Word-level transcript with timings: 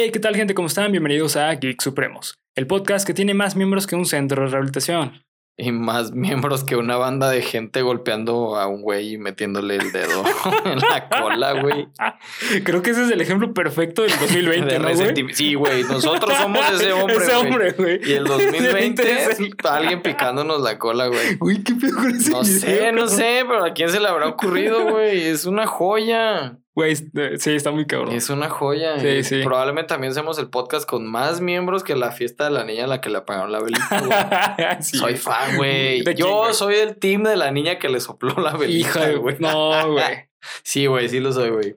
Hey, 0.00 0.12
¿qué 0.12 0.20
tal 0.20 0.36
gente? 0.36 0.54
¿Cómo 0.54 0.68
están? 0.68 0.92
Bienvenidos 0.92 1.34
a 1.36 1.52
Geek 1.52 1.82
Supremos, 1.82 2.38
el 2.54 2.68
podcast 2.68 3.04
que 3.04 3.14
tiene 3.14 3.34
más 3.34 3.56
miembros 3.56 3.88
que 3.88 3.96
un 3.96 4.06
centro 4.06 4.44
de 4.44 4.48
rehabilitación. 4.48 5.24
Y 5.56 5.72
más 5.72 6.12
miembros 6.14 6.62
que 6.62 6.76
una 6.76 6.96
banda 6.96 7.28
de 7.30 7.42
gente 7.42 7.82
golpeando 7.82 8.54
a 8.54 8.68
un 8.68 8.80
güey 8.82 9.14
y 9.14 9.18
metiéndole 9.18 9.74
el 9.74 9.90
dedo 9.90 10.22
en 10.66 10.78
la 10.78 11.08
cola, 11.08 11.60
güey. 11.60 11.88
Creo 12.64 12.80
que 12.80 12.90
ese 12.90 13.06
es 13.06 13.10
el 13.10 13.20
ejemplo 13.20 13.52
perfecto 13.52 14.02
del 14.02 14.12
2020, 14.20 14.72
De 14.72 14.78
¿no, 14.78 14.84
güey? 14.84 14.94
resentimi- 14.94 15.32
Sí, 15.32 15.54
güey, 15.54 15.82
nosotros 15.82 16.32
somos 16.38 16.70
ese 16.70 16.92
hombre, 16.92 17.16
Ese 17.16 17.34
güey. 17.34 17.46
hombre, 17.46 17.70
güey. 17.72 18.00
Y 18.08 18.12
el 18.12 18.24
2020 18.24 19.02
Es 19.32 19.40
alguien 19.64 20.00
picándonos 20.00 20.62
la 20.62 20.78
cola, 20.78 21.08
güey. 21.08 21.34
Güey, 21.38 21.64
¿qué 21.64 21.74
pedo 21.74 21.96
con 21.96 22.14
ese 22.14 22.30
No 22.30 22.44
sé, 22.44 22.92
no 22.92 23.08
sé, 23.08 23.40
pero 23.48 23.64
¿a 23.64 23.72
quién 23.74 23.88
se 23.90 23.98
le 23.98 24.06
habrá 24.06 24.28
ocurrido, 24.28 24.90
güey? 24.92 25.22
Es 25.24 25.44
una 25.44 25.66
joya. 25.66 26.56
Güey, 26.78 26.92
eh, 26.92 27.32
sí, 27.38 27.56
está 27.56 27.72
muy 27.72 27.88
cabrón. 27.88 28.14
Es 28.14 28.30
una 28.30 28.48
joya. 28.48 29.00
Sí, 29.00 29.08
Y 29.08 29.24
sí. 29.24 29.42
Probablemente 29.42 29.88
también 29.88 30.14
seamos 30.14 30.38
el 30.38 30.48
podcast 30.48 30.88
con 30.88 31.08
más 31.08 31.40
miembros 31.40 31.82
que 31.82 31.96
la 31.96 32.12
fiesta 32.12 32.44
de 32.44 32.50
la 32.50 32.62
niña 32.62 32.84
a 32.84 32.86
la 32.86 33.00
que 33.00 33.10
le 33.10 33.18
apagaron 33.18 33.50
la 33.50 33.58
velita. 33.58 34.78
Sí, 34.80 34.96
soy 34.96 35.16
fan, 35.16 35.56
güey. 35.56 36.04
¿De 36.04 36.14
quién, 36.14 36.28
Yo 36.28 36.36
güey? 36.42 36.54
soy 36.54 36.76
el 36.76 36.94
team 36.96 37.24
de 37.24 37.34
la 37.34 37.50
niña 37.50 37.80
que 37.80 37.88
le 37.88 37.98
sopló 37.98 38.32
la 38.40 38.52
velita, 38.56 38.90
Hija 38.90 39.06
de... 39.08 39.16
güey. 39.16 39.34
No, 39.40 39.90
güey. 39.90 40.28
Sí, 40.62 40.86
güey, 40.86 41.08
sí 41.08 41.18
lo 41.18 41.32
soy, 41.32 41.50
güey. 41.50 41.76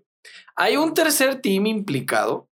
Hay 0.56 0.78
un 0.78 0.94
tercer 0.94 1.42
team 1.42 1.66
implicado. 1.66 2.48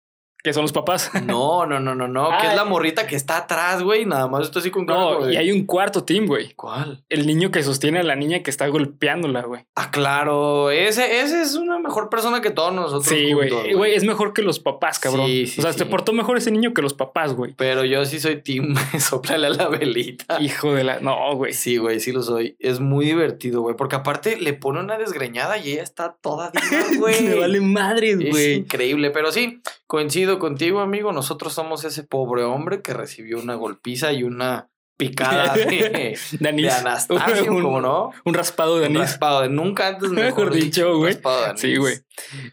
Que 0.49 0.55
son 0.55 0.63
los 0.63 0.73
papás. 0.73 1.11
No, 1.27 1.67
no, 1.67 1.79
no, 1.79 1.95
no, 1.95 2.09
no. 2.09 2.31
que 2.41 2.47
es 2.47 2.55
la 2.57 2.65
morrita 2.65 3.07
que 3.07 3.15
está 3.17 3.37
atrás, 3.37 3.83
güey. 3.83 4.07
Nada 4.07 4.29
más 4.29 4.45
estoy 4.47 4.61
así 4.61 4.71
con 4.71 4.87
No, 4.87 5.27
de- 5.27 5.35
y 5.35 5.37
hay 5.37 5.53
un 5.53 5.67
cuarto 5.67 6.05
team, 6.05 6.25
güey. 6.27 6.55
¿Cuál? 6.55 7.05
El 7.11 7.27
niño 7.27 7.51
que 7.51 7.63
sostiene 7.63 7.99
a 7.99 8.03
la 8.03 8.17
niña 8.17 8.43
que 8.43 8.49
está 8.51 8.67
golpeándola, 8.69 9.43
güey. 9.43 9.67
Ah, 9.75 9.91
claro. 9.91 10.71
Ese, 10.71 11.21
ese 11.21 11.43
es 11.43 11.55
una 11.55 11.79
mejor 11.79 12.09
persona 12.09 12.41
que 12.41 12.49
todos 12.51 12.73
nosotros. 12.73 13.05
Sí, 13.05 13.33
güey. 13.35 13.51
juntos, 13.51 13.75
Güey, 13.77 13.95
es 13.95 14.05
mejor 14.05 14.33
que 14.33 14.41
los 14.41 14.59
papás, 14.59 14.99
cabrón. 14.99 15.27
Sí, 15.27 15.47
sí, 15.47 15.61
o 15.61 15.63
sea, 15.63 15.73
sí. 15.75 15.81
se 15.81 15.85
portó 15.85 16.15
mejor 16.15 16.39
ese 16.39 16.51
niño 16.51 16.73
que 16.73 16.81
los 16.81 16.95
papás, 16.95 17.35
güey. 17.35 17.53
Pero 17.59 17.85
yo 17.85 18.07
sí 18.07 18.19
soy 18.21 18.41
team. 18.43 18.75
Soplale 18.99 19.49
a 19.49 19.51
la 19.51 19.69
velita. 19.69 20.41
Hijo 20.41 20.73
de 20.73 20.85
la... 20.85 21.01
No, 21.01 21.35
güey. 21.37 21.53
Sí, 21.53 21.77
güey, 21.77 22.01
sí 22.01 22.11
lo 22.13 22.23
soy. 22.23 22.57
Es 22.59 22.81
muy 22.81 23.05
divertido, 23.05 23.61
güey. 23.61 23.77
Porque 23.77 23.97
aparte 23.97 24.39
le 24.41 24.55
pone 24.55 24.81
una 24.81 24.97
desgreñada 24.97 25.59
y 25.59 25.73
ella 25.73 25.83
está 25.83 26.17
toda 26.23 26.51
diva, 26.53 26.85
güey. 26.99 27.23
Me 27.23 27.35
vale 27.35 27.61
madres, 27.61 28.17
Es 28.19 28.31
güey. 28.31 28.55
increíble, 28.55 29.11
pero 29.11 29.31
sí, 29.31 29.61
coincido 29.87 30.38
contigo, 30.39 30.81
amigo. 30.81 31.13
Nosotros 31.13 31.53
somos 31.53 31.85
ese 31.85 32.03
pobre 32.05 32.45
hombre 32.45 32.83
que 32.83 32.95
recibió 32.95 33.39
una 33.39 33.55
golpiza 33.55 34.13
y 34.13 34.23
una 34.23 34.69
picada 34.97 35.53
de, 35.55 36.19
De 36.41 36.49
anís. 36.49 36.65
de 36.67 36.71
Anastasio, 36.73 37.53
Un- 37.53 37.63
¿cómo 37.63 37.81
no? 37.81 38.11
Un 38.25 38.35
raspado 38.35 38.77
de 38.79 38.89
Un 38.89 38.97
anís. 38.97 39.11
raspado 39.11 39.43
de 39.43 39.49
nunca 39.49 39.89
antes 39.89 40.11
Mejor 40.11 40.53
dicho, 40.53 40.93
un 40.93 40.99
güey. 40.99 41.19
Sí, 41.57 41.77
güey. 41.77 41.97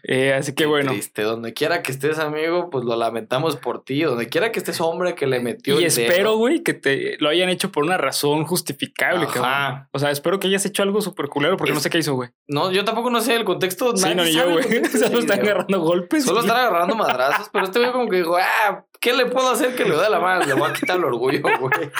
Eh, 0.02 0.32
así 0.32 0.52
que 0.52 0.64
Qué 0.64 0.66
bueno. 0.66 0.92
Triste. 0.92 1.22
Donde 1.22 1.52
quiera 1.52 1.82
que 1.82 1.92
estés, 1.92 2.18
amigo, 2.18 2.70
pues 2.70 2.84
lo 2.84 2.96
lamentamos 2.96 3.56
por 3.56 3.84
ti. 3.84 4.02
Donde 4.02 4.28
quiera 4.28 4.52
que 4.52 4.58
estés, 4.58 4.80
hombre 4.80 5.14
que 5.14 5.26
le 5.26 5.40
metió 5.40 5.74
Y 5.74 5.78
el 5.78 5.86
espero, 5.86 6.36
güey, 6.36 6.62
que 6.62 6.74
te 6.74 7.16
lo 7.20 7.28
hayan 7.28 7.48
hecho 7.48 7.70
por 7.70 7.84
una 7.84 7.96
razón 7.96 8.44
justificable, 8.44 9.26
cabrón. 9.26 9.88
O 9.92 9.98
sea, 9.98 10.10
espero 10.10 10.40
que 10.40 10.48
hayas 10.48 10.64
hecho 10.66 10.82
algo 10.82 11.00
súper 11.00 11.28
culero 11.28 11.56
porque 11.56 11.72
no 11.72 11.80
sé 11.80 11.90
qué 11.90 11.98
hizo, 11.98 12.14
güey. 12.14 12.30
No, 12.48 12.70
yo 12.70 12.84
tampoco 12.84 13.10
no 13.10 13.20
sé 13.20 13.34
el 13.34 13.44
contexto. 13.44 13.96
Sí, 13.96 14.14
no, 14.14 14.24
ni 14.24 14.32
yo, 14.32 14.50
güey. 14.50 14.84
Solo 14.92 15.18
están 15.18 15.40
agarrando 15.40 15.80
golpes. 15.80 16.24
Solo 16.24 16.40
están 16.40 16.56
agarrando 16.56 16.94
madrazos, 16.94 17.48
pero 17.52 17.64
este 17.64 17.78
güey 17.78 17.92
como 17.92 18.08
que 18.08 18.16
dijo, 18.16 18.36
ah, 18.36 18.84
¿qué 19.00 19.12
le 19.12 19.26
puedo 19.26 19.50
hacer 19.50 19.74
que 19.74 19.84
le 19.84 19.96
dé 19.96 20.08
la 20.08 20.20
mano? 20.20 20.44
Le 20.44 20.54
voy 20.54 20.70
a 20.70 20.72
quitar 20.72 20.96
el 20.96 21.04
orgullo, 21.04 21.42
güey. 21.60 21.72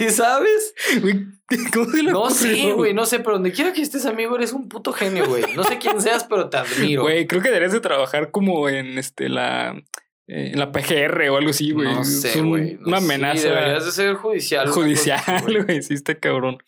¿Sí 0.00 0.10
sabes? 0.14 0.74
Güey, 1.02 1.26
¿Cómo 1.74 1.90
se 1.90 2.02
le 2.02 2.10
No 2.12 2.30
sé, 2.30 2.72
güey, 2.72 2.94
no 2.94 3.04
sé, 3.06 3.18
pero 3.20 3.32
donde 3.32 3.52
quiera 3.52 3.72
que 3.72 3.82
estés, 3.82 4.06
amigo, 4.06 4.36
eres 4.36 4.52
un 4.52 4.68
puto 4.68 4.92
genio, 4.92 5.26
güey. 5.26 5.44
No 5.54 5.62
sé 5.64 5.78
quién 5.78 6.00
seas, 6.00 6.24
pero 6.24 6.48
te 6.48 6.56
admiro. 6.56 7.02
Güey, 7.02 7.26
creo 7.26 7.42
que 7.42 7.48
deberías 7.48 7.72
de 7.72 7.80
trabajar 7.80 8.30
como 8.30 8.68
en 8.68 8.98
este 8.98 9.28
la 9.28 9.76
eh, 10.28 10.52
en 10.52 10.58
la 10.60 10.70
PGR 10.70 11.28
o 11.30 11.36
algo 11.38 11.50
así, 11.50 11.72
güey. 11.72 11.92
No 11.92 12.02
Es 12.02 12.20
sé, 12.20 12.40
un- 12.40 12.48
güey. 12.50 12.74
no 12.80 12.86
una 12.86 12.98
amenaza 12.98 13.42
Sí, 13.42 13.48
deberías 13.48 13.84
de 13.84 13.90
ser 13.92 14.14
judicial. 14.14 14.68
judicial, 14.70 15.64
güey. 15.66 15.82
Sí, 15.82 15.94
está 15.94 16.14
cabrón. 16.14 16.58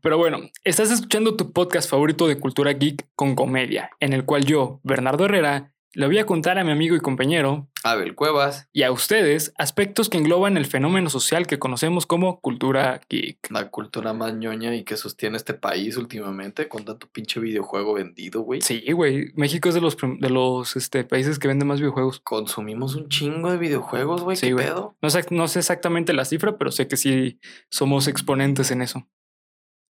Pero 0.00 0.18
bueno, 0.18 0.38
estás 0.64 0.90
escuchando 0.92 1.36
tu 1.36 1.52
podcast 1.52 1.90
favorito 1.90 2.28
de 2.28 2.38
cultura 2.38 2.72
geek 2.72 3.04
con 3.16 3.34
comedia, 3.34 3.90
en 4.00 4.12
el 4.12 4.24
cual 4.24 4.44
yo, 4.44 4.80
Bernardo 4.84 5.24
Herrera, 5.24 5.71
le 5.94 6.06
voy 6.06 6.18
a 6.18 6.26
contar 6.26 6.58
a 6.58 6.64
mi 6.64 6.70
amigo 6.70 6.96
y 6.96 7.00
compañero 7.00 7.68
Abel 7.84 8.14
Cuevas, 8.14 8.68
y 8.72 8.82
a 8.82 8.92
ustedes 8.92 9.52
aspectos 9.58 10.08
que 10.08 10.18
engloban 10.18 10.56
el 10.56 10.66
fenómeno 10.66 11.10
social 11.10 11.46
que 11.46 11.58
conocemos 11.58 12.06
como 12.06 12.40
cultura 12.40 13.00
geek. 13.08 13.50
la 13.50 13.70
cultura 13.70 14.12
más 14.12 14.34
ñoña 14.34 14.74
y 14.74 14.84
que 14.84 14.96
sostiene 14.96 15.36
este 15.36 15.54
país 15.54 15.96
últimamente 15.96 16.68
con 16.68 16.84
tanto 16.84 17.08
pinche 17.08 17.40
videojuego 17.40 17.94
vendido, 17.94 18.42
güey. 18.42 18.60
Sí, 18.60 18.90
güey. 18.92 19.32
México 19.34 19.68
es 19.68 19.74
de 19.74 19.80
los, 19.80 19.96
de 19.96 20.30
los 20.30 20.76
este, 20.76 21.04
países 21.04 21.38
que 21.38 21.48
venden 21.48 21.68
más 21.68 21.80
videojuegos. 21.80 22.20
Consumimos 22.20 22.94
un 22.94 23.08
chingo 23.08 23.50
de 23.50 23.58
videojuegos, 23.58 24.22
güey. 24.22 24.36
Sí, 24.36 24.48
¿Qué 24.48 24.54
pedo? 24.56 24.96
No 25.02 25.10
sé, 25.10 25.24
no 25.30 25.48
sé 25.48 25.58
exactamente 25.58 26.12
la 26.12 26.24
cifra, 26.24 26.56
pero 26.56 26.70
sé 26.70 26.88
que 26.88 26.96
sí 26.96 27.40
somos 27.70 28.08
exponentes 28.08 28.70
en 28.70 28.82
eso. 28.82 29.08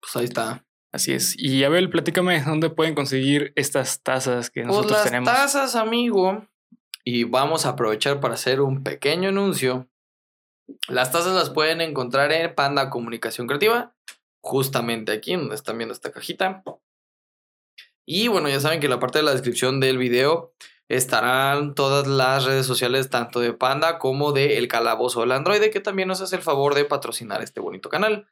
Pues 0.02 0.16
ahí 0.16 0.26
está. 0.26 0.66
Así 0.94 1.12
es. 1.12 1.36
Y 1.38 1.64
Abel, 1.64 1.90
platícame 1.90 2.42
dónde 2.44 2.70
pueden 2.70 2.94
conseguir 2.94 3.52
estas 3.56 4.04
tazas 4.04 4.52
que 4.52 4.62
Pues 4.62 4.68
nosotros 4.68 4.92
las 4.92 5.04
tenemos. 5.06 5.28
tazas, 5.34 5.76
amigo. 5.76 6.46
Y 7.04 7.24
vamos 7.24 7.66
a 7.66 7.70
aprovechar 7.70 8.20
para 8.20 8.36
hacer 8.36 8.62
un 8.62 8.84
pequeño 8.84 9.30
anuncio. 9.30 9.90
Las 10.88 11.12
tazas 11.12 11.34
las 11.34 11.50
pueden 11.50 11.82
encontrar 11.82 12.32
en 12.32 12.54
Panda 12.54 12.92
Comunicación 12.92 13.48
Creativa. 13.48 13.96
Justamente 14.42 15.12
aquí 15.12 15.36
donde 15.36 15.56
están 15.56 15.78
viendo 15.78 15.94
esta 15.94 16.12
cajita. 16.12 16.64
Y 18.06 18.28
bueno, 18.28 18.48
ya 18.48 18.60
saben 18.60 18.80
que 18.80 18.86
en 18.86 18.92
la 18.92 19.00
parte 19.00 19.18
de 19.18 19.24
la 19.24 19.32
descripción 19.32 19.80
del 19.80 19.98
video 19.98 20.54
estarán 20.90 21.74
todas 21.74 22.06
las 22.06 22.46
redes 22.46 22.68
sociales, 22.68 23.10
tanto 23.10 23.40
de 23.40 23.54
Panda 23.54 23.98
como 23.98 24.32
de 24.32 24.60
El 24.60 24.68
Calabozo 24.68 25.22
del 25.22 25.32
Androide, 25.32 25.72
que 25.72 25.80
también 25.80 26.08
nos 26.08 26.22
hace 26.22 26.36
el 26.36 26.42
favor 26.44 26.76
de 26.76 26.86
patrocinar 26.86 27.42
este 27.42 27.62
bonito 27.62 27.90
canal 27.90 28.28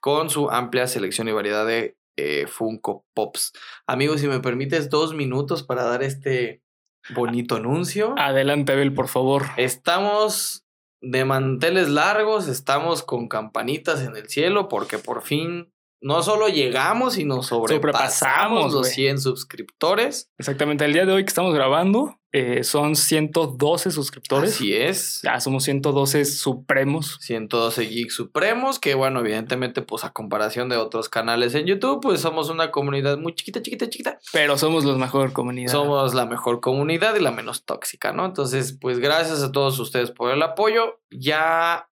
con 0.00 0.30
su 0.30 0.48
amplia 0.48 0.86
selección 0.86 1.28
y 1.28 1.32
variedad 1.32 1.66
de 1.66 1.97
eh, 2.18 2.46
Funko 2.46 3.06
Pops. 3.14 3.52
Amigos, 3.86 4.20
si 4.20 4.26
me 4.28 4.40
permites 4.40 4.90
dos 4.90 5.14
minutos 5.14 5.62
para 5.62 5.84
dar 5.84 6.02
este 6.02 6.62
bonito 7.14 7.56
anuncio. 7.56 8.14
Adelante, 8.18 8.72
Abel, 8.72 8.92
por 8.92 9.08
favor. 9.08 9.44
Estamos 9.56 10.64
de 11.00 11.24
manteles 11.24 11.88
largos, 11.88 12.48
estamos 12.48 13.04
con 13.04 13.28
campanitas 13.28 14.02
en 14.02 14.16
el 14.16 14.28
cielo 14.28 14.68
porque 14.68 14.98
por 14.98 15.22
fin 15.22 15.72
no 16.00 16.22
solo 16.22 16.48
llegamos, 16.48 17.14
sino 17.14 17.42
sobrepasamos 17.42 18.14
Sobrepasamos, 18.14 18.72
los 18.72 18.82
güey. 18.82 18.92
100 18.92 19.20
suscriptores. 19.20 20.30
Exactamente. 20.38 20.84
El 20.84 20.92
día 20.92 21.06
de 21.06 21.12
hoy 21.12 21.24
que 21.24 21.28
estamos 21.28 21.54
grabando 21.54 22.18
eh, 22.30 22.62
son 22.62 22.94
112 22.94 23.90
suscriptores. 23.90 24.54
Así 24.54 24.74
es. 24.74 25.20
Ya 25.22 25.40
somos 25.40 25.64
112 25.64 26.24
supremos. 26.26 27.16
112 27.20 27.86
Geeks 27.86 28.14
Supremos, 28.14 28.78
que 28.78 28.94
bueno, 28.94 29.20
evidentemente, 29.20 29.80
pues 29.80 30.04
a 30.04 30.10
comparación 30.10 30.68
de 30.68 30.76
otros 30.76 31.08
canales 31.08 31.54
en 31.54 31.66
YouTube, 31.66 32.00
pues 32.02 32.20
somos 32.20 32.50
una 32.50 32.70
comunidad 32.70 33.16
muy 33.16 33.34
chiquita, 33.34 33.62
chiquita, 33.62 33.88
chiquita. 33.88 34.18
Pero 34.32 34.58
somos 34.58 34.84
los 34.84 34.98
mejor 34.98 35.32
comunidad. 35.32 35.72
Somos 35.72 36.14
la 36.14 36.26
mejor 36.26 36.60
comunidad 36.60 37.16
y 37.16 37.20
la 37.20 37.30
menos 37.30 37.64
tóxica, 37.64 38.12
¿no? 38.12 38.26
Entonces, 38.26 38.76
pues 38.78 38.98
gracias 38.98 39.42
a 39.42 39.50
todos 39.50 39.78
ustedes 39.78 40.10
por 40.10 40.30
el 40.30 40.42
apoyo. 40.42 41.00
Ya, 41.10 41.87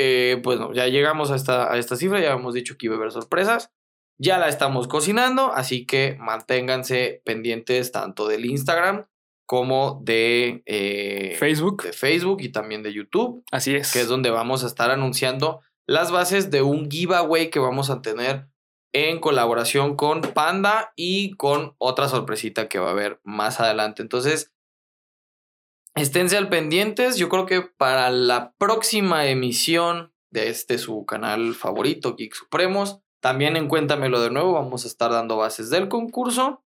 eh, 0.00 0.40
pues 0.44 0.60
no, 0.60 0.72
ya 0.72 0.86
llegamos 0.86 1.32
a 1.32 1.36
esta, 1.36 1.72
a 1.72 1.76
esta 1.76 1.96
cifra, 1.96 2.20
ya 2.20 2.32
hemos 2.32 2.54
dicho 2.54 2.76
que 2.78 2.86
iba 2.86 2.94
a 2.94 2.98
haber 2.98 3.10
sorpresas. 3.10 3.72
Ya 4.16 4.38
la 4.38 4.48
estamos 4.48 4.86
cocinando, 4.86 5.52
así 5.52 5.86
que 5.86 6.16
manténganse 6.20 7.20
pendientes 7.24 7.90
tanto 7.90 8.28
del 8.28 8.46
Instagram 8.46 9.06
como 9.44 10.00
de, 10.04 10.62
eh, 10.66 11.36
Facebook. 11.38 11.82
de 11.82 11.92
Facebook 11.92 12.40
y 12.40 12.50
también 12.50 12.82
de 12.82 12.92
YouTube, 12.92 13.44
Así 13.50 13.74
es. 13.74 13.92
que 13.92 14.00
es 14.00 14.08
donde 14.08 14.30
vamos 14.30 14.62
a 14.62 14.68
estar 14.68 14.90
anunciando 14.90 15.62
las 15.86 16.12
bases 16.12 16.50
de 16.50 16.62
un 16.62 16.90
giveaway 16.90 17.50
que 17.50 17.58
vamos 17.58 17.90
a 17.90 18.00
tener 18.00 18.46
en 18.92 19.18
colaboración 19.20 19.96
con 19.96 20.20
Panda 20.20 20.92
y 20.96 21.34
con 21.36 21.74
otra 21.78 22.08
sorpresita 22.08 22.68
que 22.68 22.78
va 22.78 22.88
a 22.88 22.92
haber 22.92 23.20
más 23.24 23.58
adelante. 23.60 24.02
Entonces, 24.02 24.52
esténse 26.00 26.36
al 26.36 26.48
pendientes. 26.48 27.16
Yo 27.16 27.28
creo 27.28 27.46
que 27.46 27.62
para 27.62 28.10
la 28.10 28.54
próxima 28.58 29.26
emisión 29.26 30.12
de 30.30 30.48
este 30.48 30.78
su 30.78 31.04
canal 31.06 31.54
favorito, 31.54 32.14
Geek 32.16 32.34
Supremos, 32.34 33.00
también 33.20 33.56
en 33.56 33.68
Cuéntamelo 33.68 34.20
de 34.20 34.30
nuevo, 34.30 34.52
vamos 34.52 34.84
a 34.84 34.88
estar 34.88 35.10
dando 35.10 35.36
bases 35.36 35.70
del 35.70 35.88
concurso. 35.88 36.62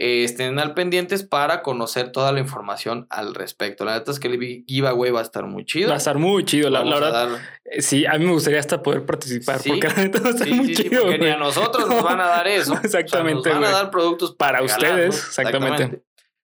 Eh, 0.00 0.22
estén 0.22 0.60
al 0.60 0.74
pendientes 0.74 1.24
para 1.24 1.60
conocer 1.62 2.12
toda 2.12 2.30
la 2.30 2.38
información 2.38 3.08
al 3.10 3.34
respecto. 3.34 3.84
La 3.84 3.94
neta 3.98 4.12
es 4.12 4.20
que 4.20 4.28
el 4.28 4.64
giveaway 4.64 5.10
va 5.10 5.18
a 5.18 5.22
estar 5.24 5.44
muy 5.46 5.64
chido. 5.64 5.88
Va 5.88 5.94
a 5.94 5.98
estar 5.98 6.18
muy 6.18 6.44
chido, 6.44 6.70
la, 6.70 6.84
la 6.84 6.94
Vamos 6.94 7.00
a 7.00 7.04
verdad. 7.04 7.28
dar- 7.30 7.40
eh, 7.64 7.82
Sí, 7.82 8.06
a 8.06 8.12
mí 8.16 8.24
me 8.26 8.30
gustaría 8.30 8.60
hasta 8.60 8.80
poder 8.80 9.04
participar 9.04 9.58
Sí. 9.58 9.70
porque 9.70 9.88
la 9.88 9.94
neta 9.94 10.20
va 10.20 10.28
a 10.28 10.30
estar 10.30 10.46
Sí, 10.46 10.54
muy 10.54 10.66
sí, 10.66 10.76
sí, 10.76 10.82
chido. 10.84 11.02
porque 11.02 11.18
ni 11.18 11.26
a 11.26 11.36
nosotros 11.36 11.88
nos 11.88 12.00
van 12.04 12.20
a 12.20 12.26
dar 12.28 12.46
eso. 12.46 12.74
Exactamente, 12.80 13.40
O 13.40 13.42
sea, 13.42 13.54
nos 13.54 13.62
van 13.62 13.74
a 13.74 13.76
dar 13.76 13.90
productos 13.90 14.36
Para 14.36 14.60
regalar, 14.60 14.78
ustedes, 14.92 15.16
exactamente. 15.26 16.04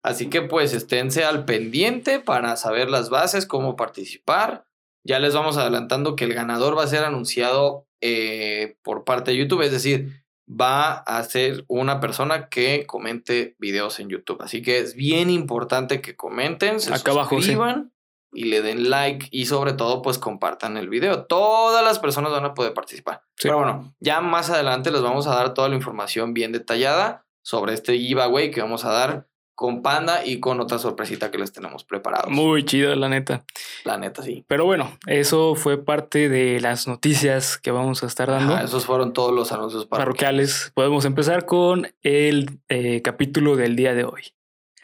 Así 0.06 0.30
que 0.30 0.40
pues 0.40 0.72
esténse 0.72 1.24
al 1.24 1.44
pendiente 1.44 2.20
para 2.20 2.54
saber 2.54 2.88
las 2.88 3.10
bases, 3.10 3.44
cómo 3.44 3.74
participar. 3.74 4.64
Ya 5.02 5.18
les 5.18 5.34
vamos 5.34 5.56
adelantando 5.56 6.14
que 6.14 6.26
el 6.26 6.32
ganador 6.32 6.78
va 6.78 6.84
a 6.84 6.86
ser 6.86 7.02
anunciado 7.02 7.88
eh, 8.00 8.76
por 8.84 9.02
parte 9.02 9.32
de 9.32 9.38
YouTube, 9.38 9.62
es 9.62 9.72
decir, 9.72 10.22
va 10.48 10.92
a 10.92 11.20
ser 11.24 11.64
una 11.66 11.98
persona 11.98 12.48
que 12.48 12.86
comente 12.86 13.56
videos 13.58 13.98
en 13.98 14.08
YouTube. 14.08 14.40
Así 14.42 14.62
que 14.62 14.78
es 14.78 14.94
bien 14.94 15.28
importante 15.28 16.00
que 16.00 16.14
comenten, 16.14 16.78
se 16.78 16.94
Acá 16.94 17.10
abajo, 17.10 17.30
sí. 17.30 17.42
suscriban 17.42 17.92
y 18.32 18.44
le 18.44 18.62
den 18.62 18.90
like 18.90 19.26
y 19.32 19.46
sobre 19.46 19.72
todo 19.72 20.02
pues 20.02 20.18
compartan 20.18 20.76
el 20.76 20.88
video. 20.88 21.24
Todas 21.24 21.84
las 21.84 21.98
personas 21.98 22.30
van 22.30 22.44
a 22.44 22.54
poder 22.54 22.74
participar. 22.74 23.22
Sí. 23.34 23.48
Pero 23.48 23.56
bueno, 23.56 23.92
ya 23.98 24.20
más 24.20 24.50
adelante 24.50 24.92
les 24.92 25.02
vamos 25.02 25.26
a 25.26 25.34
dar 25.34 25.52
toda 25.52 25.68
la 25.68 25.74
información 25.74 26.32
bien 26.32 26.52
detallada 26.52 27.26
sobre 27.42 27.74
este 27.74 27.98
giveaway 27.98 28.52
que 28.52 28.62
vamos 28.62 28.84
a 28.84 28.92
dar 28.92 29.26
con 29.56 29.82
Panda 29.82 30.24
y 30.24 30.38
con 30.38 30.60
otra 30.60 30.78
sorpresita 30.78 31.32
que 31.32 31.38
les 31.38 31.50
tenemos 31.50 31.82
preparados. 31.82 32.30
Muy 32.30 32.64
chido, 32.64 32.94
la 32.94 33.08
neta. 33.08 33.44
La 33.84 33.96
neta, 33.98 34.22
sí. 34.22 34.44
Pero 34.46 34.64
bueno, 34.66 34.96
eso 35.06 35.56
fue 35.56 35.82
parte 35.82 36.28
de 36.28 36.60
las 36.60 36.86
noticias 36.86 37.58
que 37.58 37.72
vamos 37.72 38.04
a 38.04 38.06
estar 38.06 38.28
dando. 38.30 38.54
Ajá, 38.54 38.64
esos 38.64 38.86
fueron 38.86 39.12
todos 39.12 39.34
los 39.34 39.50
anuncios 39.52 39.86
parroquiales. 39.86 40.70
Podemos 40.74 41.04
empezar 41.06 41.46
con 41.46 41.88
el 42.02 42.60
eh, 42.68 43.02
capítulo 43.02 43.56
del 43.56 43.74
día 43.74 43.94
de 43.94 44.04
hoy. 44.04 44.22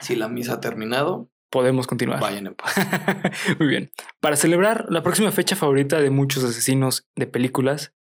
Si 0.00 0.16
la 0.16 0.26
misa 0.28 0.54
ha 0.54 0.60
terminado, 0.60 1.28
Podemos 1.50 1.86
continuar. 1.86 2.19
vayan 2.19 2.46
en 2.46 2.54
paz. 2.54 2.74
Muy 3.58 3.69
bien. 3.69 3.92
Para 4.20 4.36
celebrar 4.36 4.86
la 4.88 5.02
próxima 5.02 5.30
fecha 5.32 5.54
favorita 5.54 6.00
de 6.00 6.08
muchos 6.08 6.42
asesinos 6.44 7.06
de 7.14 7.26
películas 7.26 7.92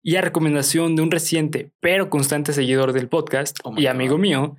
y 0.00 0.14
a 0.14 0.20
recomendación 0.20 0.94
de 0.94 1.02
un 1.02 1.10
reciente 1.10 1.72
pero 1.80 2.08
constante 2.08 2.52
seguidor 2.52 2.92
del 2.92 3.08
podcast 3.08 3.58
Oh 3.64 3.74
y 3.76 3.88
amigo 3.88 4.14
God. 4.14 4.20
mío, 4.22 4.56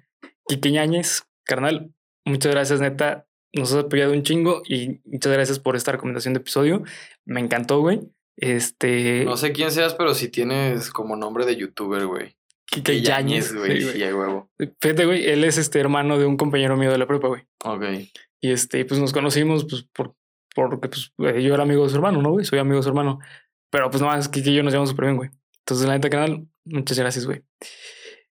Quique 0.47 0.69
Ñáñez, 0.69 1.23
carnal, 1.44 1.94
muchas 2.26 2.52
gracias, 2.52 2.80
neta. 2.80 3.28
Nos 3.54 3.74
has 3.74 3.86
apoyado 3.86 4.14
un 4.14 4.24
chingo 4.24 4.62
y 4.66 5.02
muchas 5.04 5.32
gracias 5.32 5.60
por 5.60 5.76
esta 5.76 5.92
recomendación 5.92 6.34
de 6.34 6.40
episodio. 6.40 6.84
Me 7.26 7.42
encantó, 7.42 7.80
güey. 7.82 8.00
Este. 8.38 9.26
No 9.26 9.36
sé 9.38 9.52
quién 9.52 9.72
seas, 9.72 9.94
pero 9.94 10.14
si 10.14 10.30
tienes 10.30 10.90
como 10.90 11.16
nombre 11.16 11.46
de 11.46 11.58
youtuber, 11.58 12.06
güey. 12.06 12.36
Quique 12.66 13.02
Yáñez, 13.02 13.54
güey. 13.54 13.82
sí, 13.82 14.02
huevo. 14.02 14.50
Fíjate, 14.80 15.06
güey, 15.06 15.30
él 15.30 15.44
es 15.44 15.58
este 15.58 15.80
hermano 15.80 16.18
de 16.18 16.26
un 16.26 16.38
compañero 16.38 16.78
mío 16.78 16.90
de 16.90 16.98
la 16.98 17.06
prepa, 17.06 17.28
güey. 17.28 17.42
Ok. 17.66 17.84
Y 18.40 18.52
este, 18.52 18.86
pues 18.86 19.00
nos 19.00 19.12
conocimos, 19.12 19.66
pues, 19.66 19.84
por, 19.94 20.16
porque 20.56 20.88
pues, 20.88 21.12
eh, 21.18 21.44
yo 21.44 21.54
era 21.54 21.64
amigo 21.64 21.84
de 21.84 21.90
su 21.90 21.98
hermano, 21.98 22.22
¿no, 22.22 22.32
güey? 22.32 22.46
Soy 22.46 22.60
amigo 22.60 22.78
de 22.78 22.84
su 22.84 22.90
hermano. 22.90 23.20
Pero 23.70 23.90
pues 23.90 24.02
nada 24.02 24.16
más 24.16 24.30
que, 24.30 24.42
que 24.42 24.54
yo 24.54 24.64
nos 24.64 24.72
llevamos 24.72 24.90
súper 24.90 25.06
bien, 25.06 25.18
güey. 25.18 25.30
Entonces, 25.60 25.86
la 25.86 25.94
neta, 25.94 26.10
canal, 26.10 26.48
muchas 26.64 26.98
gracias, 26.98 27.26
güey. 27.26 27.44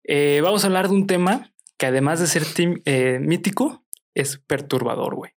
Eh, 0.02 0.40
vamos 0.42 0.64
a 0.64 0.66
hablar 0.66 0.88
de 0.88 0.94
un 0.94 1.06
tema 1.06 1.53
que 1.78 1.86
además 1.86 2.20
de 2.20 2.26
ser 2.26 2.44
tim- 2.44 2.82
eh, 2.84 3.18
mítico, 3.20 3.84
es 4.14 4.38
perturbador, 4.38 5.14
güey. 5.14 5.32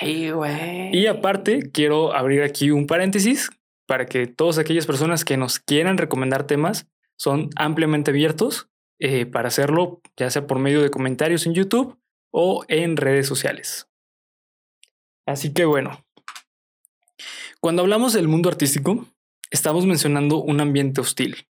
Ay, 0.00 0.30
güey. 0.30 0.94
Y 0.96 1.06
aparte, 1.06 1.70
quiero 1.72 2.14
abrir 2.14 2.42
aquí 2.42 2.70
un 2.70 2.86
paréntesis 2.86 3.50
para 3.86 4.06
que 4.06 4.26
todas 4.26 4.58
aquellas 4.58 4.86
personas 4.86 5.24
que 5.24 5.36
nos 5.36 5.58
quieran 5.58 5.98
recomendar 5.98 6.46
temas 6.46 6.86
son 7.16 7.50
ampliamente 7.56 8.10
abiertos 8.10 8.68
eh, 8.98 9.26
para 9.26 9.48
hacerlo, 9.48 10.00
ya 10.16 10.30
sea 10.30 10.46
por 10.46 10.58
medio 10.58 10.82
de 10.82 10.90
comentarios 10.90 11.46
en 11.46 11.54
YouTube 11.54 11.98
o 12.30 12.64
en 12.68 12.96
redes 12.96 13.26
sociales. 13.26 13.88
Así 15.26 15.52
que 15.52 15.64
bueno, 15.64 16.04
cuando 17.60 17.82
hablamos 17.82 18.12
del 18.12 18.28
mundo 18.28 18.48
artístico, 18.48 19.06
estamos 19.50 19.86
mencionando 19.86 20.36
un 20.38 20.60
ambiente 20.60 21.00
hostil 21.00 21.46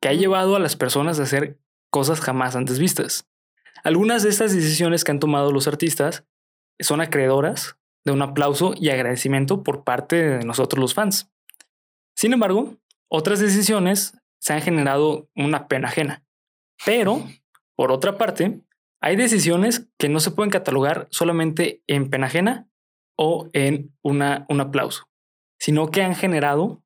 que 0.00 0.08
ha 0.08 0.12
llevado 0.14 0.56
a 0.56 0.60
las 0.60 0.76
personas 0.76 1.18
a 1.18 1.24
hacer 1.24 1.58
cosas 1.90 2.20
jamás 2.20 2.54
antes 2.56 2.78
vistas. 2.78 3.28
Algunas 3.84 4.22
de 4.22 4.30
estas 4.30 4.54
decisiones 4.54 5.04
que 5.04 5.10
han 5.10 5.18
tomado 5.20 5.52
los 5.52 5.66
artistas 5.68 6.24
son 6.80 7.00
acreedoras 7.00 7.76
de 8.04 8.12
un 8.12 8.22
aplauso 8.22 8.74
y 8.76 8.90
agradecimiento 8.90 9.62
por 9.62 9.84
parte 9.84 10.16
de 10.16 10.44
nosotros 10.44 10.80
los 10.80 10.94
fans. 10.94 11.30
Sin 12.16 12.32
embargo, 12.32 12.76
otras 13.08 13.40
decisiones 13.40 14.16
se 14.40 14.52
han 14.52 14.62
generado 14.62 15.28
una 15.36 15.68
pena 15.68 15.88
ajena. 15.88 16.24
Pero, 16.84 17.24
por 17.76 17.92
otra 17.92 18.18
parte, 18.18 18.60
hay 19.00 19.16
decisiones 19.16 19.88
que 19.98 20.08
no 20.08 20.20
se 20.20 20.30
pueden 20.32 20.50
catalogar 20.50 21.08
solamente 21.10 21.82
en 21.86 22.10
pena 22.10 22.26
ajena 22.26 22.68
o 23.16 23.48
en 23.52 23.96
una, 24.02 24.46
un 24.48 24.60
aplauso, 24.60 25.08
sino 25.60 25.90
que 25.90 26.02
han 26.02 26.14
generado 26.14 26.82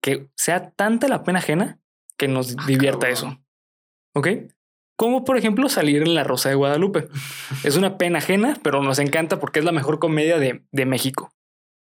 que 0.00 0.28
sea 0.36 0.70
tanta 0.70 1.08
la 1.08 1.22
pena 1.24 1.38
ajena 1.40 1.80
que 2.16 2.28
nos 2.28 2.56
Ah, 2.58 2.64
divierta 2.66 3.08
cabrón. 3.08 3.12
eso. 3.12 3.44
¿Ok? 4.14 4.28
Como 4.96 5.24
por 5.24 5.36
ejemplo 5.36 5.68
salir 5.68 6.02
en 6.02 6.14
La 6.14 6.24
Rosa 6.24 6.48
de 6.48 6.54
Guadalupe. 6.54 7.08
Es 7.64 7.76
una 7.76 7.98
pena 7.98 8.18
ajena, 8.18 8.58
pero 8.62 8.82
nos 8.82 8.98
encanta 8.98 9.38
porque 9.38 9.58
es 9.58 9.64
la 9.64 9.72
mejor 9.72 9.98
comedia 9.98 10.38
de, 10.38 10.64
de 10.72 10.86
México. 10.86 11.30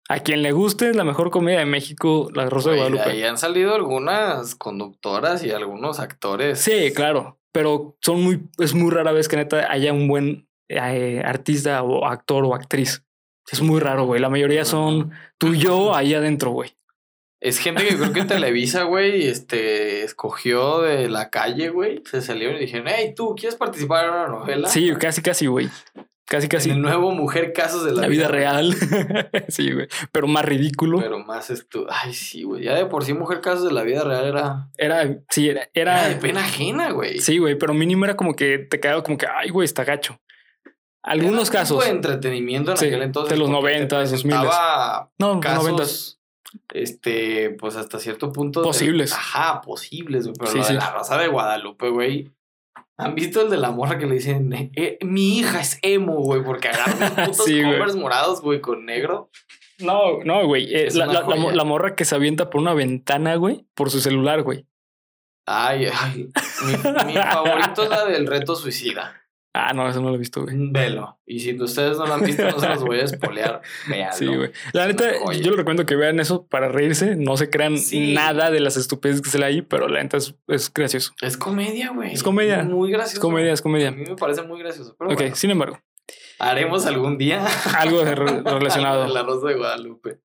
A 0.08 0.20
quien 0.20 0.42
le 0.42 0.52
guste 0.52 0.90
es 0.90 0.96
la 0.96 1.04
mejor 1.04 1.30
comedia 1.30 1.60
de 1.60 1.66
México, 1.66 2.30
La 2.34 2.48
Rosa 2.48 2.70
de 2.70 2.76
Guadalupe. 2.76 3.10
ahí 3.10 3.22
han 3.22 3.38
salido 3.38 3.74
algunas 3.74 4.54
conductoras 4.54 5.42
y 5.44 5.50
algunos 5.50 5.98
actores. 5.98 6.60
Sí, 6.60 6.92
claro, 6.94 7.38
pero 7.52 7.96
son 8.02 8.22
muy, 8.22 8.42
es 8.58 8.74
muy 8.74 8.90
rara 8.90 9.12
vez 9.12 9.28
que 9.28 9.36
neta 9.36 9.70
haya 9.70 9.92
un 9.92 10.08
buen 10.08 10.48
eh, 10.68 11.22
artista 11.24 11.82
o 11.82 12.06
actor 12.06 12.44
o 12.44 12.54
actriz. 12.54 13.02
Es 13.50 13.62
muy 13.62 13.80
raro, 13.80 14.04
güey. 14.04 14.20
La 14.20 14.28
mayoría 14.28 14.64
son 14.64 15.12
tú 15.38 15.54
y 15.54 15.58
yo 15.58 15.94
ahí 15.94 16.14
adentro, 16.14 16.50
güey. 16.50 16.70
Es 17.44 17.58
gente 17.58 17.86
que 17.86 17.96
creo 17.96 18.12
que 18.14 18.24
Televisa, 18.24 18.84
güey, 18.84 19.26
este, 19.26 20.02
escogió 20.02 20.80
de 20.80 21.10
la 21.10 21.28
calle, 21.28 21.68
güey. 21.68 22.02
Se 22.10 22.22
salieron 22.22 22.56
y 22.56 22.60
dijeron, 22.60 22.86
hey, 22.88 23.12
tú, 23.14 23.34
¿quieres 23.36 23.54
participar 23.56 24.06
en 24.06 24.10
una 24.12 24.28
novela? 24.28 24.66
Sí, 24.68 24.90
casi, 24.98 25.20
casi, 25.20 25.46
güey. 25.46 25.68
Casi, 26.26 26.48
casi. 26.48 26.70
En 26.70 26.76
el 26.76 26.80
nuevo 26.82 27.10
Mujer 27.10 27.52
Casos 27.52 27.84
de 27.84 27.92
la, 27.92 28.00
La 28.02 28.08
vida 28.08 28.28
real. 28.28 28.74
sí, 29.48 29.72
güey. 29.72 29.88
Pero 30.10 30.26
más 30.26 30.42
ridículo. 30.46 30.98
Pero 31.00 31.18
más 31.18 31.50
esto. 31.50 31.86
Ay, 31.90 32.14
sí, 32.14 32.44
güey. 32.44 32.64
Ya 32.64 32.74
de 32.76 32.86
por 32.86 33.04
sí 33.04 33.12
Mujer 33.12 33.42
Casos 33.42 33.64
de 33.66 33.72
la 33.72 33.82
vida 33.82 34.04
real 34.04 34.24
era. 34.24 34.70
Era, 34.78 35.18
sí, 35.28 35.50
era, 35.50 35.68
Era 35.74 36.00
era 36.00 36.08
de 36.08 36.14
pena 36.16 36.40
ajena, 36.40 36.92
güey. 36.92 37.18
Sí, 37.18 37.36
güey, 37.36 37.58
pero 37.58 37.74
mínimo 37.74 38.06
era 38.06 38.16
como 38.16 38.34
que 38.34 38.56
te 38.56 38.80
quedaba 38.80 39.02
como 39.02 39.18
que, 39.18 39.26
ay, 39.26 39.50
güey, 39.50 39.66
está 39.66 39.84
gacho. 39.84 40.18
Algunos 41.02 41.50
Era 41.50 41.60
un 41.60 41.66
tipo 41.66 41.78
casos. 41.78 41.84
de 41.84 41.90
entretenimiento 41.90 42.70
en 42.70 42.76
Sí, 42.78 42.86
aquel 42.86 43.02
entonces. 43.02 43.30
de 43.30 43.36
los 43.36 43.50
90s, 43.50 43.88
2000s. 43.88 44.22
presentaba 44.22 45.10
No, 45.18 45.34
noventas. 45.42 46.18
Este, 46.72 47.50
pues 47.50 47.76
hasta 47.76 47.98
cierto 47.98 48.32
punto. 48.32 48.60
de- 48.60 48.66
Posibles. 48.66 49.12
ajá, 49.12 49.60
posibles, 49.60 50.24
güey. 50.26 50.36
Pero 50.38 50.50
Sí, 50.50 50.58
lo 50.58 50.66
de 50.66 50.74
la 50.74 50.90
Rosa 50.92 51.18
de 51.18 51.28
Guadalupe, 51.28 51.88
güey. 51.90 52.30
¿Han 52.96 53.14
visto 53.16 53.42
el 53.42 53.50
de 53.50 53.56
la 53.56 53.70
morra 53.72 53.98
que 53.98 54.06
le 54.06 54.14
dicen, 54.14 54.52
eh, 54.76 54.98
mi 55.02 55.38
hija 55.38 55.60
es 55.60 55.78
emo, 55.82 56.14
güey? 56.20 56.42
Porque 56.44 56.68
agarran 56.68 57.14
putos 57.32 57.44
Sí, 57.44 57.60
güey. 57.62 57.74
covers 57.78 57.96
morados, 57.96 58.40
güey, 58.40 58.60
con 58.60 58.86
negro. 58.86 59.30
No, 59.78 60.22
no, 60.24 60.46
güey. 60.46 60.72
eh, 60.72 60.88
la, 60.94 61.06
la 61.06 61.64
morra 61.64 61.96
que 61.96 62.04
se 62.04 62.14
avienta 62.14 62.48
por 62.50 62.60
una 62.60 62.72
ventana, 62.74 63.34
güey, 63.34 63.66
por 63.74 63.90
su 63.90 64.00
celular, 64.00 64.42
güey. 64.42 64.66
Ay, 65.46 65.88
ay. 65.92 66.28
Mi, 66.64 66.72
mi 67.06 67.14
favorito 67.14 67.82
es 67.82 67.90
la 67.90 68.04
del 68.06 68.26
reto 68.28 68.54
suicida. 68.54 69.20
Ah, 69.56 69.72
no, 69.72 69.88
eso 69.88 70.00
no 70.02 70.08
lo 70.08 70.16
he 70.16 70.18
visto, 70.18 70.42
güey. 70.42 70.56
Velo. 70.72 71.16
Y 71.26 71.38
si 71.38 71.56
ustedes 71.60 71.96
no 71.96 72.06
lo 72.06 72.14
han 72.14 72.24
visto, 72.24 72.42
no 72.42 72.58
se 72.58 72.68
los 72.68 72.82
voy 72.82 72.98
a 72.98 73.04
espolear. 73.04 73.62
Sí, 74.12 74.26
güey. 74.26 74.50
La 74.72 74.88
neta, 74.88 75.12
yo 75.12 75.50
les 75.50 75.56
recomiendo 75.56 75.86
que 75.86 75.94
vean 75.94 76.18
eso 76.18 76.44
para 76.48 76.68
reírse. 76.68 77.14
No 77.14 77.36
se 77.36 77.50
crean 77.50 77.78
Sí. 77.78 78.14
nada 78.14 78.50
de 78.50 78.58
las 78.58 78.76
estupideces 78.76 79.22
que 79.22 79.30
se 79.30 79.38
le 79.38 79.44
ahí, 79.46 79.62
pero 79.62 79.86
la 79.86 80.02
neta 80.02 80.16
es, 80.16 80.34
es 80.48 80.72
gracioso. 80.74 81.12
Es 81.22 81.36
comedia, 81.36 81.90
güey. 81.92 82.12
Es 82.12 82.24
comedia. 82.24 82.64
Muy 82.64 82.90
gracioso. 82.90 83.14
Es 83.14 83.20
comedia, 83.20 83.52
es 83.52 83.60
A 83.60 83.62
comedia. 83.62 83.90
mí 83.92 84.02
me 84.08 84.16
parece 84.16 84.42
muy 84.42 84.58
gracioso. 84.58 84.96
Pero 84.98 85.10
Ok, 85.12 85.18
bueno, 85.20 85.36
sin 85.36 85.50
embargo, 85.52 85.80
haremos 86.40 86.84
algún 86.86 87.16
día 87.16 87.46
algo 87.78 88.04
relacionado. 88.04 89.06
La 89.06 89.22
Rosa 89.22 89.46
de 89.48 89.54
Guadalupe. 89.54 90.18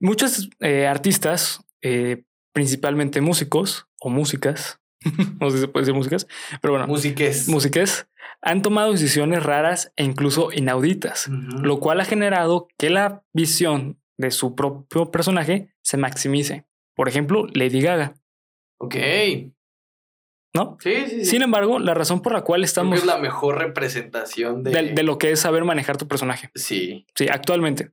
Muchos 0.00 0.50
eh, 0.58 0.88
artistas, 0.88 1.60
eh, 1.82 2.24
principalmente 2.52 3.20
músicos 3.20 3.86
o 4.00 4.10
músicas, 4.10 4.80
no 5.40 5.50
sé 5.50 5.56
si 5.56 5.60
se 5.62 5.68
puede 5.68 5.82
decir 5.84 5.94
músicas, 5.94 6.26
pero 6.60 6.72
bueno, 6.72 6.86
Musiques. 6.86 7.48
músicas, 7.48 8.08
han 8.42 8.62
tomado 8.62 8.92
decisiones 8.92 9.42
raras 9.42 9.92
e 9.96 10.04
incluso 10.04 10.50
inauditas, 10.52 11.28
lo 11.28 11.80
cual 11.80 12.00
ha 12.00 12.04
generado 12.04 12.68
que 12.78 12.90
la 12.90 13.22
visión 13.32 13.98
de 14.18 14.30
su 14.30 14.54
propio 14.54 15.10
personaje 15.10 15.74
se 15.82 15.96
maximice. 15.96 16.66
Por 16.94 17.08
ejemplo, 17.08 17.46
Lady 17.54 17.80
Gaga, 17.80 18.14
Ok. 18.78 18.96
¿no? 20.54 20.76
Sí, 20.80 20.94
sí, 21.08 21.10
sí. 21.20 21.24
Sin 21.24 21.42
embargo, 21.42 21.78
la 21.78 21.94
razón 21.94 22.22
por 22.22 22.32
la 22.32 22.42
cual 22.42 22.62
estamos 22.64 22.98
es 22.98 23.04
la 23.06 23.18
mejor 23.18 23.58
representación 23.58 24.62
de. 24.62 24.70
de, 24.70 24.82
de 24.92 25.02
lo 25.02 25.18
que 25.18 25.32
es 25.32 25.40
saber 25.40 25.64
manejar 25.64 25.96
tu 25.96 26.06
personaje. 26.06 26.50
Sí. 26.54 27.06
Sí, 27.14 27.26
actualmente. 27.28 27.90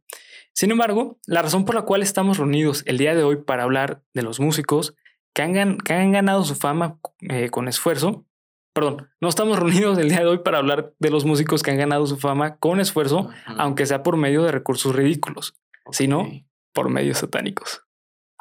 Sin 0.54 0.70
embargo, 0.70 1.18
la 1.26 1.42
razón 1.42 1.66
por 1.66 1.76
la 1.76 1.84
cual 1.84 2.02
estamos 2.04 2.38
reunidos 2.38 2.84
el 2.86 2.98
día 2.98 3.16
de 3.16 3.24
hoy 3.24 3.38
para 3.38 3.64
hablar 3.64 4.04
de 4.14 4.22
los 4.22 4.40
músicos 4.40 4.96
que 5.34 5.42
han, 5.44 5.78
que 5.78 5.94
han 5.94 6.12
ganado 6.12 6.44
su 6.44 6.56
fama 6.56 7.00
eh, 7.22 7.50
con 7.50 7.68
esfuerzo, 7.68 8.26
perdón, 8.74 9.10
no 9.20 9.30
estamos 9.30 9.60
reunidos 9.60 9.98
el 9.98 10.10
día 10.10 10.20
de 10.20 10.28
hoy 10.28 10.38
para 10.40 10.58
hablar 10.60 10.94
de 11.00 11.10
los 11.10 11.26
músicos 11.26 11.62
que 11.64 11.72
han 11.72 11.78
ganado 11.78 12.06
su 12.08 12.18
fama 12.18 12.58
con 12.58 12.80
esfuerzo, 12.80 13.30
aunque 13.58 13.86
sea 13.86 14.04
por 14.04 14.18
medio 14.18 14.44
de 14.44 14.52
recursos 14.52 14.96
ridículos, 14.96 15.56
si 15.92 16.08
no, 16.08 16.22
Ok. 16.22 16.34
por 16.74 16.90
medios 16.90 17.18
satánicos. 17.20 17.84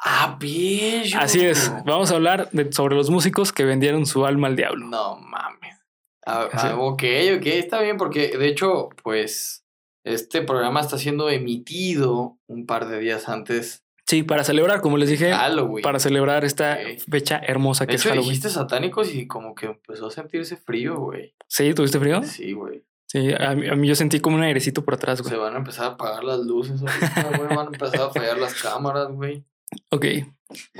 Ah, 0.03 0.37
pillo. 0.39 1.19
Así 1.19 1.45
es, 1.45 1.71
vamos 1.85 2.11
a 2.11 2.15
hablar 2.15 2.49
de- 2.51 2.71
sobre 2.71 2.95
los 2.95 3.09
músicos 3.09 3.51
que 3.53 3.65
vendieron 3.65 4.05
su 4.05 4.25
alma 4.25 4.47
al 4.47 4.55
diablo. 4.55 4.87
No 4.87 5.17
mames. 5.17 5.77
Ah, 6.25 6.47
ah, 6.53 6.75
ok, 6.77 7.03
ok, 7.37 7.45
está 7.45 7.81
bien, 7.81 7.97
porque 7.97 8.37
de 8.37 8.47
hecho, 8.47 8.89
pues, 9.03 9.63
este 10.03 10.41
programa 10.41 10.79
está 10.81 10.97
siendo 10.97 11.29
emitido 11.29 12.37
un 12.47 12.65
par 12.65 12.87
de 12.87 12.99
días 12.99 13.29
antes 13.29 13.83
Sí, 14.11 14.23
para 14.23 14.43
celebrar, 14.43 14.81
como 14.81 14.97
les 14.97 15.07
dije, 15.09 15.31
Halloween. 15.31 15.81
para 15.83 15.97
celebrar 15.97 16.43
esta 16.43 16.77
fecha 17.09 17.39
hermosa 17.47 17.85
que 17.85 17.91
de 17.91 17.95
es 17.95 18.01
hecho, 18.01 18.09
Halloween. 18.09 18.27
dijiste 18.29 18.49
satánicos 18.49 19.15
y 19.15 19.25
como 19.25 19.55
que 19.55 19.67
empezó 19.67 20.07
a 20.07 20.11
sentirse 20.11 20.57
frío, 20.57 20.97
güey. 20.97 21.33
Sí, 21.47 21.73
¿tuviste 21.73 21.97
frío? 21.97 22.21
Sí, 22.23 22.51
güey. 22.51 22.83
Sí, 23.07 23.31
a 23.39 23.55
mí, 23.55 23.69
a 23.69 23.75
mí 23.77 23.87
yo 23.87 23.95
sentí 23.95 24.19
como 24.19 24.35
un 24.35 24.43
airecito 24.43 24.83
por 24.83 24.95
atrás, 24.95 25.21
güey. 25.21 25.33
Se 25.33 25.39
van 25.39 25.53
a 25.53 25.59
empezar 25.59 25.85
a 25.85 25.87
apagar 25.91 26.25
las 26.25 26.39
luces 26.39 26.81
güey. 26.81 27.47
Van 27.55 27.59
a 27.59 27.71
empezar 27.71 28.01
a 28.01 28.09
fallar 28.09 28.37
las 28.37 28.53
cámaras, 28.61 29.07
güey. 29.13 29.45
Ok. 29.91 30.05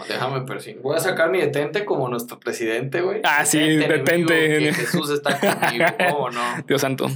Déjame 0.10 0.42
persignar. 0.42 0.84
Voy 0.84 0.98
a 0.98 1.00
sacar 1.00 1.32
mi 1.32 1.40
detente 1.40 1.86
como 1.86 2.10
nuestro 2.10 2.38
presidente, 2.38 3.00
güey. 3.00 3.22
Ah, 3.24 3.46
sí, 3.46 3.60
detente. 3.60 4.74
Jesús 4.74 5.10
está 5.10 5.40
conmigo. 5.40 5.86
¿Cómo 6.12 6.30
no? 6.32 6.42
Dios 6.68 6.82
santo. 6.82 7.08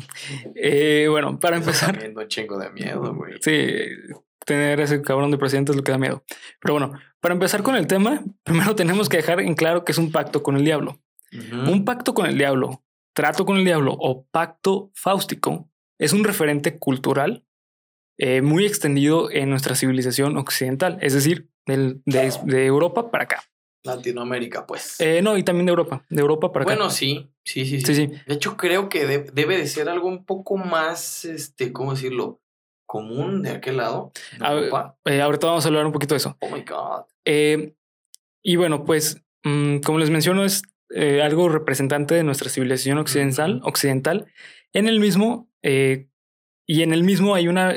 Eh, 0.56 1.08
bueno, 1.10 1.38
para 1.42 1.58
Está 1.58 1.70
empezar, 1.72 2.00
viendo 2.00 2.22
un 2.22 2.28
chingo 2.30 2.58
de 2.58 2.70
miedo, 2.70 3.14
güey. 3.14 3.34
sí, 3.42 3.68
tener 4.46 4.80
ese 4.80 5.02
cabrón 5.02 5.32
de 5.32 5.38
presidente 5.38 5.72
es 5.72 5.76
lo 5.76 5.84
que 5.84 5.92
da 5.92 5.98
miedo. 5.98 6.24
Pero 6.62 6.76
bueno, 6.76 6.94
para 7.20 7.34
empezar 7.34 7.64
con 7.64 7.76
el 7.76 7.88
tema, 7.88 8.24
primero 8.44 8.76
tenemos 8.76 9.10
que 9.10 9.18
dejar 9.18 9.40
en 9.42 9.56
claro 9.56 9.84
que 9.84 9.92
es 9.92 9.98
un 9.98 10.12
pacto 10.12 10.44
con 10.44 10.56
el 10.56 10.64
diablo. 10.64 11.00
Un 11.68 11.84
pacto 11.84 12.14
con 12.14 12.28
el 12.28 12.38
diablo, 12.38 12.84
trato 13.14 13.46
con 13.46 13.58
el 13.58 13.66
diablo 13.66 13.94
o 14.00 14.26
pacto 14.32 14.92
fáustico 14.94 15.70
es 16.00 16.14
un 16.14 16.24
referente 16.24 16.78
cultural 16.80 17.44
eh, 18.18 18.42
muy 18.42 18.66
extendido 18.66 19.30
en 19.32 19.50
nuestra 19.50 19.76
civilización 19.76 20.38
occidental, 20.38 20.98
es 21.02 21.14
decir, 21.14 21.50
del- 21.66 22.02
de, 22.06 22.32
de 22.46 22.66
Europa 22.66 23.12
para 23.12 23.26
acá. 23.26 23.44
Latinoamérica, 23.84 24.66
pues. 24.66 25.00
Eh, 25.00 25.22
no, 25.22 25.38
y 25.38 25.44
también 25.44 25.66
de 25.66 25.72
Europa, 25.72 26.06
de 26.10 26.22
Europa 26.22 26.52
para 26.52 26.64
acá. 26.64 26.74
bueno, 26.76 26.90
sí, 26.90 27.30
sí, 27.44 27.66
sí, 27.66 27.82
sí. 27.82 27.86
sí, 27.86 27.96
sí. 27.96 28.08
De 28.26 28.34
hecho, 28.34 28.56
creo 28.58 28.88
que 28.90 29.06
de- 29.06 29.30
debe 29.34 29.58
de 29.58 29.68
ser 29.68 29.90
algo 29.90 30.08
un 30.08 30.26
poco 30.26 30.58
más, 30.58 31.26
este, 31.26 31.72
¿cómo 31.74 31.94
decirlo? 31.94 32.42
Común 32.86 33.42
de 33.42 33.52
aquel 33.52 33.78
lado. 33.78 34.12
de 34.40 34.46
A. 34.46 34.96
Eh, 35.06 35.22
ahorita 35.22 35.48
vamos 35.48 35.66
a 35.66 35.68
hablar 35.68 35.86
un 35.86 35.92
poquito 35.92 36.14
de 36.14 36.18
eso. 36.18 36.38
Oh 36.40 36.50
my 36.50 36.62
God. 36.62 37.06
Eh, 37.26 37.74
y 38.42 38.56
bueno, 38.56 38.84
pues, 38.86 39.22
mm, 39.44 39.80
como 39.80 40.00
les 40.00 40.10
menciono, 40.10 40.44
es 40.46 40.62
eh, 40.94 41.22
algo 41.22 41.50
representante 41.50 42.16
de 42.16 42.24
nuestra 42.24 42.50
civilización 42.50 42.98
occidental, 43.00 43.62
occidental. 43.64 44.28
En 44.74 44.88
el 44.88 45.00
mismo, 45.00 45.50
y 45.64 46.84
en 46.84 46.94
el 46.94 47.04
mismo 47.04 47.34
hay 47.34 47.48
una 47.48 47.74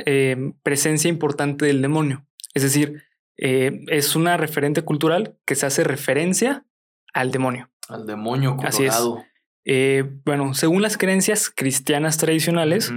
presencia 0.62 1.08
importante 1.08 1.64
del 1.64 1.80
demonio. 1.80 2.26
Es 2.52 2.62
decir, 2.62 3.02
eh, 3.38 3.84
es 3.86 4.16
una 4.16 4.36
referente 4.36 4.82
cultural 4.82 5.36
que 5.46 5.54
se 5.54 5.64
hace 5.64 5.84
referencia 5.84 6.66
al 7.14 7.30
demonio. 7.30 7.70
Al 7.88 8.04
demonio 8.04 8.56
Así 8.64 8.84
es. 8.84 9.00
Eh, 9.70 10.02
bueno, 10.24 10.54
según 10.54 10.80
las 10.80 10.96
creencias 10.96 11.50
cristianas 11.54 12.16
tradicionales 12.16 12.90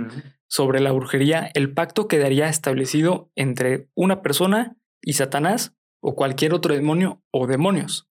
sobre 0.48 0.80
la 0.80 0.94
brujería, 0.94 1.52
el 1.54 1.74
pacto 1.74 2.08
quedaría 2.08 2.48
establecido 2.48 3.30
entre 3.36 3.90
una 3.94 4.22
persona 4.22 4.78
y 5.02 5.14
Satanás 5.14 5.76
o 6.00 6.16
cualquier 6.16 6.54
otro 6.54 6.74
demonio 6.74 7.22
o 7.30 7.46
demonios. 7.46 8.08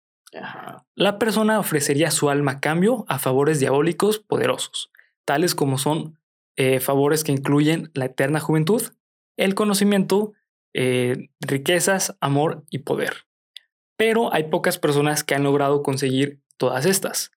La 0.96 1.20
persona 1.20 1.60
ofrecería 1.60 2.10
su 2.10 2.32
alma 2.32 2.54
a 2.54 2.60
cambio 2.60 3.06
a 3.08 3.20
favores 3.20 3.60
diabólicos 3.60 4.18
poderosos, 4.18 4.92
tales 5.24 5.54
como 5.54 5.78
son 5.78 6.18
eh, 6.56 6.80
favores 6.80 7.24
que 7.24 7.32
incluyen 7.32 7.92
la 7.94 8.06
eterna 8.06 8.40
juventud, 8.40 8.82
el 9.38 9.54
conocimiento, 9.54 10.34
eh, 10.74 11.30
riquezas, 11.42 12.18
amor 12.22 12.66
y 12.72 12.80
poder. 12.80 13.28
Pero 13.98 14.34
hay 14.34 14.46
pocas 14.46 14.80
personas 14.80 15.24
que 15.24 15.36
han 15.36 15.44
logrado 15.44 15.84
conseguir 15.84 16.42
todas 16.58 16.88
estas. 16.88 17.37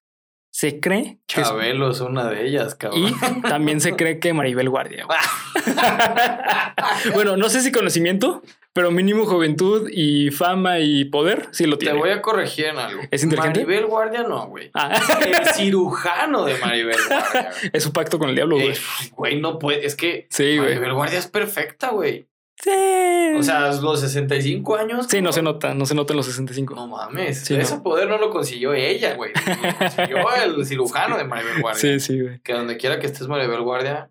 Se 0.53 0.81
cree 0.81 1.19
que... 1.27 1.43
Chabelo 1.43 1.91
es 1.91 2.01
una 2.01 2.29
de 2.29 2.47
ellas, 2.47 2.75
cabrón. 2.75 3.05
Y 3.07 3.41
también 3.43 3.81
se 3.81 3.95
cree 3.97 4.19
que 4.19 4.33
Maribel 4.33 4.69
Guardia. 4.69 5.07
bueno, 7.15 7.37
no 7.37 7.49
sé 7.49 7.61
si 7.63 7.73
conocimiento, 7.73 8.43
pero 8.73 8.91
mínimo 8.91 9.27
juventud 9.27 9.89
y 9.93 10.31
fama 10.31 10.81
y 10.81 11.05
poder 11.05 11.49
sí 11.53 11.67
lo 11.67 11.79
Te 11.79 11.87
tiene. 11.87 11.99
voy 11.99 12.11
a 12.11 12.21
corregir 12.23 12.67
en 12.67 12.79
algo. 12.79 13.03
¿Es 13.11 13.23
inteligente? 13.23 13.61
Maribel 13.65 13.87
Guardia 13.87 14.23
no, 14.25 14.47
güey. 14.49 14.71
Ah, 14.75 15.01
El 15.25 15.47
cirujano 15.55 16.45
de 16.45 16.59
Maribel 16.59 16.97
Guardia. 17.09 17.51
güey. 17.53 17.67
es 17.73 17.83
su 17.83 17.93
pacto 17.93 18.19
con 18.19 18.29
el 18.29 18.35
diablo, 18.35 18.57
güey. 18.57 18.71
Eh, 18.71 18.75
Güey, 19.17 19.41
no 19.41 19.59
puede. 19.59 19.87
Es 19.87 19.95
que 19.97 20.27
Sí, 20.31 20.57
güey. 20.59 20.71
Maribel 20.71 20.95
Guardia 20.95 21.19
es 21.19 21.27
perfecta, 21.27 21.91
güey. 21.91 22.27
Sí. 22.63 23.33
O 23.39 23.43
sea, 23.43 23.73
los 23.73 24.01
65 24.01 24.77
años. 24.77 25.07
sí, 25.09 25.23
no 25.23 25.33
se 25.33 25.41
nota, 25.43 25.73
no 25.75 25.87
se 25.87 25.95
nota 25.95 26.13
en 26.13 26.19
los 26.19 26.27
65. 26.27 26.75
No 26.75 26.87
mames. 26.89 27.45
Sí, 27.45 27.55
ese 27.55 27.77
no. 27.77 27.83
poder 27.83 28.09
no 28.09 28.19
lo 28.19 28.31
consiguió 28.31 28.75
ella, 28.75 29.15
güey. 29.15 29.33
Lo 29.35 29.79
consiguió 29.79 30.19
el 30.45 30.67
cirujano 30.67 31.17
de 31.17 31.25
Maribel 31.25 31.61
Guardia. 31.63 31.81
Sí, 31.81 32.01
sí, 32.01 32.21
güey. 32.21 32.41
Que 32.41 32.53
donde 32.53 32.77
quiera 32.77 32.99
que 33.01 33.07
estés 33.07 33.29
Maribel 33.29 33.63
Guardia, 33.63 34.11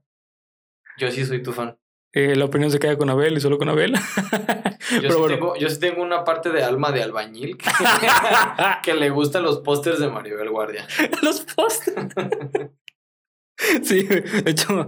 yo 0.97 1.11
sí 1.11 1.25
soy 1.25 1.43
tu 1.43 1.53
fan. 1.53 1.77
Eh, 2.11 2.35
la 2.35 2.45
opinión 2.45 2.71
se 2.71 2.79
queda 2.79 2.97
con 2.97 3.07
Abel 3.11 3.37
y 3.37 3.39
solo 3.39 3.59
con 3.59 3.69
Abel. 3.69 3.93
Yo, 3.93 5.01
Pero 5.01 5.13
sí, 5.13 5.19
bueno. 5.19 5.35
tengo, 5.35 5.55
yo 5.57 5.69
sí 5.69 5.79
tengo 5.79 6.01
una 6.01 6.23
parte 6.23 6.49
de 6.49 6.63
alma 6.63 6.91
de 6.91 7.03
albañil 7.03 7.55
que, 7.55 7.69
que 8.83 8.93
le 8.95 9.11
gustan 9.11 9.43
los 9.43 9.59
pósters 9.59 9.99
de 9.99 10.07
Maribel 10.09 10.49
Guardia. 10.49 10.87
los 11.21 11.41
posts. 11.41 11.93
Sí, 13.83 14.03
de 14.03 14.23
hecho, 14.51 14.87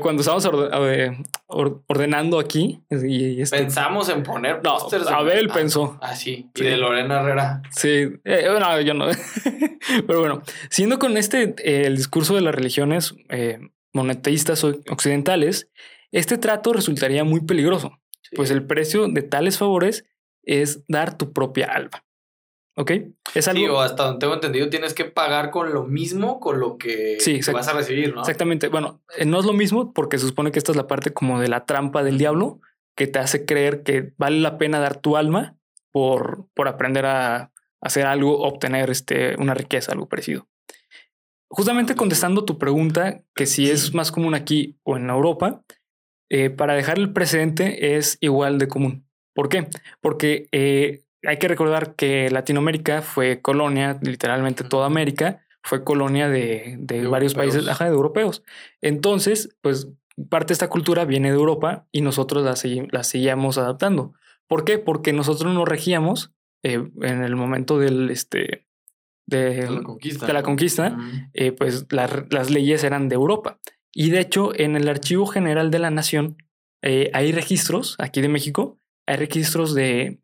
cuando 0.00 0.20
estábamos 0.20 0.44
orde- 0.46 1.24
or- 1.46 1.82
ordenando 1.86 2.38
aquí, 2.38 2.82
y, 2.90 3.40
este- 3.40 3.58
Pensamos 3.58 4.08
en 4.10 4.22
poner 4.22 4.60
No, 4.62 4.76
Abel 5.08 5.48
ah, 5.50 5.54
pensó. 5.54 5.98
Ah, 6.02 6.14
sí. 6.14 6.50
Y 6.54 6.58
Sí. 6.58 6.64
de 6.64 6.76
Lorena 6.76 7.20
Herrera. 7.20 7.62
Sí, 7.70 8.08
eh, 8.24 8.46
no, 8.60 8.80
yo 8.80 8.94
no. 8.94 9.06
Pero 10.06 10.20
bueno, 10.20 10.42
siendo 10.70 10.98
con 10.98 11.16
este 11.16 11.54
eh, 11.58 11.86
el 11.86 11.96
discurso 11.96 12.34
de 12.34 12.42
las 12.42 12.54
religiones 12.54 13.14
eh, 13.30 13.58
monoteístas 13.92 14.64
occidentales, 14.64 15.70
este 16.12 16.36
trato 16.38 16.72
resultaría 16.72 17.24
muy 17.24 17.40
peligroso, 17.40 17.98
Sí. 18.22 18.36
pues 18.36 18.50
el 18.50 18.64
precio 18.66 19.08
de 19.08 19.22
tales 19.22 19.58
favores 19.58 20.04
es 20.42 20.84
dar 20.88 21.16
tu 21.16 21.32
propia 21.32 21.66
alma. 21.66 22.04
¿Ok? 22.76 22.90
Es 23.34 23.46
algo. 23.46 23.60
Sí, 23.60 23.66
o 23.68 23.80
hasta 23.80 24.04
donde 24.04 24.18
tengo 24.18 24.34
entendido, 24.34 24.68
tienes 24.68 24.94
que 24.94 25.04
pagar 25.04 25.50
con 25.50 25.72
lo 25.72 25.84
mismo 25.84 26.40
con 26.40 26.58
lo 26.58 26.76
que 26.76 27.18
Sí, 27.20 27.40
vas 27.52 27.68
a 27.68 27.72
recibir, 27.72 28.14
¿no? 28.14 28.20
Exactamente. 28.20 28.68
Bueno, 28.68 29.00
eh, 29.16 29.24
no 29.24 29.38
es 29.38 29.46
lo 29.46 29.52
mismo 29.52 29.92
porque 29.92 30.18
se 30.18 30.26
supone 30.26 30.50
que 30.50 30.58
esta 30.58 30.72
es 30.72 30.76
la 30.76 30.88
parte 30.88 31.12
como 31.12 31.40
de 31.40 31.48
la 31.48 31.66
trampa 31.66 32.02
del 32.02 32.18
diablo 32.18 32.60
que 32.96 33.06
te 33.06 33.18
hace 33.18 33.44
creer 33.44 33.82
que 33.82 34.12
vale 34.18 34.40
la 34.40 34.58
pena 34.58 34.80
dar 34.80 35.00
tu 35.00 35.16
alma 35.16 35.56
por, 35.90 36.46
por 36.54 36.68
aprender 36.68 37.06
a 37.06 37.52
hacer 37.80 38.06
algo, 38.06 38.40
obtener 38.40 38.90
este, 38.90 39.36
una 39.38 39.54
riqueza, 39.54 39.92
algo 39.92 40.08
parecido. 40.08 40.48
Justamente 41.48 41.94
contestando 41.94 42.44
tu 42.44 42.58
pregunta, 42.58 43.22
que 43.34 43.46
si 43.46 43.70
es 43.70 43.94
más 43.94 44.10
común 44.10 44.34
aquí 44.34 44.76
o 44.82 44.96
en 44.96 45.10
Europa, 45.10 45.62
eh, 46.30 46.50
para 46.50 46.74
dejar 46.74 46.98
el 46.98 47.12
precedente 47.12 47.96
es 47.96 48.18
igual 48.20 48.58
de 48.58 48.66
común. 48.66 49.06
¿Por 49.34 49.48
qué? 49.48 49.68
Porque 50.00 50.48
eh, 50.50 51.03
hay 51.26 51.38
que 51.38 51.48
recordar 51.48 51.94
que 51.94 52.30
Latinoamérica 52.30 53.02
fue 53.02 53.40
colonia, 53.40 53.98
literalmente 54.02 54.64
toda 54.64 54.86
América 54.86 55.40
fue 55.62 55.82
colonia 55.84 56.28
de, 56.28 56.76
de 56.78 57.00
De 57.02 57.06
varios 57.06 57.32
europeos. 57.32 57.54
países, 57.54 57.70
ajá, 57.70 57.84
de 57.86 57.90
europeos. 57.92 58.42
Entonces, 58.82 59.56
pues 59.62 59.88
parte 60.28 60.48
de 60.48 60.52
esta 60.54 60.68
cultura 60.68 61.04
viene 61.04 61.30
de 61.30 61.36
Europa 61.36 61.86
y 61.90 62.02
nosotros 62.02 62.44
la, 62.44 62.52
segui- 62.52 62.88
la 62.92 63.02
seguíamos 63.02 63.58
adaptando. 63.58 64.12
¿Por 64.46 64.64
qué? 64.64 64.78
Porque 64.78 65.12
nosotros 65.12 65.52
nos 65.54 65.66
regíamos 65.68 66.32
eh, 66.62 66.82
en 67.02 67.22
el 67.22 67.34
momento 67.36 67.78
del, 67.78 68.10
este, 68.10 68.66
de, 69.26 69.54
De 69.62 69.70
la 69.70 69.82
conquista. 69.82 70.26
de 70.26 70.32
la 70.32 70.42
conquista, 70.42 70.98
eh, 71.32 71.52
pues 71.52 71.86
la- 71.90 72.26
las 72.30 72.50
leyes 72.50 72.84
eran 72.84 73.08
de 73.08 73.14
Europa. 73.14 73.58
Y 73.92 74.10
de 74.10 74.20
hecho, 74.20 74.52
en 74.54 74.76
el 74.76 74.88
Archivo 74.88 75.26
General 75.26 75.70
de 75.70 75.78
la 75.78 75.90
Nación 75.90 76.36
eh, 76.82 77.10
hay 77.14 77.32
registros, 77.32 77.96
aquí 77.98 78.20
de 78.20 78.28
México, 78.28 78.78
hay 79.06 79.16
registros 79.16 79.74
de 79.74 80.18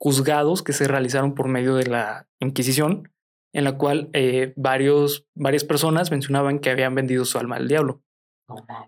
juzgados 0.00 0.62
que 0.62 0.72
se 0.72 0.86
realizaron 0.88 1.34
por 1.34 1.48
medio 1.48 1.74
de 1.74 1.86
la 1.86 2.28
Inquisición, 2.40 3.12
en 3.52 3.64
la 3.64 3.76
cual 3.78 4.10
eh, 4.12 4.52
varios, 4.56 5.26
varias 5.34 5.64
personas 5.64 6.10
mencionaban 6.10 6.58
que 6.60 6.70
habían 6.70 6.94
vendido 6.94 7.24
su 7.24 7.38
alma 7.38 7.56
al 7.56 7.66
diablo. 7.68 8.02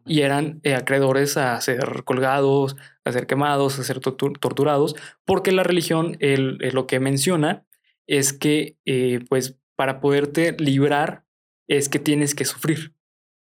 Y 0.07 0.23
eran 0.23 0.61
eh, 0.63 0.75
acreedores 0.75 1.37
a 1.37 1.61
ser 1.61 2.05
colgados, 2.05 2.77
a 3.05 3.13
ser 3.13 3.27
quemados, 3.27 3.79
a 3.79 3.85
ser 3.85 4.01
tortu- 4.01 4.39
torturados, 4.39 4.95
porque 5.27 5.53
la 5.53 5.63
religión 5.65 6.17
el- 6.21 6.59
eh, 6.63 6.73
lo 6.73 6.87
que 6.87 6.99
menciona 7.01 7.67
es 8.07 8.33
que, 8.33 8.77
eh, 8.87 9.21
pues, 9.29 9.59
para 9.77 10.01
poderte 10.01 10.53
librar 10.59 11.25
es 11.69 11.89
que 11.89 11.99
tienes 11.99 12.35
que 12.35 12.45
sufrir. 12.45 12.95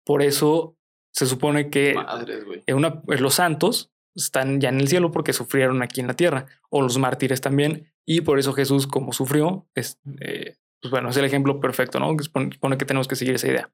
Por 0.04 0.22
eso 0.22 0.76
se 1.12 1.26
supone 1.26 1.68
que 1.70 1.94
eh, 2.66 2.74
una- 2.74 3.02
los 3.06 3.34
santos 3.34 3.90
están 4.18 4.60
ya 4.60 4.68
en 4.68 4.80
el 4.80 4.88
cielo 4.88 5.10
porque 5.10 5.32
sufrieron 5.32 5.82
aquí 5.82 6.00
en 6.00 6.06
la 6.06 6.14
tierra, 6.14 6.46
o 6.70 6.82
los 6.82 6.98
mártires 6.98 7.40
también, 7.40 7.92
y 8.04 8.22
por 8.22 8.38
eso 8.38 8.52
Jesús, 8.52 8.86
como 8.86 9.12
sufrió, 9.12 9.66
es, 9.74 9.98
eh, 10.20 10.56
pues 10.80 10.90
bueno, 10.90 11.10
es 11.10 11.16
el 11.16 11.24
ejemplo 11.24 11.60
perfecto, 11.60 12.00
¿no? 12.00 12.16
Que 12.16 12.24
supone 12.24 12.78
que 12.78 12.84
tenemos 12.84 13.08
que 13.08 13.16
seguir 13.16 13.34
esa 13.34 13.48
idea. 13.48 13.70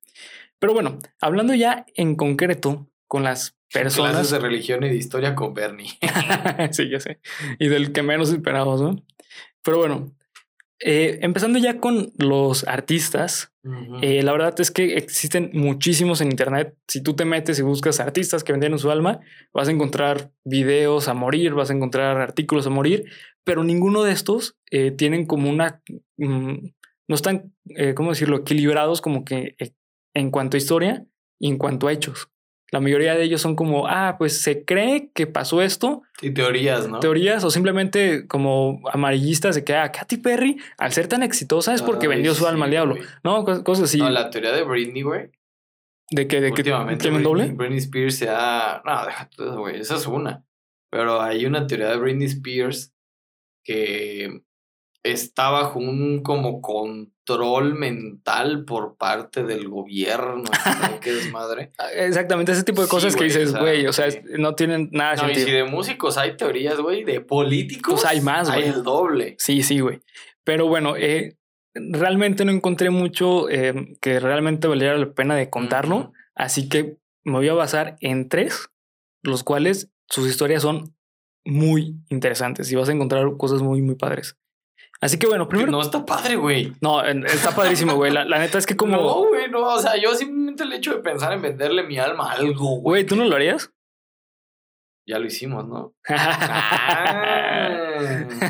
Pero 0.58 0.72
bueno, 0.72 0.98
hablando 1.20 1.54
ya 1.54 1.86
en 1.94 2.16
concreto 2.16 2.88
con 3.06 3.22
las 3.22 3.56
Clases 3.70 3.98
personas. 3.98 4.30
de 4.30 4.38
religión 4.38 4.84
y 4.84 4.88
de 4.88 4.94
historia 4.94 5.34
con 5.34 5.52
Bernie. 5.52 5.98
sí, 6.70 6.88
ya 6.88 7.00
sé. 7.00 7.18
Y 7.58 7.68
del 7.68 7.90
que 7.92 8.02
menos 8.02 8.30
esperábamos, 8.30 8.80
¿no? 8.80 9.04
Pero 9.64 9.78
bueno, 9.78 10.14
eh, 10.78 11.18
empezando 11.22 11.58
ya 11.58 11.80
con 11.80 12.12
los 12.16 12.68
artistas 12.68 13.53
Eh, 14.02 14.22
la 14.22 14.32
verdad 14.32 14.54
es 14.60 14.70
que 14.70 14.96
existen 14.96 15.50
muchísimos 15.54 16.20
en 16.20 16.30
internet. 16.30 16.76
Si 16.86 17.02
tú 17.02 17.14
te 17.14 17.24
metes 17.24 17.58
y 17.58 17.62
buscas 17.62 17.98
artistas 17.98 18.44
que 18.44 18.52
vendieron 18.52 18.78
su 18.78 18.90
alma, 18.90 19.20
vas 19.54 19.68
a 19.68 19.70
encontrar 19.70 20.30
videos 20.44 21.08
a 21.08 21.14
morir, 21.14 21.54
vas 21.54 21.70
a 21.70 21.74
encontrar 21.74 22.18
artículos 22.18 22.66
a 22.66 22.70
morir, 22.70 23.06
pero 23.42 23.64
ninguno 23.64 24.02
de 24.02 24.12
estos 24.12 24.56
eh, 24.70 24.90
tienen 24.90 25.26
como 25.26 25.48
una... 25.48 25.82
mm, 26.18 26.54
no 27.06 27.14
están, 27.14 27.54
eh, 27.76 27.94
¿cómo 27.94 28.10
decirlo?, 28.10 28.38
equilibrados 28.38 29.00
como 29.00 29.24
que 29.24 29.56
eh, 29.58 29.72
en 30.14 30.30
cuanto 30.30 30.56
a 30.56 30.58
historia 30.58 31.06
y 31.38 31.48
en 31.48 31.58
cuanto 31.58 31.88
a 31.88 31.92
hechos. 31.92 32.28
La 32.70 32.80
mayoría 32.80 33.14
de 33.14 33.22
ellos 33.22 33.40
son 33.40 33.54
como, 33.56 33.86
ah, 33.86 34.16
pues 34.18 34.40
se 34.40 34.64
cree 34.64 35.10
que 35.14 35.26
pasó 35.26 35.62
esto, 35.62 36.02
Sí, 36.20 36.32
teorías, 36.32 36.88
¿no? 36.88 36.98
teorías 36.98 37.44
o 37.44 37.50
simplemente 37.50 38.26
como 38.26 38.80
amarillistas 38.90 39.54
de 39.54 39.62
que 39.64 39.74
ah, 39.76 39.92
Katy 39.92 40.16
Perry, 40.16 40.56
al 40.78 40.92
ser 40.92 41.06
tan 41.06 41.22
exitosa, 41.22 41.72
es 41.74 41.82
porque 41.82 42.06
Ay, 42.06 42.14
vendió 42.14 42.34
su 42.34 42.44
sí, 42.44 42.48
alma 42.50 42.64
al 42.64 42.70
diablo. 42.72 42.96
güey. 42.96 43.06
No, 43.22 43.44
Cos- 43.44 43.62
cosas 43.62 43.84
así. 43.84 43.98
No, 43.98 44.10
la 44.10 44.30
teoría 44.30 44.50
de 44.52 44.64
Britney, 44.64 45.02
güey. 45.02 45.30
de 46.10 46.26
que, 46.26 46.40
de 46.40 46.52
que 46.52 46.62
Britney, 46.62 47.22
doble. 47.22 47.46
Britney 47.52 47.78
Spears 47.78 48.16
se 48.16 48.28
ha... 48.28 48.82
No, 48.84 49.06
deja 49.06 49.28
tú 49.30 49.44
eso, 49.44 49.58
güey. 49.58 49.80
Esa 49.80 49.96
es 49.96 50.06
una. 50.06 50.44
Pero 50.90 51.20
hay 51.22 51.46
una 51.46 51.66
teoría 51.66 51.88
de 51.90 51.96
Britney 51.96 52.26
Spears 52.26 52.92
que 53.64 54.42
está 55.04 55.50
bajo 55.50 55.78
un 55.78 56.22
como 56.22 56.60
control 56.60 57.74
mental 57.74 58.64
por 58.64 58.96
parte 58.96 59.44
del 59.44 59.68
gobierno. 59.68 60.44
¿sabes 60.62 61.00
¿Qué 61.00 61.12
desmadre? 61.12 61.72
Ah, 61.78 61.92
Exactamente, 61.92 62.52
ese 62.52 62.64
tipo 62.64 62.80
de 62.80 62.86
Sí, 62.88 62.90
cosas 62.90 63.14
que 63.14 63.24
dices, 63.24 63.54
güey, 63.54 63.86
o 63.86 63.92
sea, 63.92 64.10
sí. 64.10 64.18
no 64.38 64.54
tienen 64.54 64.88
nada 64.92 65.14
de 65.14 65.22
No, 65.22 65.30
y 65.30 65.34
si 65.36 65.50
de 65.50 65.64
músicos 65.64 66.16
hay 66.18 66.36
teorías, 66.36 66.78
güey, 66.80 67.04
de 67.04 67.20
políticos. 67.20 67.94
Pues 68.00 68.04
hay 68.06 68.20
más, 68.20 68.48
Hay 68.48 68.62
güey. 68.62 68.74
el 68.74 68.82
doble. 68.82 69.36
Sí, 69.38 69.62
sí, 69.62 69.78
güey. 69.80 70.00
Pero 70.42 70.66
bueno, 70.66 70.96
eh, 70.96 71.36
realmente 71.74 72.44
no 72.44 72.52
encontré 72.52 72.90
mucho 72.90 73.48
eh, 73.50 73.96
que 74.00 74.20
realmente 74.20 74.68
valiera 74.68 74.96
la 74.96 75.12
pena 75.12 75.36
de 75.36 75.50
contarlo. 75.50 76.12
Así 76.34 76.68
que 76.68 76.96
me 77.24 77.32
voy 77.34 77.48
a 77.48 77.54
basar 77.54 77.96
en 78.00 78.28
tres, 78.28 78.68
los 79.22 79.44
cuales 79.44 79.90
sus 80.08 80.28
historias 80.28 80.62
son 80.62 80.94
muy 81.44 81.96
interesantes 82.10 82.70
y 82.72 82.76
vas 82.76 82.88
a 82.88 82.92
encontrar 82.92 83.24
cosas 83.36 83.60
muy, 83.62 83.82
muy 83.82 83.94
padres. 83.96 84.36
Así 85.04 85.18
que 85.18 85.26
bueno, 85.26 85.46
primero. 85.46 85.70
No 85.70 85.82
está 85.82 86.06
padre, 86.06 86.36
güey. 86.36 86.72
No, 86.80 87.02
está 87.02 87.54
padrísimo, 87.54 87.94
güey. 87.94 88.10
La, 88.10 88.24
la 88.24 88.38
neta 88.38 88.56
es 88.56 88.64
que 88.64 88.74
como. 88.74 88.96
No, 88.96 89.28
güey, 89.28 89.50
no. 89.50 89.60
O 89.60 89.78
sea, 89.78 90.00
yo 90.00 90.14
simplemente 90.14 90.62
el 90.62 90.72
hecho 90.72 90.94
de 90.94 91.00
pensar 91.00 91.34
en 91.34 91.42
venderle 91.42 91.82
mi 91.82 91.98
alma 91.98 92.30
a 92.30 92.36
algo, 92.36 92.76
güey. 92.76 93.02
Güey, 93.02 93.04
¿tú 93.04 93.14
no 93.14 93.26
lo 93.26 93.36
harías? 93.36 93.70
Ya 95.06 95.18
lo 95.18 95.26
hicimos, 95.26 95.68
¿no? 95.68 95.94
Ah, 96.08 97.68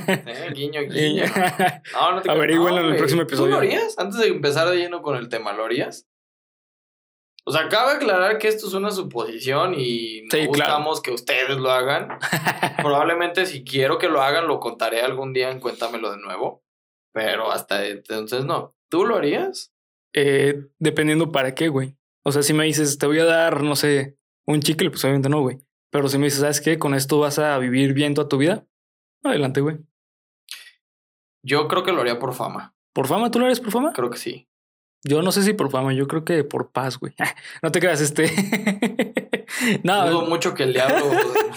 eh, 0.09 0.53
guiño, 0.55 0.83
guiño. 0.83 1.25
No, 1.93 2.13
no 2.13 2.23
te 2.23 2.31
Averigüenlo 2.31 2.83
en 2.83 2.87
el 2.87 2.97
próximo 2.97 3.23
episodio. 3.23 3.47
¿Tú 3.47 3.51
lo 3.51 3.59
harías? 3.59 3.99
Antes 3.99 4.21
de 4.21 4.29
empezar 4.29 4.69
de 4.69 4.77
lleno 4.77 5.03
con 5.03 5.17
el 5.17 5.29
tema, 5.29 5.53
¿lo 5.53 5.65
harías? 5.65 6.07
O 7.47 7.53
sea, 7.53 7.69
cabe 7.69 7.93
aclarar 7.93 8.39
que 8.39 8.49
esto 8.49 8.67
es 8.67 8.73
una 8.73 8.91
suposición 8.91 9.75
y 9.79 10.23
no 10.23 10.29
Sí, 10.31 10.39
claro. 10.39 10.49
buscamos 10.49 11.03
que 11.03 11.11
ustedes 11.11 11.59
lo 11.59 11.71
hagan. 11.71 12.19
Probablemente 12.83 13.45
si 13.45 13.65
quiero 13.65 13.99
que 13.99 14.09
lo 14.09 14.23
hagan, 14.23 14.47
lo 14.47 14.61
contaré 14.61 15.03
algún 15.03 15.33
día 15.35 15.51
en 15.51 15.61
Cuéntamelo 15.61 16.11
de 16.11 16.19
nuevo. 16.19 16.63
Pero 17.13 17.53
hasta 17.53 17.87
entonces 17.87 18.45
no. 18.47 18.75
¿Tú 18.91 19.05
lo 19.05 19.17
harías? 19.17 19.73
Eh, 20.15 20.69
dependiendo 20.79 21.33
para 21.33 21.55
qué, 21.55 21.69
güey. 21.69 21.97
O 22.25 22.33
sea, 22.33 22.43
si 22.43 22.55
me 22.55 22.65
dices, 22.65 22.97
te 22.99 23.07
voy 23.07 23.19
a 23.19 23.25
dar, 23.25 23.63
no 23.63 23.77
sé, 23.77 24.17
un 24.47 24.61
chicle, 24.61 24.91
pues 24.91 25.05
obviamente 25.05 25.29
no, 25.29 25.41
güey. 25.43 25.59
Pero 25.91 26.09
si 26.09 26.17
me 26.19 26.25
dices, 26.25 26.41
¿sabes 26.41 26.61
qué? 26.61 26.79
Con 26.79 26.95
esto 26.95 27.19
vas 27.21 27.39
a 27.39 27.59
vivir 27.59 27.93
bien 27.93 28.15
toda 28.15 28.29
tu 28.29 28.39
vida. 28.39 28.67
Adelante, 29.23 29.61
güey. 29.61 29.79
Yo 31.43 31.69
creo 31.69 31.83
que 31.83 31.93
lo 31.93 32.01
haría 32.01 32.19
por 32.19 32.35
fama. 32.35 32.75
¿Por 32.95 33.07
fama? 33.07 33.31
¿Tú 33.31 33.39
lo 33.39 33.45
harías 33.45 33.61
por 33.61 33.71
fama? 33.73 33.93
Creo 33.93 34.09
que 34.11 34.19
sí. 34.19 34.49
Yo 35.05 35.21
no 35.21 35.33
sé 35.33 35.43
si 35.43 35.53
por 35.53 35.71
fama, 35.71 35.93
yo 35.93 36.09
creo 36.09 36.25
que 36.25 36.45
por 36.45 36.71
paz, 36.71 36.99
güey. 36.99 37.13
No 37.63 37.71
te 37.71 37.81
creas, 37.81 38.01
este. 38.01 38.25
Dudo 39.83 40.23
no, 40.23 40.27
mucho 40.27 40.55
que 40.55 40.65
el 40.65 40.73
diablo 40.73 41.11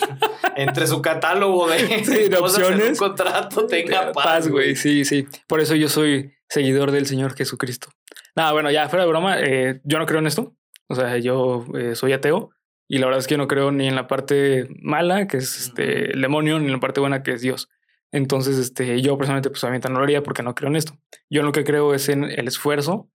entre 0.56 0.86
su 0.88 1.02
catálogo 1.02 1.68
de, 1.68 2.04
Sí, 2.04 2.12
de 2.14 2.26
en 2.26 2.34
un 2.36 2.44
opciones. 2.44 3.00
contrato 3.00 3.66
tenga 3.68 4.12
paz, 4.12 4.26
paz, 4.26 4.48
güey. 4.50 4.66
güey. 4.68 4.76
Sí, 4.76 5.06
sí. 5.06 5.26
Por 5.48 5.62
eso 5.62 5.76
yo 5.76 5.88
soy 5.90 6.34
seguidor 6.50 6.92
del 6.92 7.06
Señor 7.08 7.36
Jesucristo. 7.36 7.90
Nada, 8.36 8.52
bueno, 8.52 8.70
ya 8.70 8.88
fuera 8.90 9.04
de 9.06 9.10
broma, 9.10 9.40
eh, 9.40 9.82
yo 9.84 9.98
no 9.98 10.06
creo 10.06 10.20
en 10.20 10.28
esto. 10.28 10.54
O 10.90 10.96
sea, 10.96 11.18
yo 11.18 11.66
eh, 11.78 11.96
soy 11.96 12.14
ateo 12.14 12.52
y 12.88 13.00
la 13.00 13.08
verdad 13.08 13.20
es 13.20 13.28
que 13.28 13.34
yo 13.34 13.38
no 13.40 13.48
creo 13.48 13.72
ni 13.72 13.88
en 13.88 13.96
la 13.96 14.08
parte 14.08 14.68
mala, 14.82 15.28
que 15.28 15.38
es 15.38 15.58
este, 15.58 16.12
el 16.14 16.22
demonio, 16.22 16.60
ni 16.60 16.66
en 16.68 16.74
la 16.74 16.80
parte 16.80 17.00
buena, 17.00 17.24
que 17.24 17.32
es 17.34 17.42
Dios. 17.42 17.70
Entonces, 18.12 18.58
este, 18.58 19.02
yo 19.02 19.18
personalmente, 19.18 19.50
pues 19.50 19.64
obviamente 19.64 19.90
no 19.90 19.98
lo 19.98 20.04
haría 20.04 20.24
porque 20.24 20.44
no 20.44 20.56
creo 20.56 20.70
en 20.70 20.78
esto. 20.78 20.98
Yo 21.30 21.44
lo 21.44 21.52
que 21.52 21.64
creo 21.64 21.94
es 21.94 22.08
en 22.10 22.24
el 22.24 22.48
esfuerzo 22.48 23.10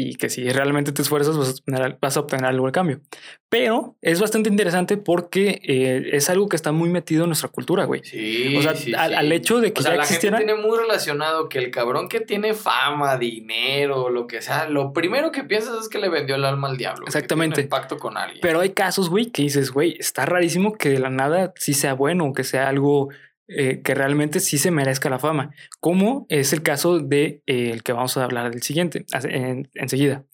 y 0.00 0.14
que 0.14 0.30
si 0.30 0.48
realmente 0.48 0.92
te 0.92 1.02
esfuerzas 1.02 1.36
vas 1.36 1.48
a 1.48 1.50
obtener, 1.50 1.98
vas 2.00 2.16
a 2.16 2.20
obtener 2.20 2.44
algo 2.44 2.66
al 2.66 2.72
cambio. 2.72 3.00
Pero 3.48 3.96
es 4.00 4.20
bastante 4.20 4.48
interesante 4.48 4.96
porque 4.96 5.60
eh, 5.64 6.10
es 6.12 6.30
algo 6.30 6.48
que 6.48 6.54
está 6.54 6.70
muy 6.70 6.88
metido 6.88 7.24
en 7.24 7.30
nuestra 7.30 7.48
cultura, 7.48 7.84
güey. 7.84 8.02
Sí, 8.04 8.54
O 8.56 8.62
sea, 8.62 8.76
sí, 8.76 8.94
al, 8.94 9.10
sí. 9.10 9.16
al 9.16 9.32
hecho 9.32 9.58
de 9.58 9.72
que 9.72 9.80
O 9.80 9.82
sea, 9.82 9.90
ya 9.90 9.96
la 9.96 10.02
existiera... 10.04 10.38
gente 10.38 10.52
tiene 10.52 10.68
muy 10.68 10.78
relacionado 10.78 11.48
que 11.48 11.58
el 11.58 11.72
cabrón 11.72 12.08
que 12.08 12.20
tiene 12.20 12.54
fama, 12.54 13.18
dinero, 13.18 14.08
lo 14.08 14.28
que 14.28 14.40
sea, 14.40 14.68
lo 14.68 14.92
primero 14.92 15.32
que 15.32 15.42
piensas 15.42 15.82
es 15.82 15.88
que 15.88 15.98
le 15.98 16.08
vendió 16.08 16.36
el 16.36 16.44
alma 16.44 16.68
al 16.68 16.76
diablo. 16.76 17.04
que 17.06 17.08
Exactamente. 17.08 17.54
tiene 17.56 17.66
un 17.66 17.70
pacto 17.70 17.98
con 17.98 18.16
alguien. 18.16 18.38
Pero 18.40 18.60
hay 18.60 18.70
casos, 18.70 19.10
güey, 19.10 19.26
que 19.32 19.42
dices, 19.42 19.72
güey, 19.72 19.96
está 19.98 20.26
rarísimo 20.26 20.74
que 20.74 20.90
de 20.90 21.00
la 21.00 21.10
nada 21.10 21.52
sí 21.56 21.74
sea 21.74 21.94
bueno, 21.94 22.32
que 22.32 22.44
sea 22.44 22.68
algo 22.68 23.08
eh, 23.48 23.80
que 23.82 23.94
realmente 23.94 24.40
sí 24.40 24.58
se 24.58 24.70
merezca 24.70 25.08
la 25.10 25.18
fama, 25.18 25.50
como 25.80 26.26
es 26.28 26.52
el 26.52 26.62
caso 26.62 26.98
de 27.00 27.42
eh, 27.46 27.70
el 27.72 27.82
que 27.82 27.92
vamos 27.92 28.16
a 28.16 28.24
hablar 28.24 28.50
del 28.50 28.62
siguiente, 28.62 29.04
en- 29.24 29.68
enseguida. 29.74 30.24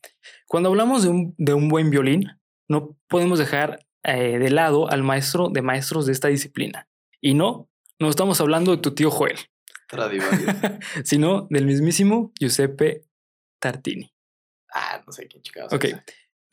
Cuando 0.46 0.68
hablamos 0.68 1.03
de 1.05 1.09
un, 1.11 1.35
de 1.38 1.55
un 1.55 1.68
buen 1.68 1.90
violín, 1.90 2.29
no 2.68 2.96
podemos 3.09 3.38
dejar 3.38 3.87
eh, 4.03 4.38
de 4.38 4.50
lado 4.50 4.90
al 4.90 5.03
maestro 5.03 5.48
de 5.48 5.62
maestros 5.62 6.07
de 6.07 6.12
esta 6.12 6.29
disciplina. 6.29 6.88
Y 7.20 7.35
no, 7.35 7.70
no 7.98 8.11
estamos 8.11 8.40
hablando 8.40 8.72
de 8.74 8.83
tu 8.83 8.94
tío 8.94 9.11
Joel, 9.11 9.38
sino 11.05 11.46
del 11.50 11.66
mismísimo 11.66 12.33
Giuseppe 12.38 13.05
Tartini. 13.61 14.12
ah, 14.74 15.03
no 15.07 15.12
sé 15.12 15.27
quién 15.29 15.42
chingados. 15.42 15.72
Ok. 15.72 15.85
es. 15.85 15.96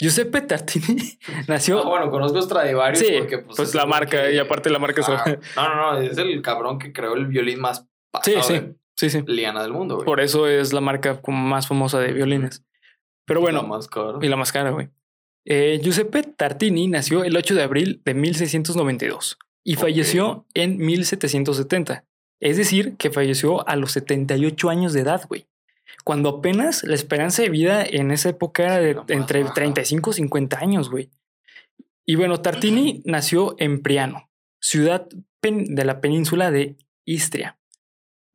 Giuseppe 0.01 0.41
Tartini 0.41 0.97
nació... 1.47 1.79
Ah, 1.83 1.87
bueno, 1.87 2.11
conozco 2.11 2.41
Stradivarius 2.41 2.99
Sí, 2.99 3.13
porque 3.19 3.37
pues, 3.39 3.55
pues 3.57 3.69
es 3.69 3.75
la 3.75 3.85
marca, 3.85 4.23
que- 4.23 4.33
y 4.35 4.37
aparte 4.39 4.69
la 4.69 4.79
marca 4.79 5.01
es- 5.01 5.07
Ah, 5.09 5.37
No, 5.55 5.75
no, 5.75 5.91
no, 5.93 5.97
es 6.01 6.17
el 6.17 6.41
cabrón 6.41 6.79
que 6.79 6.91
creó 6.91 7.13
el 7.13 7.27
violín 7.27 7.59
más 7.61 7.85
Sí, 8.23 8.33
sí, 8.41 8.53
de 8.53 8.75
sí, 8.97 9.09
sí. 9.09 9.23
liana 9.27 9.61
del 9.63 9.71
mundo, 9.71 9.95
güey. 9.95 10.05
Por 10.05 10.19
eso 10.19 10.47
es 10.47 10.73
la 10.73 10.81
marca 10.81 11.21
como 11.21 11.37
más 11.47 11.67
famosa 11.67 11.99
de 11.99 12.11
violines. 12.11 12.65
Pero 13.25 13.39
bueno, 13.39 13.61
La 13.61 13.67
más 13.67 13.87
caro. 13.87 14.19
y 14.21 14.27
la 14.27 14.35
más 14.35 14.51
cara, 14.51 14.71
güey. 14.71 14.89
Eh, 15.45 15.79
Giuseppe 15.81 16.23
Tartini 16.23 16.87
nació 16.87 17.23
el 17.23 17.37
8 17.37 17.55
de 17.55 17.63
abril 17.63 18.01
de 18.03 18.13
1692 18.13 19.37
y 19.63 19.75
Ok. 19.75 19.81
falleció 19.81 20.45
en 20.53 20.77
1770. 20.77 22.05
Es 22.39 22.57
decir, 22.57 22.97
que 22.97 23.11
falleció 23.11 23.67
a 23.67 23.75
los 23.75 23.91
78 23.91 24.69
años 24.69 24.93
de 24.93 25.01
edad, 25.01 25.23
güey. 25.27 25.47
Cuando 26.03 26.29
apenas 26.29 26.83
la 26.83 26.95
esperanza 26.95 27.41
de 27.41 27.49
vida 27.49 27.83
en 27.83 28.11
esa 28.11 28.29
época 28.29 28.63
era 28.63 28.79
de 28.79 29.13
entre 29.13 29.43
baja. 29.43 29.53
35 29.53 30.09
y 30.09 30.13
50 30.13 30.59
años, 30.59 30.89
güey. 30.89 31.11
Y 32.05 32.15
bueno, 32.15 32.41
Tartini 32.41 33.01
nació 33.05 33.55
en 33.59 33.81
Priano, 33.81 34.29
ciudad 34.59 35.07
de 35.41 35.85
la 35.85 36.01
península 36.01 36.51
de 36.51 36.77
Istria, 37.05 37.59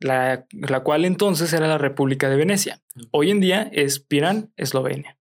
la, 0.01 0.47
la 0.53 0.81
cual 0.81 1.05
entonces 1.05 1.53
era 1.53 1.67
la 1.67 1.79
República 1.79 2.31
de 2.31 2.37
Venecia. 2.37 2.83
Hoy 3.11 3.31
en 3.31 3.41
día 3.41 3.69
es 3.73 3.99
Pirán, 3.99 4.53
Eslovenia. 4.57 5.19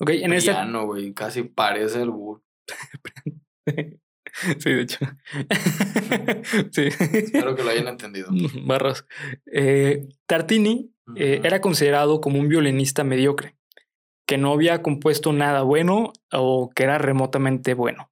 Ok, 0.00 0.10
en. 0.10 0.30
Piano, 0.38 0.86
güey, 0.86 1.12
casi 1.12 1.42
parece 1.42 2.02
el 2.02 2.10
burro. 2.10 2.42
sí, 4.58 4.70
de 4.70 4.80
hecho. 4.80 4.98
sí. 6.72 6.84
Espero 6.86 7.54
que 7.54 7.62
lo 7.62 7.70
hayan 7.70 7.88
entendido. 7.88 8.28
Barras. 8.64 9.06
Eh, 9.52 10.08
Tartini 10.26 10.92
eh, 11.16 11.40
era 11.44 11.60
considerado 11.60 12.20
como 12.20 12.38
un 12.38 12.48
violinista 12.48 13.04
mediocre, 13.04 13.54
que 14.26 14.38
no 14.38 14.52
había 14.52 14.82
compuesto 14.82 15.32
nada 15.32 15.62
bueno 15.62 16.12
o 16.32 16.70
que 16.74 16.84
era 16.84 16.98
remotamente 16.98 17.74
bueno. 17.74 18.10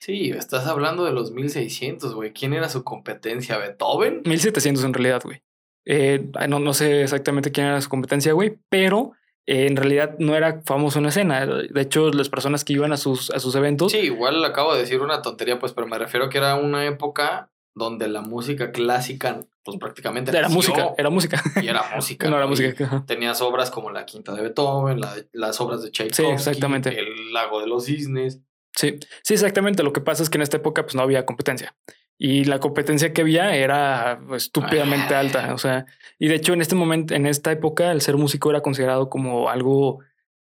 Sí, 0.00 0.30
estás 0.30 0.66
hablando 0.66 1.04
de 1.04 1.12
los 1.12 1.32
1600, 1.32 2.14
güey. 2.14 2.32
¿Quién 2.32 2.52
era 2.52 2.68
su 2.68 2.84
competencia? 2.84 3.58
¿Beethoven? 3.58 4.22
1700 4.24 4.84
en 4.84 4.94
realidad, 4.94 5.22
güey. 5.24 5.42
Eh, 5.84 6.30
no, 6.48 6.60
no 6.60 6.74
sé 6.74 7.02
exactamente 7.02 7.50
quién 7.50 7.66
era 7.66 7.80
su 7.80 7.88
competencia, 7.88 8.32
güey, 8.32 8.58
pero 8.68 9.12
eh, 9.46 9.66
en 9.66 9.76
realidad 9.76 10.16
no 10.18 10.36
era 10.36 10.60
famoso 10.64 10.98
en 10.98 11.04
la 11.04 11.08
escena. 11.08 11.46
De 11.46 11.80
hecho, 11.80 12.10
las 12.10 12.28
personas 12.28 12.64
que 12.64 12.74
iban 12.74 12.92
a 12.92 12.98
sus, 12.98 13.30
a 13.30 13.40
sus 13.40 13.54
eventos, 13.54 13.92
Sí, 13.92 13.98
igual 13.98 14.44
acabo 14.44 14.74
de 14.74 14.80
decir 14.80 15.00
una 15.00 15.22
tontería, 15.22 15.58
pues, 15.58 15.72
pero 15.72 15.86
me 15.86 15.98
refiero 15.98 16.26
a 16.26 16.28
que 16.28 16.38
era 16.38 16.54
una 16.54 16.84
época 16.84 17.50
donde 17.78 18.08
la 18.08 18.20
música 18.20 18.72
clásica, 18.72 19.40
pues 19.62 19.78
prácticamente 19.78 20.30
era 20.30 20.42
nació, 20.42 20.56
música, 20.56 20.90
era 20.98 21.08
música. 21.10 21.42
Y 21.62 21.68
era 21.68 21.82
música. 21.96 22.28
no 22.30 22.36
era 22.36 22.46
música. 22.46 22.84
Ajá. 22.84 23.04
Tenías 23.06 23.40
obras 23.40 23.70
como 23.70 23.90
La 23.90 24.04
Quinta 24.04 24.34
de 24.34 24.42
Beethoven, 24.42 25.00
la- 25.00 25.16
las 25.32 25.60
obras 25.60 25.82
de 25.82 25.90
Tchaikovsky, 25.90 26.26
exactamente. 26.26 26.98
El 26.98 27.32
Lago 27.32 27.60
de 27.60 27.66
los 27.68 27.84
Cisnes. 27.86 28.40
Sí, 28.74 28.96
sí, 29.22 29.34
exactamente. 29.34 29.82
Lo 29.82 29.92
que 29.92 30.00
pasa 30.00 30.22
es 30.22 30.30
que 30.30 30.38
en 30.38 30.42
esta 30.42 30.56
época 30.58 30.82
pues 30.82 30.94
no 30.94 31.02
había 31.02 31.24
competencia. 31.24 31.74
Y 32.20 32.44
la 32.44 32.58
competencia 32.58 33.12
que 33.12 33.20
había 33.22 33.54
era 33.54 34.18
estúpidamente 34.34 35.14
Ah. 35.14 35.20
alta. 35.20 35.54
O 35.54 35.58
sea, 35.58 35.86
y 36.18 36.26
de 36.28 36.34
hecho 36.34 36.52
en 36.52 36.60
este 36.60 36.74
momento, 36.74 37.14
en 37.14 37.26
esta 37.26 37.52
época, 37.52 37.92
el 37.92 38.00
ser 38.00 38.16
músico 38.16 38.50
era 38.50 38.60
considerado 38.60 39.08
como 39.08 39.48
algo 39.48 40.00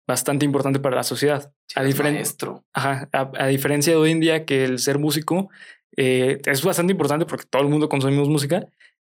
bastante 0.06 0.46
importante 0.46 0.78
para 0.80 0.96
la 0.96 1.02
sociedad. 1.02 1.52
Sí, 1.66 1.78
a, 1.78 1.84
diferen- 1.84 2.14
maestro. 2.14 2.64
Ajá, 2.72 3.10
a, 3.12 3.30
a 3.38 3.46
diferencia 3.48 3.92
de 3.92 3.98
hoy 3.98 4.10
en 4.12 4.20
día 4.20 4.46
que 4.46 4.64
el 4.64 4.78
ser 4.78 4.98
músico 4.98 5.50
eh, 6.00 6.38
es 6.46 6.62
bastante 6.62 6.92
importante 6.92 7.26
porque 7.26 7.44
todo 7.50 7.62
el 7.62 7.68
mundo 7.68 7.88
consumimos 7.88 8.28
música, 8.28 8.66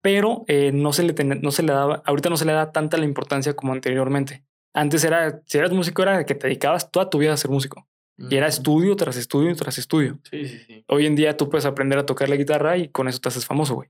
pero 0.02 0.46
eh, 0.48 0.72
no, 0.74 0.94
se 0.94 1.04
le 1.04 1.12
ten- 1.14 1.42
no 1.42 1.52
se 1.52 1.62
le 1.64 1.74
daba, 1.74 2.02
ahorita 2.06 2.30
no 2.30 2.38
se 2.38 2.46
le 2.46 2.54
da 2.54 2.72
tanta 2.72 2.98
la 2.98 3.04
importancia 3.06 3.54
como 3.54 3.74
anteriormente. 3.74 4.44
Antes 4.74 5.04
era, 5.04 5.42
si 5.46 5.58
eras 5.58 5.72
músico, 5.74 6.02
era 6.04 6.26
que 6.26 6.36
te 6.36 6.48
dedicabas 6.48 6.90
toda 6.90 7.10
tu 7.10 7.18
vida 7.18 7.34
a 7.34 7.38
ser 7.38 7.52
músico. 7.52 7.86
Y 8.30 8.36
era 8.36 8.48
estudio 8.48 8.96
tras 8.98 9.16
estudio 9.16 9.56
tras 9.56 9.78
estudio. 9.78 10.20
Sí, 10.30 10.46
sí, 10.46 10.60
sí. 10.68 10.84
Hoy 10.88 11.06
en 11.06 11.16
día 11.16 11.38
tú 11.38 11.50
puedes 11.50 11.66
aprender 11.66 11.98
a 12.00 12.06
tocar 12.06 12.28
la 12.28 12.36
guitarra 12.36 12.78
y 12.78 12.90
con 12.90 13.08
eso 13.08 13.20
te 13.20 13.30
haces 13.30 13.46
famoso, 13.46 13.76
güey. 13.76 13.90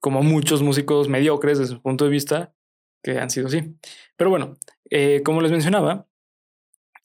Como 0.00 0.22
muchos 0.24 0.60
músicos 0.62 1.08
mediocres 1.08 1.58
desde 1.58 1.74
su 1.74 1.80
punto 1.82 2.04
de 2.04 2.10
vista 2.10 2.52
que 3.02 3.18
han 3.18 3.30
sido 3.30 3.46
así. 3.46 3.76
Pero 4.16 4.30
bueno, 4.30 4.56
eh, 4.90 5.22
como 5.24 5.40
les 5.40 5.52
mencionaba, 5.52 6.06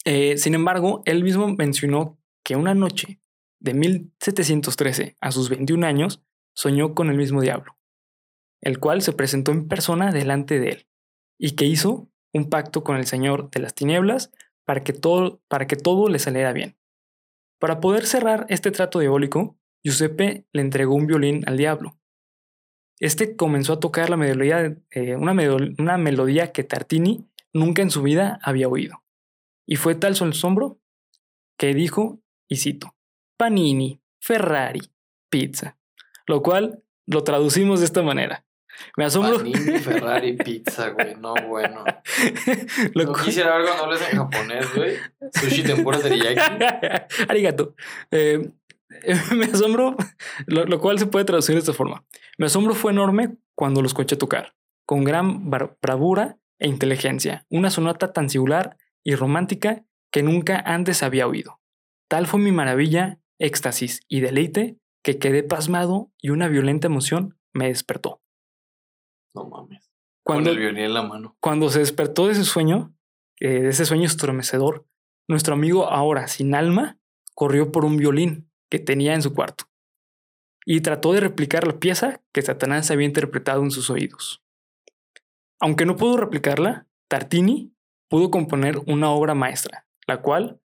eh, 0.05 0.37
sin 0.37 0.55
embargo, 0.55 1.01
él 1.05 1.23
mismo 1.23 1.47
mencionó 1.49 2.17
que 2.43 2.55
una 2.55 2.73
noche 2.73 3.19
de 3.63 3.73
1713 3.73 5.15
a 5.19 5.31
sus 5.31 5.49
21 5.49 5.87
años 5.87 6.21
soñó 6.53 6.93
con 6.93 7.09
el 7.09 7.17
mismo 7.17 7.41
diablo, 7.41 7.77
el 8.61 8.79
cual 8.79 9.01
se 9.01 9.13
presentó 9.13 9.51
en 9.51 9.67
persona 9.67 10.11
delante 10.11 10.59
de 10.59 10.69
él 10.69 10.87
y 11.39 11.51
que 11.51 11.65
hizo 11.65 12.09
un 12.33 12.49
pacto 12.49 12.83
con 12.83 12.97
el 12.97 13.05
Señor 13.05 13.49
de 13.49 13.61
las 13.61 13.73
tinieblas 13.73 14.31
para 14.65 14.83
que 14.83 14.91
todo, 14.93 15.41
para 15.47 15.65
que 15.65 15.77
todo 15.77 16.09
le 16.09 16.19
saliera 16.19 16.51
bien. 16.51 16.77
Para 17.59 17.79
poder 17.79 18.05
cerrar 18.05 18.45
este 18.49 18.69
trato 18.69 18.99
diabólico, 18.99 19.57
Giuseppe 19.81 20.45
le 20.51 20.61
entregó 20.61 20.95
un 20.95 21.07
violín 21.07 21.43
al 21.47 21.57
diablo. 21.57 21.97
Este 22.99 23.35
comenzó 23.35 23.73
a 23.73 23.79
tocar 23.79 24.09
la 24.09 24.17
melodía, 24.17 24.77
eh, 24.91 25.15
una, 25.15 25.33
una 25.77 25.97
melodía 25.97 26.51
que 26.51 26.63
Tartini 26.63 27.29
nunca 27.53 27.81
en 27.81 27.91
su 27.91 28.01
vida 28.01 28.39
había 28.43 28.67
oído. 28.67 29.03
Y 29.65 29.77
fue 29.77 29.95
tal 29.95 30.15
su 30.15 30.25
asombro 30.25 30.79
que 31.57 31.73
dijo, 31.73 32.21
y 32.49 32.57
cito, 32.57 32.95
Panini, 33.37 34.01
Ferrari, 34.19 34.81
pizza. 35.29 35.77
Lo 36.27 36.41
cual 36.41 36.83
lo 37.05 37.23
traducimos 37.23 37.79
de 37.79 37.85
esta 37.85 38.01
manera. 38.01 38.45
Me 38.97 39.05
asombro. 39.05 39.37
Panini, 39.37 39.79
Ferrari, 39.79 40.33
pizza, 40.45 40.89
güey. 40.89 41.15
No, 41.15 41.33
bueno. 41.47 41.83
lo 42.93 43.03
No 43.03 43.11
cual- 43.13 43.25
quisiera 43.25 43.57
ver 43.57 43.65
cuando 43.65 43.83
hables 43.85 44.01
en 44.11 44.17
japonés, 44.17 44.75
güey. 44.75 44.97
Sushi 45.33 45.63
tempura 45.63 45.99
teriyaki. 45.99 46.39
Arigato. 47.27 47.75
Eh, 48.11 48.51
me 49.35 49.45
asombro, 49.45 49.95
lo, 50.45 50.65
lo 50.65 50.79
cual 50.79 50.99
se 50.99 51.07
puede 51.07 51.25
traducir 51.25 51.55
de 51.55 51.59
esta 51.59 51.73
forma. 51.73 52.05
Mi 52.37 52.45
asombro 52.45 52.73
fue 52.75 52.91
enorme 52.91 53.35
cuando 53.55 53.81
lo 53.81 53.87
escuché 53.87 54.15
tocar, 54.15 54.55
con 54.85 55.03
gran 55.03 55.49
bravura 55.49 56.37
e 56.59 56.67
inteligencia, 56.67 57.45
una 57.49 57.69
sonata 57.71 58.13
tan 58.13 58.29
singular 58.29 58.77
y 59.03 59.15
romántica 59.15 59.83
que 60.11 60.21
nunca 60.23 60.59
antes 60.59 61.01
había 61.03 61.27
oído. 61.27 61.59
Tal 62.07 62.27
fue 62.27 62.39
mi 62.39 62.51
maravilla, 62.51 63.19
éxtasis 63.43 64.01
y 64.07 64.21
deleite 64.21 64.77
que 65.03 65.19
quedé 65.19 65.43
pasmado 65.43 66.11
y 66.21 66.29
una 66.29 66.47
violenta 66.47 66.87
emoción 66.87 67.37
me 67.53 67.67
despertó. 67.67 68.21
No 69.35 69.45
mames. 69.45 69.91
Cuando, 70.23 70.49
Con 70.49 70.57
el 70.57 70.59
violín 70.59 70.83
en 70.85 70.93
la 70.93 71.03
mano. 71.03 71.35
cuando 71.41 71.69
se 71.69 71.79
despertó 71.79 72.27
de 72.27 72.33
ese 72.33 72.45
sueño, 72.45 72.95
eh, 73.39 73.61
de 73.61 73.69
ese 73.69 73.85
sueño 73.85 74.05
estremecedor, 74.05 74.85
nuestro 75.27 75.53
amigo 75.53 75.89
ahora 75.89 76.27
sin 76.27 76.55
alma 76.55 76.97
corrió 77.35 77.71
por 77.71 77.83
un 77.83 77.97
violín 77.97 78.49
que 78.69 78.79
tenía 78.79 79.13
en 79.13 79.21
su 79.21 79.33
cuarto 79.33 79.65
y 80.65 80.81
trató 80.81 81.11
de 81.11 81.19
replicar 81.19 81.67
la 81.67 81.77
pieza 81.79 82.21
que 82.31 82.41
Satanás 82.41 82.89
había 82.89 83.05
interpretado 83.05 83.61
en 83.63 83.71
sus 83.71 83.89
oídos. 83.89 84.41
Aunque 85.59 85.85
no 85.85 85.97
pudo 85.97 86.17
replicarla, 86.17 86.87
Tartini 87.09 87.73
pudo 88.09 88.31
componer 88.31 88.79
una 88.87 89.09
obra 89.09 89.33
maestra, 89.35 89.87
la 90.07 90.21
cual 90.21 90.61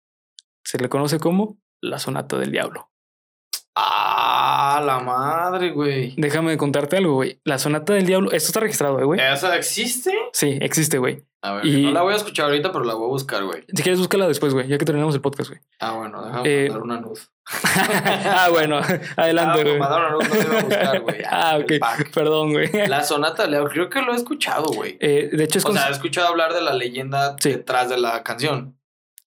se 0.65 0.79
le 0.79 0.89
conoce 0.89 1.19
como 1.19 1.59
la 1.81 1.99
Sonata 1.99 2.37
del 2.39 2.51
Diablo. 2.53 2.91
Ah, 3.79 4.83
la 4.85 5.01
madre, 5.01 5.71
güey. 5.71 6.15
Déjame 6.17 6.57
contarte 6.57 6.97
algo, 6.97 7.13
güey. 7.15 7.41
La 7.45 7.59
Sonata 7.59 7.93
del 7.93 8.07
Diablo, 8.07 8.31
esto 8.33 8.47
está 8.49 8.61
registrado, 8.61 8.99
eh, 9.01 9.05
güey. 9.05 9.21
¿Esa 9.21 9.55
existe? 9.55 10.13
Sí, 10.33 10.57
existe, 10.63 10.97
güey. 10.97 11.25
A 11.43 11.53
ver, 11.57 11.67
Y- 11.67 11.83
no 11.85 11.91
la 11.93 12.01
voy 12.03 12.15
a 12.15 12.17
escuchar 12.17 12.47
ahorita, 12.47 12.73
pero 12.73 12.85
la 12.85 12.95
voy 12.95 13.05
a 13.05 13.09
buscar, 13.11 13.45
güey. 13.45 13.65
Si 13.69 13.83
quieres, 13.83 13.99
búscala 13.99 14.27
después, 14.27 14.55
güey, 14.55 14.67
ya 14.67 14.79
que 14.79 14.85
terminamos 14.87 15.15
el 15.15 15.21
podcast, 15.21 15.51
güey. 15.51 15.61
Ah, 15.79 15.93
bueno, 15.93 16.25
déjame 16.25 16.49
Eh, 16.49 16.69
mandar 16.71 16.83
una 16.83 17.01
luz. 17.03 17.31
ah, 18.25 18.49
bueno, 18.51 18.79
adelante, 19.17 19.61
Ah, 19.61 19.63
güey. 19.65 19.79
mandar 19.79 20.01
una 20.01 20.11
luz, 20.11 20.29
no 20.29 20.35
te 20.35 20.41
iba 20.47 20.59
a 20.59 20.63
buscar, 20.63 21.01
güey. 21.03 21.23
Ah, 21.31 21.57
el 21.57 21.63
ok. 21.65 21.73
Perdón, 22.15 22.53
güey. 22.53 22.71
La 22.89 23.05
sonata, 23.05 23.47
Leo, 23.47 23.69
creo 23.69 23.91
que 23.91 24.01
lo 24.01 24.13
he 24.15 24.17
escuchado, 24.17 24.65
güey. 24.73 24.97
Eh, 25.01 25.29
de 25.31 25.45
hecho, 25.45 25.59
es 25.59 25.65
O 25.67 25.69
con- 25.69 25.77
sea, 25.77 25.89
he 25.89 25.93
escuchado 25.93 26.29
hablar 26.29 26.55
de 26.55 26.63
la 26.63 26.73
leyenda 26.73 27.37
Sí. 27.39 27.51
detrás 27.51 27.91
de 27.91 27.99
la 27.99 28.23
canción. 28.23 28.76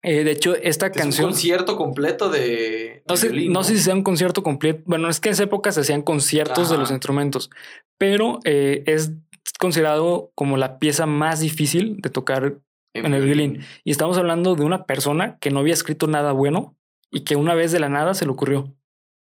Eh, 0.03 0.25
de 0.25 0.31
hecho, 0.31 0.55
esta 0.57 0.87
Es 0.87 0.93
un 0.97 0.99
canción. 1.03 1.31
concierto 1.31 1.77
completo 1.77 2.29
de. 2.31 3.03
No 3.09 3.15
de 3.15 3.21
sé, 3.21 3.29
violín, 3.29 3.53
no 3.53 3.65
sé 3.65 3.77
si 3.77 3.83
sea 3.83 3.95
un 3.95 4.03
concierto 4.03 4.43
completo. 4.43 4.83
Bueno, 4.87 5.09
es 5.09 5.21
que 5.21 5.29
en 5.29 5.33
esa 5.33 5.45
época 5.45 5.73
se 5.73 5.81
hacían 5.81 6.03
conciertos 6.03 6.69
de 6.69 6.75
Ajá. 6.75 6.83
los 6.83 6.91
instrumentos, 6.91 7.51
pero 7.99 8.39
eh, 8.45 8.83
es 8.87 9.13
considerado 9.59 10.31
como 10.35 10.57
la 10.57 10.79
pieza 10.79 11.07
más 11.07 11.41
difícil 11.41 11.97
de 12.01 12.11
tocar. 12.11 12.59
en 12.95 13.15
el 13.15 13.25
violín. 13.25 13.61
Y 13.85 13.91
estamos 13.93 14.19
hablando 14.19 14.57
de 14.57 14.65
una 14.65 14.85
persona 14.85 15.39
que 15.41 15.51
no 15.51 15.61
había 15.61 15.75
escrito 15.75 16.07
nada 16.09 16.33
bueno 16.33 16.77
y 17.13 17.21
que 17.21 17.37
una 17.37 17.55
vez 17.55 17.71
de 17.71 17.79
la 17.79 17.89
nada 17.89 18.13
se 18.15 18.25
le 18.25 18.33
ocurrió. 18.33 18.75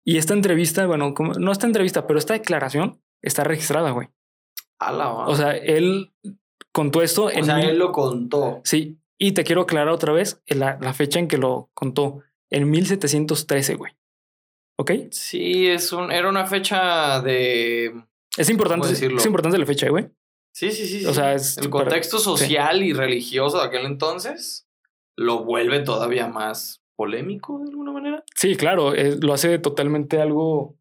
Y 0.03 0.17
esta 0.17 0.33
entrevista, 0.33 0.87
bueno, 0.87 1.13
como, 1.13 1.35
no 1.35 1.53
esta 1.53 1.67
entrevista, 1.67 2.07
pero 2.07 2.19
esta 2.19 2.33
declaración 2.33 3.03
está 3.23 3.45
registrada, 3.45 3.91
güey. 3.91 4.09
A 4.79 4.93
la 4.93 5.13
O 5.13 5.35
sea, 5.35 5.55
él 5.57 6.11
contó 6.73 7.03
esto 7.03 7.25
o 7.25 7.31
en 7.31 7.45
sea, 7.45 7.57
mil- 7.57 7.69
él 7.71 7.79
lo 7.79 7.93
contó. 7.93 8.61
Sí, 8.65 8.99
y 9.23 9.33
te 9.33 9.45
quiero 9.45 9.61
aclarar 9.63 9.93
otra 9.93 10.13
vez 10.15 10.43
la, 10.47 10.79
la 10.81 10.95
fecha 10.95 11.19
en 11.19 11.29
que 11.29 11.37
lo 11.37 11.71
contó, 11.75 12.23
en 12.49 12.69
1713, 12.71 13.75
güey. 13.75 13.93
¿Ok? 14.79 14.93
Sí, 15.11 15.67
es 15.67 15.93
un, 15.93 16.11
era 16.11 16.29
una 16.29 16.47
fecha 16.47 17.21
de. 17.21 17.93
Es 18.37 18.49
importante, 18.49 18.85
¿Cómo 18.85 18.91
decirlo? 18.91 19.19
es 19.19 19.27
importante 19.27 19.59
la 19.59 19.67
fecha, 19.67 19.91
güey. 19.91 20.09
Sí, 20.53 20.71
sí, 20.73 20.87
sí. 20.87 21.05
O 21.05 21.13
sea, 21.13 21.35
es 21.35 21.59
el 21.59 21.69
contexto 21.69 22.19
social 22.19 22.83
y 22.83 22.95
religioso 22.95 23.59
de 23.61 23.67
aquel 23.67 23.85
entonces 23.85 24.67
lo 25.17 25.45
vuelve 25.45 25.81
todavía 25.81 26.27
más 26.27 26.83
polémico 26.97 27.59
de 27.59 27.69
alguna 27.69 27.93
manera. 27.93 28.25
Sí, 28.35 28.57
claro, 28.57 28.95
eh, 28.95 29.19
lo 29.21 29.35
hace 29.35 29.59
totalmente 29.59 30.19
algo, 30.19 30.79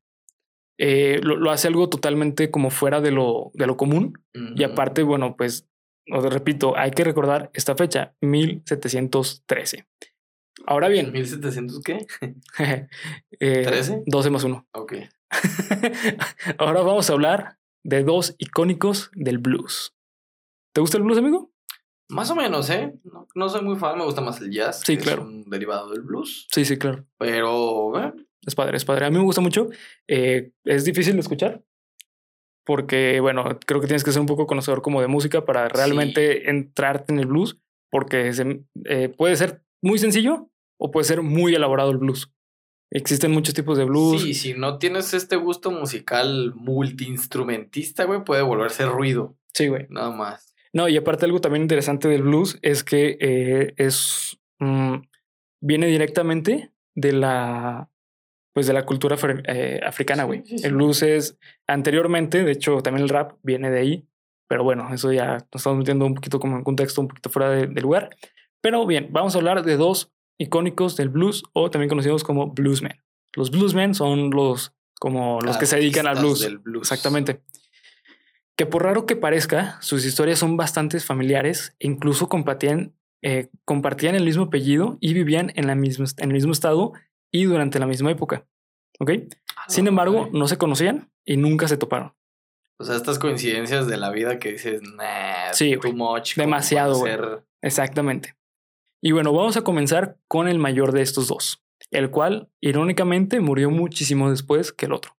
eh, 0.78 1.19
lo, 1.21 1.36
lo 1.36 1.52
hace 1.52 1.67
algo 1.67 1.89
totalmente 1.89 2.49
como 2.49 2.69
fuera 2.69 3.02
de 3.02 3.12
lo, 3.12 3.52
de 3.54 3.67
lo 3.67 3.75
común. 3.75 4.13
Y 4.56 4.63
aparte, 4.63 5.04
bueno, 5.04 5.36
pues, 5.36 5.67
os 6.12 6.34
repito, 6.34 6.78
hay 6.78 6.91
que 6.91 7.04
recordar 7.04 7.50
esta 7.54 7.76
fecha, 7.76 8.15
1713. 8.22 9.88
Ahora 10.65 10.88
bien, 10.88 11.13
¿1700 11.13 11.82
qué? 11.84 12.06
eh, 13.39 13.65
¿13? 13.65 14.04
12 14.06 14.30
más 14.30 14.43
1. 14.43 14.67
Ok. 14.74 14.93
Ahora 16.58 16.82
vamos 16.82 17.10
a 17.10 17.13
hablar 17.13 17.58
de 17.84 18.04
dos 18.04 18.36
icónicos 18.38 19.12
del 19.13 19.38
blues. 19.38 19.95
¿Te 20.74 20.82
gusta 20.82 20.98
el 20.98 21.04
blues, 21.04 21.17
amigo? 21.17 21.52
Más 22.10 22.30
o 22.32 22.36
menos, 22.36 22.69
¿eh? 22.69 22.93
No, 23.04 23.28
no 23.36 23.50
soy 23.50 23.62
muy 23.62 23.78
fan, 23.78 23.98
me 23.98 24.04
gusta 24.04 24.22
más 24.22 24.41
el 24.41 24.52
jazz. 24.52 24.82
Sí, 24.84 24.98
que 24.98 25.04
claro. 25.04 25.22
Es 25.22 25.28
un 25.28 25.50
derivado 25.50 25.91
del 25.91 26.02
blues. 26.02 26.48
Sí, 26.52 26.65
sí, 26.65 26.78
claro. 26.78 27.06
Pero, 27.17 28.04
eh, 28.04 28.13
Es 28.45 28.56
padre, 28.56 28.78
es 28.78 28.86
padre. 28.86 29.06
A 29.06 29.10
mí 29.12 29.17
me 29.17 29.24
gusta 29.24 29.41
mucho. 29.41 29.69
Eh, 30.08 30.52
es 30.63 30.86
difícil 30.86 31.13
de 31.13 31.22
escuchar 31.22 31.63
porque, 32.69 33.19
bueno, 33.19 33.58
creo 33.65 33.82
que 33.82 33.88
tienes 33.88 34.03
que 34.03 34.12
ser 34.12 34.21
un 34.21 34.27
poco 34.27 34.45
conocedor 34.45 34.84
como 34.84 35.01
de 35.01 35.08
música 35.08 35.43
para 35.43 35.67
realmente 35.69 36.51
entrarte 36.51 37.12
en 37.12 37.17
el 37.17 37.25
blues 37.25 37.58
porque 37.89 38.32
se- 38.32 38.62
eh, 38.86 39.10
puede 39.10 39.36
ser 39.38 39.63
muy 39.82 39.97
sencillo 39.97 40.51
o 40.79 40.91
puede 40.91 41.05
ser 41.05 41.23
muy 41.23 41.55
elaborado 41.55 41.89
el 41.89 41.97
blues. 41.97 42.32
Existen 42.91 43.32
muchos 43.32 43.55
tipos 43.55 43.75
de 43.79 43.86
blues. 43.86 44.21
sí, 44.21 44.36
si 44.36 44.53
no 44.53 44.77
tienes 44.77 45.15
este 45.15 45.36
gusto 45.36 45.71
musical 45.71 46.53
multiinstrumentista, 46.55 48.03
güey, 48.05 48.23
puede 48.23 48.43
volverse 48.43 48.86
ruido, 48.86 49.36
Sí, 49.51 49.67
güey. 49.67 49.88
nada 49.89 50.12
más. 50.12 50.53
No, 50.71 50.88
y 50.88 50.95
aparte 50.95 51.25
algo 51.25 51.41
también 51.41 51.63
interesante 51.63 52.08
del 52.08 52.21
blues 52.21 52.60
es 52.62 52.84
que 52.84 53.17
eh, 53.19 53.73
es 53.77 54.38
mm, 54.60 54.97
viene 55.60 55.88
directamente 55.88 56.71
de 56.93 57.13
la 57.13 57.89
pues 58.60 58.67
de 58.67 58.74
la 58.74 58.86
cultura 58.86 59.15
eh, 59.48 59.80
africana, 59.86 60.26
güey. 60.26 60.43
sí, 60.45 60.58
sí. 60.58 60.67
El 60.67 60.74
blues 60.74 61.02
es 61.02 61.38
anteriormente, 61.65 62.43
de 62.43 62.52
hecho 62.52 62.82
también 62.82 63.04
el 63.04 63.10
rap 63.10 63.38
viene 63.41 63.72
de 63.72 63.80
ahí, 63.80 64.06
pero 64.50 64.65
bueno, 64.65 64.93
eso 64.93 65.13
ya 65.13 65.34
nos 65.34 65.62
estamos 65.62 65.80
metiendo 65.80 66.06
un 66.06 66.13
poquito 66.13 66.41
como 66.41 66.58
en 66.58 66.65
contexto 66.65 67.00
un 67.00 67.08
poquito 67.08 67.30
fuera 67.30 67.52
de, 67.52 67.67
de 67.67 67.82
lugar. 67.82 68.10
Pero 68.60 68.86
bien, 68.86 69.08
vamos 69.12 69.34
a 69.34 69.38
hablar 69.38 69.63
de 69.63 69.78
dos 69.78 70.12
icónicos 70.38 70.98
del 70.98 71.08
blues 71.08 71.43
o 71.54 71.72
también 71.72 71.88
conocidos 71.88 72.26
como 72.26 72.48
bluesmen. 72.48 73.02
Los 73.34 73.50
bluesmen 73.50 73.95
son 73.95 74.30
los 74.30 74.74
como 75.00 75.39
los 75.39 75.56
que 75.56 75.65
se 75.65 75.78
dedican 75.78 76.06
al 76.06 76.19
blues. 76.19 76.41
del 76.41 76.58
blues. 76.58 76.91
Exactamente. 76.91 77.41
Que 78.58 78.65
por 78.65 78.84
raro 78.84 79.06
que 79.06 79.15
parezca, 79.15 79.82
sus 79.82 80.06
historias 80.06 80.39
son 80.39 80.58
bastante 80.58 81.00
familiares 81.00 81.78
e 81.80 81.88
incluso 81.88 82.28
compartían, 82.28 82.93
eh, 83.22 83.48
compartían 83.63 84.15
el 84.15 84.26
mismo 84.26 84.43
apellido 84.43 84.98
y 85.00 85.13
vivían 85.13 85.54
en, 85.56 85.65
la 85.65 85.76
misma, 85.76 86.08
en 86.17 86.32
el 86.32 86.34
mismo 86.34 86.52
estado 86.52 86.91
y 87.32 87.44
durante 87.46 87.80
la 87.80 87.88
misma 87.88 88.12
época. 88.12 88.46
¿Ok? 89.00 89.12
Ah, 89.56 89.65
Sin 89.68 89.86
no, 89.86 89.89
embargo, 89.89 90.30
no 90.34 90.48
se 90.48 90.58
conocían 90.58 91.12
y 91.26 91.38
nunca 91.38 91.68
se 91.68 91.78
toparon. 91.78 92.13
O 92.80 92.84
sea, 92.86 92.96
estas 92.96 93.20
coincidencias 93.20 93.88
de 93.88 93.98
la 93.98 94.10
vida 94.10 94.39
que 94.39 94.54
dices, 94.54 94.82
nah, 94.82 95.52
Sí, 95.54 95.76
too 95.78 95.94
much. 95.94 96.36
Demasiado, 96.36 96.96
ser- 96.96 97.44
Exactamente. 97.62 98.36
Y 99.02 99.12
bueno, 99.12 99.34
vamos 99.34 99.58
a 99.58 99.63
comenzar 99.63 100.18
con 100.28 100.48
el 100.48 100.60
mayor 100.60 100.92
de 100.92 101.02
estos 101.02 101.28
dos, 101.28 101.63
el 101.92 102.10
cual, 102.10 102.50
irónicamente, 102.62 103.39
murió 103.42 103.70
muchísimo 103.70 104.30
después 104.30 104.72
que 104.74 104.86
el 104.86 104.94
otro. 104.94 105.18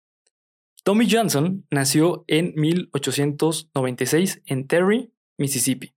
Tommy 0.85 1.07
Johnson 1.11 1.67
nació 1.71 2.25
en 2.27 2.55
1896 2.57 4.43
en 4.47 4.67
Terry, 4.67 5.13
Mississippi. 5.39 5.95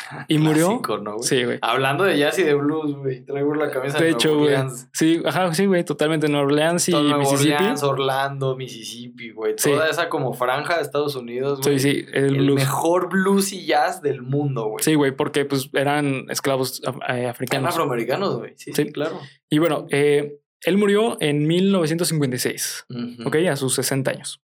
Y 0.28 0.38
murió. 0.38 0.68
Clásico, 0.68 0.98
¿no, 0.98 1.16
güey? 1.16 1.28
Sí, 1.28 1.44
güey. 1.44 1.58
Hablando 1.62 2.04
de 2.04 2.18
jazz 2.18 2.38
y 2.38 2.42
de 2.44 2.54
blues, 2.54 2.94
güey. 2.96 3.24
Traigo 3.24 3.54
la 3.54 3.70
camisa 3.70 3.98
De 3.98 4.10
hecho, 4.10 4.34
güey. 4.38 4.54
Orleans. 4.54 4.88
Sí, 4.92 5.22
ajá, 5.24 5.52
sí, 5.54 5.66
güey, 5.66 5.84
totalmente 5.84 6.28
Nueva 6.28 6.46
Orleans 6.46 6.88
y 6.88 6.92
Nueva 6.92 7.18
Mississippi. 7.18 7.54
Orleans, 7.54 7.82
Orlando, 7.82 8.56
Mississippi, 8.56 9.30
güey. 9.30 9.54
Sí. 9.56 9.70
Toda 9.70 9.88
esa 9.88 10.08
como 10.08 10.32
franja 10.32 10.76
de 10.76 10.82
Estados 10.82 11.14
Unidos, 11.16 11.60
Sí, 11.62 11.70
güey. 11.70 11.78
sí, 11.78 12.06
el 12.12 12.24
El 12.24 12.36
blues. 12.38 12.54
mejor 12.56 13.08
blues 13.10 13.52
y 13.52 13.66
jazz 13.66 14.02
del 14.02 14.22
mundo, 14.22 14.66
güey. 14.68 14.82
Sí, 14.84 14.94
güey, 14.94 15.12
porque 15.14 15.44
pues 15.44 15.70
eran 15.72 16.26
esclavos 16.30 16.80
eh, 16.84 16.90
Eran 17.08 17.26
africanos. 17.26 17.70
afroamericanos, 17.70 18.36
güey. 18.38 18.52
Sí, 18.56 18.72
sí, 18.72 18.84
Sí. 18.84 18.92
claro. 18.92 19.18
Y 19.50 19.58
bueno, 19.58 19.86
eh, 19.90 20.38
él 20.64 20.78
murió 20.78 21.16
en 21.20 21.46
1956, 21.46 22.86
Ujú. 22.88 23.28
¿ok? 23.28 23.36
A 23.50 23.56
sus 23.56 23.74
60 23.74 24.10
años. 24.10 24.40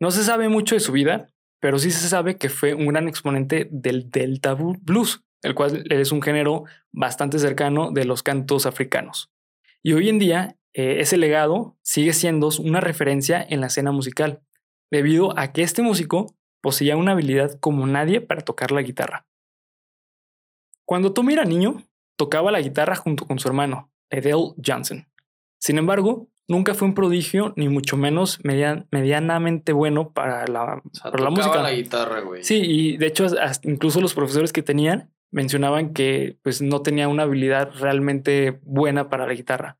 No 0.00 0.10
se 0.10 0.24
sabe 0.24 0.48
mucho 0.48 0.74
de 0.74 0.80
su 0.80 0.92
vida, 0.92 1.28
pero 1.60 1.78
sí 1.78 1.90
se 1.90 2.08
sabe 2.08 2.36
que 2.36 2.48
fue 2.48 2.74
un 2.74 2.86
gran 2.88 3.06
exponente 3.06 3.68
del 3.70 4.10
Delta 4.10 4.54
Blues, 4.54 5.22
el 5.42 5.54
cual 5.54 5.84
es 5.90 6.12
un 6.12 6.22
género 6.22 6.64
bastante 6.90 7.38
cercano 7.38 7.90
de 7.92 8.04
los 8.04 8.22
cantos 8.22 8.66
africanos. 8.66 9.30
Y 9.82 9.92
hoy 9.92 10.08
en 10.08 10.18
día, 10.18 10.56
eh, 10.72 10.96
ese 11.00 11.16
legado 11.16 11.76
sigue 11.82 12.12
siendo 12.12 12.50
una 12.60 12.80
referencia 12.80 13.44
en 13.48 13.60
la 13.60 13.68
escena 13.68 13.92
musical, 13.92 14.42
debido 14.90 15.38
a 15.38 15.52
que 15.52 15.62
este 15.62 15.82
músico 15.82 16.34
poseía 16.60 16.96
una 16.96 17.12
habilidad 17.12 17.58
como 17.60 17.86
nadie 17.86 18.20
para 18.20 18.42
tocar 18.42 18.70
la 18.70 18.82
guitarra. 18.82 19.26
Cuando 20.84 21.12
Tommy 21.12 21.34
era 21.34 21.44
niño, 21.44 21.86
tocaba 22.16 22.50
la 22.50 22.60
guitarra 22.60 22.96
junto 22.96 23.26
con 23.26 23.38
su 23.38 23.48
hermano, 23.48 23.92
Edel 24.10 24.54
Johnson. 24.64 25.08
Sin 25.58 25.78
embargo, 25.78 26.28
nunca 26.50 26.74
fue 26.74 26.88
un 26.88 26.94
prodigio, 26.94 27.52
ni 27.56 27.68
mucho 27.68 27.96
menos 27.96 28.38
median- 28.44 28.86
medianamente 28.90 29.72
bueno 29.72 30.12
para 30.12 30.46
la, 30.46 30.82
O 30.84 30.94
sea, 30.94 31.10
para 31.10 31.24
la 31.24 31.30
música. 31.30 31.62
la 31.62 31.72
guitarra, 31.72 32.20
güey. 32.20 32.42
Sí, 32.44 32.60
y 32.62 32.96
de 32.98 33.06
hecho, 33.06 33.26
hasta 33.40 33.68
incluso 33.70 34.00
los 34.00 34.12
profesores 34.14 34.52
que 34.52 34.62
tenían 34.62 35.10
mencionaban 35.32 35.92
que 35.94 36.38
pues, 36.42 36.60
no 36.60 36.82
tenía 36.82 37.08
una 37.08 37.22
habilidad 37.22 37.70
realmente 37.78 38.58
buena 38.64 39.08
para 39.08 39.26
la 39.26 39.32
guitarra. 39.34 39.78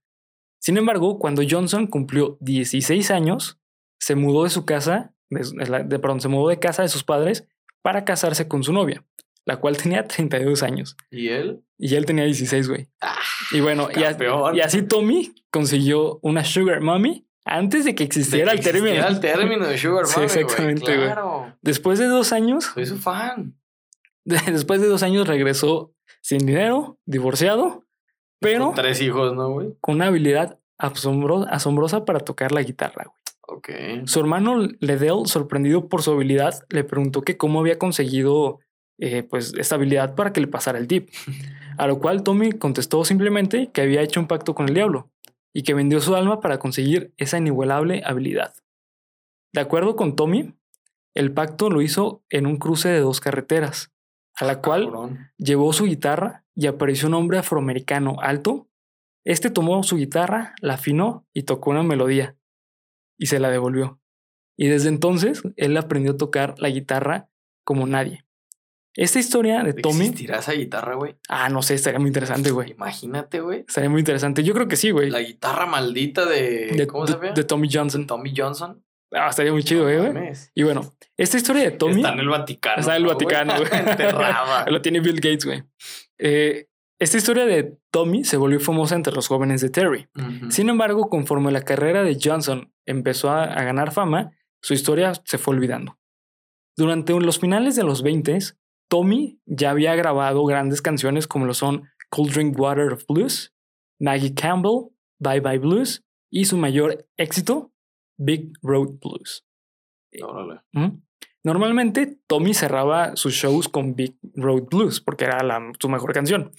Sin 0.61 0.77
embargo, 0.79 1.19
cuando 1.19 1.43
Johnson 1.49 1.87
cumplió 1.87 2.37
16 2.41 3.11
años, 3.11 3.59
se 3.99 4.15
mudó 4.15 4.45
de 4.45 4.51
su 4.51 4.65
casa, 4.65 5.15
de, 5.29 5.85
de- 5.87 5.99
perdón, 5.99 6.21
se 6.21 6.29
mudó 6.29 6.49
de 6.49 6.59
casa 6.59 6.83
de 6.83 6.89
sus 6.89 7.03
padres 7.05 7.47
para 7.83 8.05
casarse 8.05 8.47
con 8.47 8.63
su 8.63 8.73
novia, 8.73 9.05
la 9.45 9.57
cual 9.59 9.77
tenía 9.77 10.05
32 10.09 10.63
años. 10.63 10.97
¿Y 11.11 11.29
él? 11.29 11.63
Y 11.79 11.95
él 11.95 12.07
tenía 12.07 12.25
16, 12.25 12.69
güey. 12.69 12.89
Ah, 13.01 13.17
Y 13.53 13.61
bueno, 13.61 13.89
y, 13.95 14.03
a- 14.05 14.11
campeón. 14.11 14.55
y 14.57 14.61
así 14.61 14.83
Tommy 14.83 15.33
consiguió 15.51 16.19
una 16.23 16.45
Sugar 16.45 16.81
Mommy 16.81 17.27
antes 17.45 17.85
de 17.85 17.95
que 17.95 18.05
De 18.05 18.09
existiera 18.09 18.53
el 18.53 18.61
término. 18.61 19.07
el 19.07 19.19
término 19.21 19.67
de 19.67 19.79
Sugar 19.79 20.07
Sí, 20.07 20.21
Mommy, 20.21 20.27
güey. 20.33 20.43
exactamente, 20.45 20.85
güey. 20.97 21.07
Claro. 21.07 21.57
Después 21.63 21.99
de 21.99 22.07
dos 22.07 22.33
años, 22.33 22.65
Soy 22.75 22.87
su 22.87 22.99
fan. 22.99 23.57
después 24.25 24.81
de 24.81 24.89
dos 24.89 25.03
años 25.03 25.27
regresó 25.27 25.95
sin 26.23 26.45
dinero, 26.47 26.99
divorciado, 27.07 27.87
pero 28.41 28.67
Con 28.67 28.75
tres 28.75 29.01
hijos, 29.01 29.35
¿no, 29.35 29.51
güey? 29.51 29.75
con 29.81 29.97
una 29.97 30.07
habilidad 30.09 30.59
asombro- 30.79 31.47
asombrosa 31.51 32.05
para 32.05 32.21
tocar 32.21 32.53
la 32.53 32.63
guitarra. 32.63 33.05
güey. 33.07 33.17
Ok. 33.59 34.07
Su 34.07 34.21
hermano 34.21 34.69
Ledell, 34.81 35.27
sorprendido 35.27 35.89
por 35.89 36.03
su 36.03 36.13
habilidad, 36.13 36.63
le 36.69 36.85
preguntó 36.85 37.23
que 37.23 37.37
cómo 37.37 37.59
había 37.61 37.79
conseguido 37.79 38.61
eh, 39.01 39.23
pues, 39.23 39.55
esta 39.59 39.77
habilidad 39.77 40.15
para 40.15 40.33
que 40.33 40.41
le 40.41 40.47
pasara 40.47 40.79
el 40.79 40.87
tip. 40.87 41.09
A 41.79 41.87
lo 41.87 41.99
cual 41.99 42.23
Tommy 42.23 42.53
contestó 42.53 43.05
simplemente 43.05 43.71
que 43.73 43.81
había 43.81 44.03
hecho 44.03 44.21
un 44.21 44.27
pacto 44.27 44.55
con 44.55 44.69
el 44.69 44.75
diablo 44.75 45.11
y 45.55 45.63
que 45.63 45.75
vendió 45.75 46.01
su 46.01 46.15
alma 46.15 46.41
para 46.41 46.59
conseguir 46.59 47.13
esa 47.17 47.39
inigualable 47.39 48.03
habilidad. 48.05 48.55
De 49.53 49.63
acuerdo 49.63 49.97
con 49.97 50.15
Tommy, 50.15 50.55
el 51.15 51.33
pacto 51.33 51.71
lo 51.71 51.81
hizo 51.81 52.23
en 52.29 52.47
un 52.47 52.59
cruce 52.59 52.91
de 52.91 53.01
dos 53.01 53.21
carreteras, 53.21 53.91
a 54.35 54.45
la 54.45 54.61
cual 54.61 54.85
Cabrón. 54.85 55.33
llevó 55.39 55.73
su 55.73 55.87
guitarra 55.87 56.45
y 56.55 56.67
apareció 56.67 57.09
un 57.09 57.15
hombre 57.15 57.39
afroamericano 57.39 58.17
alto. 58.21 58.69
Este 59.25 59.51
tomó 59.51 59.83
su 59.83 59.97
guitarra, 59.97 60.55
la 60.61 60.75
afinó 60.75 61.27
y 61.33 61.45
tocó 61.45 61.71
una 61.71 61.83
melodía 61.83 62.37
y 63.19 63.27
se 63.27 63.41
la 63.41 63.51
devolvió. 63.51 63.99
Y 64.57 64.69
desde 64.69 64.89
entonces 64.89 65.43
él 65.57 65.77
aprendió 65.77 66.13
a 66.13 66.17
tocar 66.17 66.55
la 66.59 66.69
guitarra 66.69 67.31
como 67.65 67.87
nadie. 67.87 68.25
Esta 68.97 69.19
historia 69.19 69.63
de 69.63 69.73
Tommy, 69.75 70.07
¿Existirá 70.07 70.39
esa 70.41 70.53
guitarra, 70.53 70.95
güey? 70.97 71.17
ah, 71.29 71.49
no 71.49 71.63
sé, 71.63 71.75
estaría 71.75 72.01
muy 72.01 72.09
interesante, 72.09 72.51
güey. 72.51 72.73
Imagínate, 72.73 73.41
güey. 73.41 73.65
Estaría 73.67 73.89
muy 73.89 74.01
interesante. 74.01 74.43
Yo 74.43 74.53
creo 74.53 74.67
que 74.67 74.77
sí, 74.77 74.91
güey. 74.91 75.11
La 75.11 75.21
guitarra 75.21 75.67
maldita 75.67 76.27
de. 76.27 76.73
De, 76.77 76.87
¿Cómo 76.87 77.07
se 77.07 77.15
llama? 77.15 77.31
de 77.33 77.45
Tommy 77.45 77.69
Johnson. 77.73 78.07
Tommy 78.07 78.33
Johnson. 78.37 78.85
Ah, 79.13 79.29
estaría 79.29 79.53
muy 79.53 79.65
chido, 79.65 79.89
eh, 79.89 79.97
No 79.97 80.13
güey. 80.21 80.33
Y 80.55 80.63
bueno, 80.63 80.93
esta 81.17 81.37
historia 81.37 81.63
de 81.65 81.73
Tommy 81.73 81.97
Está 81.97 82.13
en 82.13 82.21
el 82.21 82.29
Vaticano. 82.29 82.81
está 82.81 82.93
en 82.93 82.97
el 82.99 83.03
¿no, 83.03 83.09
Vaticano, 83.11 83.55
güey. 83.57 83.71
Lo 84.73 84.83
tiene 84.83 85.01
Bill 85.01 85.17
Gates, 85.17 85.45
güey. 85.45 85.65
Eh, 86.19 86.69
esta 86.99 87.17
historia 87.17 87.47
de 87.47 87.77
Tommy 87.91 88.25
se 88.25 88.37
volvió 88.37 88.61
famosa 88.61 88.95
entre 88.95 89.13
los 89.15 89.27
jóvenes 89.27 89.63
de 89.63 89.71
Terry. 89.71 90.09
Sin 90.51 90.69
embargo, 90.69 91.09
conforme 91.09 91.51
la 91.51 91.63
carrera 91.63 92.03
de 92.05 92.19
Johnson 92.23 92.73
empezó 92.87 93.31
a, 93.31 93.45
a 93.45 93.65
ganar 93.65 93.91
fama, 93.91 94.33
su 94.61 94.75
historia 94.75 95.13
se 95.25 95.39
fue 95.39 95.55
olvidando. 95.55 95.99
Durante 96.77 97.19
los 97.19 97.39
finales 97.39 97.75
de 97.75 97.85
los 97.85 98.03
20, 98.03 98.39
Tommy 98.91 99.41
ya 99.47 99.71
había 99.71 99.95
grabado 99.95 100.45
grandes 100.45 100.83
canciones 100.83 101.27
como 101.27 101.47
lo 101.47 101.55
son 101.55 101.89
Cold 102.11 102.33
Drink 102.33 102.59
Water 102.59 102.93
of 102.93 103.05
Blues, 103.09 103.55
Maggie 104.01 104.35
Campbell, 104.35 104.91
Bye 105.21 105.41
Bye 105.41 105.59
Blues 105.59 106.05
y 106.31 106.45
su 106.47 106.57
mayor 106.57 107.07
éxito, 107.17 107.73
Big 108.19 108.53
Road 108.63 108.99
Blues. 109.01 109.47
Órale. 110.23 110.61
¿Mm? 110.73 111.03
Normalmente 111.45 112.19
Tommy 112.27 112.53
cerraba 112.53 113.15
sus 113.17 113.33
shows 113.35 113.69
con 113.69 113.95
Big 113.95 114.19
Road 114.35 114.65
Blues 114.71 115.01
porque 115.01 115.25
era 115.25 115.43
la- 115.45 115.73
su 115.81 115.89
mejor 115.89 116.13
canción. 116.13 116.51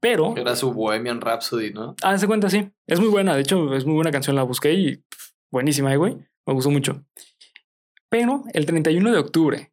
Pero, 0.00 0.36
Era 0.36 0.56
su 0.56 0.72
Bohemian 0.72 1.20
Rhapsody, 1.20 1.72
¿no? 1.72 1.94
ah, 2.02 2.16
se 2.18 2.26
cuenta, 2.26 2.48
sí. 2.50 2.70
Es 2.86 3.00
muy 3.00 3.08
buena. 3.08 3.34
De 3.34 3.42
hecho, 3.42 3.74
es 3.74 3.84
muy 3.84 3.94
buena 3.94 4.10
canción. 4.10 4.34
La 4.36 4.42
busqué 4.42 4.72
y 4.74 4.96
pff, 4.96 5.30
buenísima, 5.50 5.92
eh, 5.92 5.96
güey. 5.96 6.16
Me 6.46 6.52
gustó 6.54 6.70
mucho. 6.70 7.04
Pero 8.08 8.44
el 8.52 8.66
31 8.66 9.10
de 9.12 9.18
octubre 9.18 9.72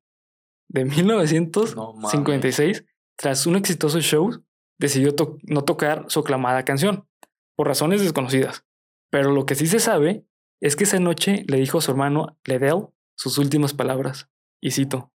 de 0.73 0.85
1956, 0.85 2.85
tras 3.15 3.45
un 3.47 3.55
exitoso 3.55 4.01
show, 4.01 4.43
decidió 4.79 5.15
to- 5.15 5.37
no 5.43 5.63
tocar 5.63 6.05
su 6.09 6.19
aclamada 6.19 6.65
canción 6.65 7.07
por 7.55 7.67
razones 7.67 8.01
desconocidas. 8.01 8.65
Pero 9.11 9.31
lo 9.31 9.45
que 9.45 9.55
sí 9.55 9.67
se 9.67 9.79
sabe 9.79 10.25
es 10.59 10.75
que 10.75 10.85
esa 10.85 10.99
noche 10.99 11.45
le 11.47 11.57
dijo 11.57 11.77
a 11.77 11.81
su 11.81 11.91
hermano 11.91 12.37
Ledell 12.45 12.87
sus 13.15 13.37
últimas 13.37 13.73
palabras. 13.73 14.29
Y 14.61 14.71
cito: 14.71 15.11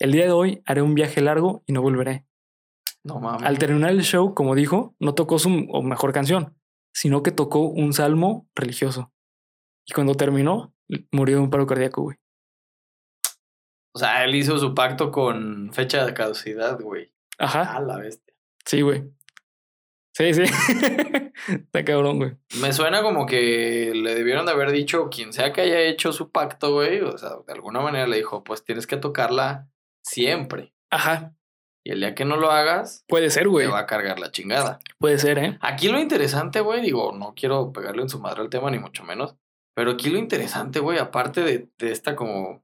El 0.00 0.12
día 0.12 0.24
de 0.24 0.32
hoy 0.32 0.62
haré 0.66 0.82
un 0.82 0.94
viaje 0.94 1.20
largo 1.20 1.62
y 1.66 1.72
no 1.72 1.82
volveré. 1.82 2.26
No 3.04 3.20
mames. 3.20 3.44
Al 3.44 3.58
terminar 3.58 3.90
el 3.90 4.02
show, 4.02 4.34
como 4.34 4.54
dijo, 4.56 4.96
no 4.98 5.14
tocó 5.14 5.38
su 5.38 5.48
mejor 5.50 6.12
canción, 6.12 6.56
sino 6.92 7.22
que 7.22 7.30
tocó 7.30 7.60
un 7.60 7.92
salmo 7.92 8.48
religioso. 8.56 9.12
Y 9.86 9.92
cuando 9.92 10.14
terminó, 10.16 10.74
murió 11.12 11.36
de 11.36 11.42
un 11.42 11.50
paro 11.50 11.66
cardíaco, 11.66 12.02
güey. 12.02 12.16
O 13.96 13.98
sea, 13.98 14.24
él 14.24 14.34
hizo 14.34 14.58
su 14.58 14.74
pacto 14.74 15.10
con 15.10 15.72
fecha 15.72 16.04
de 16.04 16.12
caducidad, 16.12 16.78
güey. 16.78 17.10
Ajá, 17.38 17.76
A 17.76 17.80
la 17.80 17.96
bestia. 17.96 18.34
sí, 18.66 18.82
güey. 18.82 19.04
Sí, 20.12 20.34
sí. 20.34 20.42
Está 21.48 21.82
cabrón, 21.82 22.18
güey. 22.18 22.32
Me 22.60 22.74
suena 22.74 23.00
como 23.00 23.24
que 23.24 23.92
le 23.94 24.14
debieron 24.14 24.44
de 24.44 24.52
haber 24.52 24.70
dicho 24.70 25.08
quien 25.08 25.32
sea 25.32 25.54
que 25.54 25.62
haya 25.62 25.80
hecho 25.80 26.12
su 26.12 26.30
pacto, 26.30 26.74
güey. 26.74 27.00
O 27.00 27.16
sea, 27.16 27.30
de 27.46 27.54
alguna 27.54 27.80
manera 27.80 28.06
le 28.06 28.18
dijo, 28.18 28.44
pues 28.44 28.62
tienes 28.64 28.86
que 28.86 28.98
tocarla 28.98 29.70
siempre. 30.04 30.74
Ajá, 30.90 31.34
Y 31.82 31.92
el 31.92 32.00
día 32.00 32.14
que 32.14 32.26
no 32.26 32.36
lo 32.36 32.50
hagas, 32.50 33.02
puede 33.08 33.30
ser, 33.30 33.48
güey. 33.48 33.64
te 33.66 33.72
va 33.72 33.78
a 33.78 33.86
cargar 33.86 34.18
la 34.20 34.30
chingada. 34.30 34.78
Puede 34.98 35.18
ser, 35.18 35.38
¿eh? 35.38 35.58
Aquí 35.62 35.88
lo 35.88 35.98
interesante, 35.98 36.60
güey, 36.60 36.82
digo, 36.82 37.12
no 37.16 37.32
quiero 37.34 37.72
pegarle 37.72 38.02
en 38.02 38.10
su 38.10 38.18
madre 38.20 38.42
al 38.42 38.50
tema, 38.50 38.70
ni 38.70 38.78
mucho 38.78 39.04
menos. 39.04 39.36
Pero 39.74 39.92
aquí 39.92 40.10
lo 40.10 40.18
interesante, 40.18 40.80
güey, 40.80 40.98
aparte 40.98 41.40
de, 41.40 41.70
de 41.78 41.92
esta 41.92 42.14
como 42.14 42.62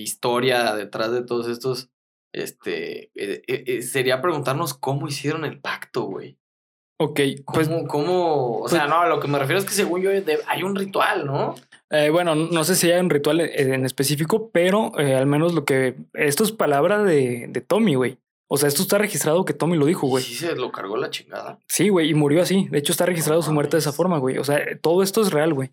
historia 0.00 0.74
detrás 0.74 1.12
de 1.12 1.22
todos 1.22 1.48
estos, 1.48 1.90
este, 2.32 3.04
eh, 3.14 3.42
eh, 3.46 3.64
eh, 3.66 3.82
sería 3.82 4.22
preguntarnos 4.22 4.74
cómo 4.74 5.08
hicieron 5.08 5.44
el 5.44 5.60
pacto, 5.60 6.02
güey. 6.04 6.38
Ok, 7.00 7.20
pues 7.52 7.68
¿Cómo, 7.68 7.86
cómo? 7.88 8.58
O 8.60 8.68
sea, 8.68 8.80
pues- 8.82 8.90
no, 8.90 9.00
a 9.00 9.08
lo 9.08 9.18
que 9.18 9.26
me 9.26 9.38
refiero 9.38 9.58
es 9.58 9.64
que 9.64 9.72
según 9.72 10.02
yo 10.02 10.10
hay 10.46 10.62
un 10.62 10.76
ritual, 10.76 11.26
¿no? 11.26 11.54
Eh, 11.90 12.10
bueno, 12.10 12.34
no 12.34 12.64
sé 12.64 12.76
si 12.76 12.90
hay 12.90 13.00
un 13.00 13.10
ritual 13.10 13.40
en 13.40 13.74
en 13.74 13.84
específico, 13.84 14.50
pero 14.52 14.92
eh, 14.98 15.16
al 15.16 15.26
menos 15.26 15.52
lo 15.52 15.64
que. 15.64 15.96
Esto 16.14 16.44
es 16.44 16.52
palabra 16.52 17.02
de, 17.02 17.46
de 17.48 17.60
Tommy, 17.60 17.96
güey. 17.96 18.18
O 18.48 18.56
sea, 18.56 18.68
esto 18.68 18.82
está 18.82 18.98
registrado 18.98 19.44
que 19.44 19.54
Tommy 19.54 19.76
lo 19.76 19.86
dijo, 19.86 20.06
güey. 20.06 20.22
Sí 20.22 20.34
se 20.34 20.54
lo 20.54 20.70
cargó 20.70 20.96
la 20.96 21.10
chingada. 21.10 21.58
Sí, 21.68 21.88
güey, 21.88 22.10
y 22.10 22.14
murió 22.14 22.42
así. 22.42 22.68
De 22.70 22.78
hecho, 22.78 22.92
está 22.92 23.06
registrado 23.06 23.42
su 23.42 23.52
muerte 23.52 23.76
de 23.76 23.80
esa 23.80 23.92
forma, 23.92 24.18
güey. 24.18 24.38
O 24.38 24.44
sea, 24.44 24.60
todo 24.80 25.02
esto 25.02 25.22
es 25.22 25.32
real, 25.32 25.54
güey. 25.54 25.70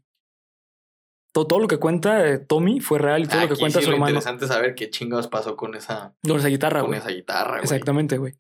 Todo, 1.32 1.48
todo 1.48 1.60
lo 1.60 1.68
que 1.68 1.78
cuenta 1.78 2.28
eh, 2.28 2.40
Tommy 2.40 2.80
fue 2.80 3.00
real 3.00 3.22
y 3.22 3.28
todo 3.28 3.42
lo 3.42 3.50
que 3.50 3.56
cuenta 3.56 3.80
sí 3.80 3.86
su 3.86 3.92
lo 3.92 3.98
hermano 3.98 4.12
interesante 4.12 4.46
es 4.46 4.52
saber 4.52 4.76
qué 4.76 4.90
chingados 4.90 5.28
pasó 5.28 5.56
con 5.56 5.76
esa, 5.76 6.16
con 6.24 6.38
esa 6.38 6.48
guitarra, 6.48 6.82
con 6.82 6.94
esa 6.94 7.10
guitarra, 7.10 7.52
güey. 7.52 7.64
Exactamente, 7.64 8.18
güey. 8.18 8.34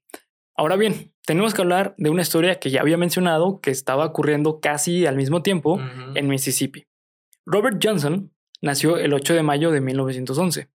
Ahora 0.56 0.75
bien, 0.75 1.13
tenemos 1.25 1.54
que 1.54 1.62
hablar 1.62 1.95
de 1.97 2.10
una 2.10 2.21
historia 2.21 2.60
que 2.60 2.69
ya 2.69 2.82
había 2.82 2.97
mencionado 2.97 3.62
que 3.62 3.71
estaba 3.71 4.06
ocurriendo 4.06 4.60
casi 4.60 5.06
al 5.06 5.15
mismo 5.15 5.41
tiempo 5.41 5.80
en 6.15 6.28
Mississippi. 6.28 6.86
Robert 7.45 7.80
Johnson 7.82 8.34
nació 8.62 8.97
el 8.97 9.13
8 9.13 9.36
de 9.36 9.43
mayo 9.43 9.71
de 9.71 9.80
1911 9.80 10.69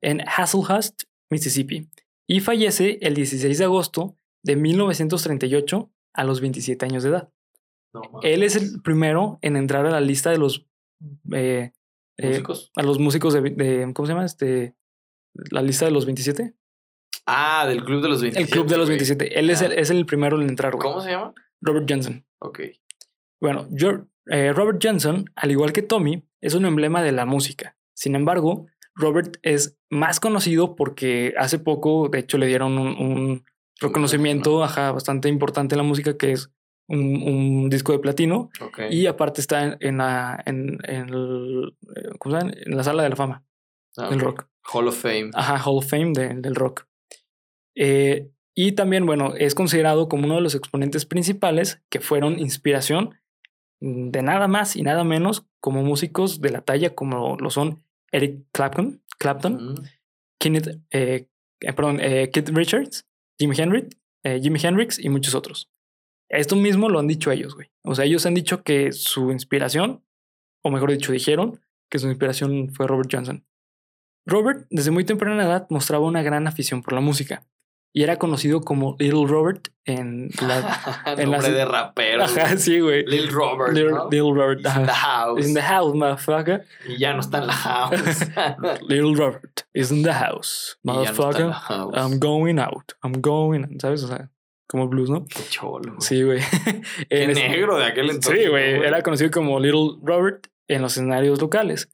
en 0.00 0.22
Hasselhurst, 0.26 1.04
Mississippi, 1.30 1.88
y 2.26 2.40
fallece 2.40 2.98
el 3.00 3.14
16 3.14 3.58
de 3.58 3.64
agosto 3.64 4.16
de 4.42 4.56
1938 4.56 5.90
a 6.14 6.24
los 6.24 6.40
27 6.40 6.84
años 6.86 7.02
de 7.02 7.10
edad. 7.10 7.32
No. 7.92 8.02
Él 8.22 8.42
es 8.42 8.56
el 8.56 8.82
primero 8.82 9.38
en 9.42 9.56
entrar 9.56 9.86
a 9.86 9.90
la 9.90 10.00
lista 10.00 10.30
de 10.30 10.38
los 10.38 10.66
eh, 11.32 11.72
eh, 12.18 12.42
a 12.76 12.82
los 12.82 12.98
músicos 12.98 13.34
de, 13.34 13.40
de- 13.42 13.92
¿cómo 13.94 14.06
se 14.06 14.12
llama? 14.12 14.24
Este 14.24 14.74
la 15.50 15.62
lista 15.62 15.84
de 15.84 15.90
los 15.92 16.04
27. 16.06 16.54
Ah, 17.26 17.66
del 17.66 17.84
club 17.84 18.02
de 18.02 18.08
los 18.08 18.20
27. 18.22 18.42
el 18.42 18.50
club 18.50 18.66
de 18.68 18.76
los 18.78 18.86
güey. 18.88 18.98
27. 18.98 19.38
Él 19.38 19.50
es, 19.50 19.60
el, 19.62 19.72
es 19.72 19.90
el 19.90 20.06
primero 20.06 20.40
en 20.40 20.48
entrar, 20.48 20.72
güey. 20.74 20.82
¿Cómo 20.82 21.00
se 21.02 21.10
llama? 21.10 21.34
Robert 21.60 21.86
Johnson. 21.88 22.24
Ok. 22.40 22.60
Bueno, 23.40 23.68
eh, 24.30 24.52
Robert 24.52 24.80
Johnson, 24.82 25.26
al 25.36 25.50
igual 25.50 25.72
que 25.72 25.82
Tommy, 25.82 26.24
es 26.40 26.54
un 26.54 26.64
emblema 26.64 27.02
de 27.02 27.12
la 27.12 27.26
música. 27.26 27.76
Sin 27.94 28.14
embargo, 28.14 28.66
Robert 28.94 29.36
es 29.42 29.76
más 29.90 30.18
conocido 30.20 30.74
porque 30.74 31.34
hace 31.38 31.58
poco, 31.58 32.08
de 32.08 32.20
hecho, 32.20 32.38
le 32.38 32.46
dieron 32.46 32.78
un, 32.78 32.88
un 32.98 33.44
reconocimiento 33.80 34.64
ajá, 34.64 34.90
bastante 34.92 35.28
importante 35.28 35.74
en 35.74 35.78
la 35.78 35.84
música, 35.84 36.16
que 36.16 36.32
es 36.32 36.50
un, 36.88 37.22
un 37.22 37.70
disco 37.70 37.92
de 37.92 37.98
platino. 38.00 38.50
Y 38.90 39.06
aparte 39.06 39.40
está 39.40 39.64
en, 39.64 39.76
en 39.80 39.98
la, 39.98 40.42
en, 40.46 40.78
en 40.84 41.08
el- 41.08 41.74
eh, 41.96 42.10
en 42.66 42.76
la 42.76 42.82
sala 42.84 43.02
de 43.02 43.08
la 43.10 43.16
fama 43.16 43.44
Ah, 43.96 44.08
del 44.10 44.20
rock. 44.20 44.46
Hall 44.72 44.88
of 44.88 45.00
Fame. 45.00 45.30
Ajá, 45.34 45.56
Hall 45.64 45.78
of 45.78 45.86
Fame 45.88 46.12
de- 46.14 46.34
del 46.34 46.54
rock. 46.54 46.86
Eh, 47.74 48.30
y 48.54 48.72
también, 48.72 49.06
bueno, 49.06 49.34
es 49.36 49.54
considerado 49.54 50.08
como 50.08 50.24
uno 50.26 50.36
de 50.36 50.40
los 50.40 50.54
exponentes 50.54 51.04
principales 51.06 51.80
que 51.90 52.00
fueron 52.00 52.38
inspiración 52.38 53.14
de 53.80 54.22
nada 54.22 54.48
más 54.48 54.74
y 54.76 54.82
nada 54.82 55.04
menos 55.04 55.46
como 55.60 55.82
músicos 55.84 56.40
de 56.40 56.50
la 56.50 56.62
talla 56.62 56.94
como 56.94 57.36
lo 57.36 57.50
son 57.50 57.84
Eric 58.10 58.44
Clapton, 58.52 59.02
Clapton. 59.18 59.74
Kenneth, 60.40 60.80
eh, 60.90 61.26
perdón, 61.60 61.98
eh, 62.00 62.30
Keith 62.32 62.48
Richards, 62.50 63.06
Jimi 63.38 63.56
Hendrix, 63.56 63.96
Jimi 64.42 64.58
Hendrix 64.62 64.98
y 64.98 65.08
muchos 65.08 65.34
otros. 65.34 65.70
Esto 66.28 66.56
mismo 66.56 66.88
lo 66.88 66.98
han 66.98 67.06
dicho 67.06 67.30
ellos, 67.30 67.54
güey. 67.54 67.70
O 67.84 67.94
sea, 67.94 68.04
ellos 68.04 68.26
han 68.26 68.34
dicho 68.34 68.62
que 68.62 68.92
su 68.92 69.30
inspiración, 69.30 70.04
o 70.62 70.70
mejor 70.70 70.90
dicho, 70.90 71.12
dijeron 71.12 71.60
que 71.90 71.98
su 71.98 72.08
inspiración 72.08 72.70
fue 72.72 72.86
Robert 72.86 73.08
Johnson. 73.10 73.46
Robert, 74.26 74.66
desde 74.70 74.90
muy 74.90 75.04
temprana 75.04 75.44
edad, 75.44 75.66
mostraba 75.70 76.04
una 76.04 76.22
gran 76.22 76.46
afición 76.46 76.82
por 76.82 76.92
la 76.92 77.00
música 77.00 77.46
y 77.92 78.02
era 78.02 78.16
conocido 78.16 78.60
como 78.60 78.96
Little 78.98 79.26
Robert 79.26 79.68
en 79.84 80.28
la. 80.42 81.02
en 81.16 81.30
Nombre 81.30 81.50
de 81.50 81.64
rapero. 81.64 82.24
Ajá, 82.24 82.56
sí, 82.56 82.80
güey. 82.80 83.04
Lil 83.06 83.28
Robert. 83.28 83.72
Little, 83.72 83.92
¿no? 83.92 84.08
Little 84.10 84.34
Robert. 84.34 84.60
In 84.60 84.86
the 84.86 84.92
house. 84.92 85.46
In 85.46 85.54
the 85.54 85.62
house, 85.62 85.94
motherfucker. 85.94 86.64
Y 86.86 86.98
ya 86.98 87.14
no 87.14 87.20
está 87.20 87.38
en 87.38 87.46
la 87.46 87.52
house. 87.54 88.28
Little 88.88 89.14
Robert 89.14 89.66
is 89.72 89.90
in 89.90 90.02
the 90.02 90.12
house, 90.12 90.78
no 90.84 90.94
motherfucker. 90.94 91.50
house. 91.52 91.94
I'm 91.96 92.18
going 92.18 92.58
out. 92.58 92.92
I'm 93.02 93.20
going. 93.20 93.78
¿Sabes? 93.80 94.04
O 94.04 94.08
sea, 94.08 94.30
como 94.68 94.86
blues, 94.88 95.10
¿no? 95.10 95.24
Qué 95.26 95.40
cholo. 95.48 95.94
güey. 95.94 96.00
Sí, 96.00 96.22
güey. 96.22 96.40
Qué 97.08 97.24
En 97.24 97.30
ese- 97.30 97.48
negro 97.48 97.76
de 97.78 97.84
aquel 97.86 98.10
entonces. 98.10 98.42
Sí, 98.44 98.48
güey. 98.48 98.78
¿no, 98.78 98.84
Era 98.84 99.02
conocido 99.02 99.30
como 99.30 99.58
Little 99.58 99.98
Robert 100.02 100.46
en 100.68 100.82
los 100.82 100.92
escenarios 100.92 101.40
locales. 101.40 101.88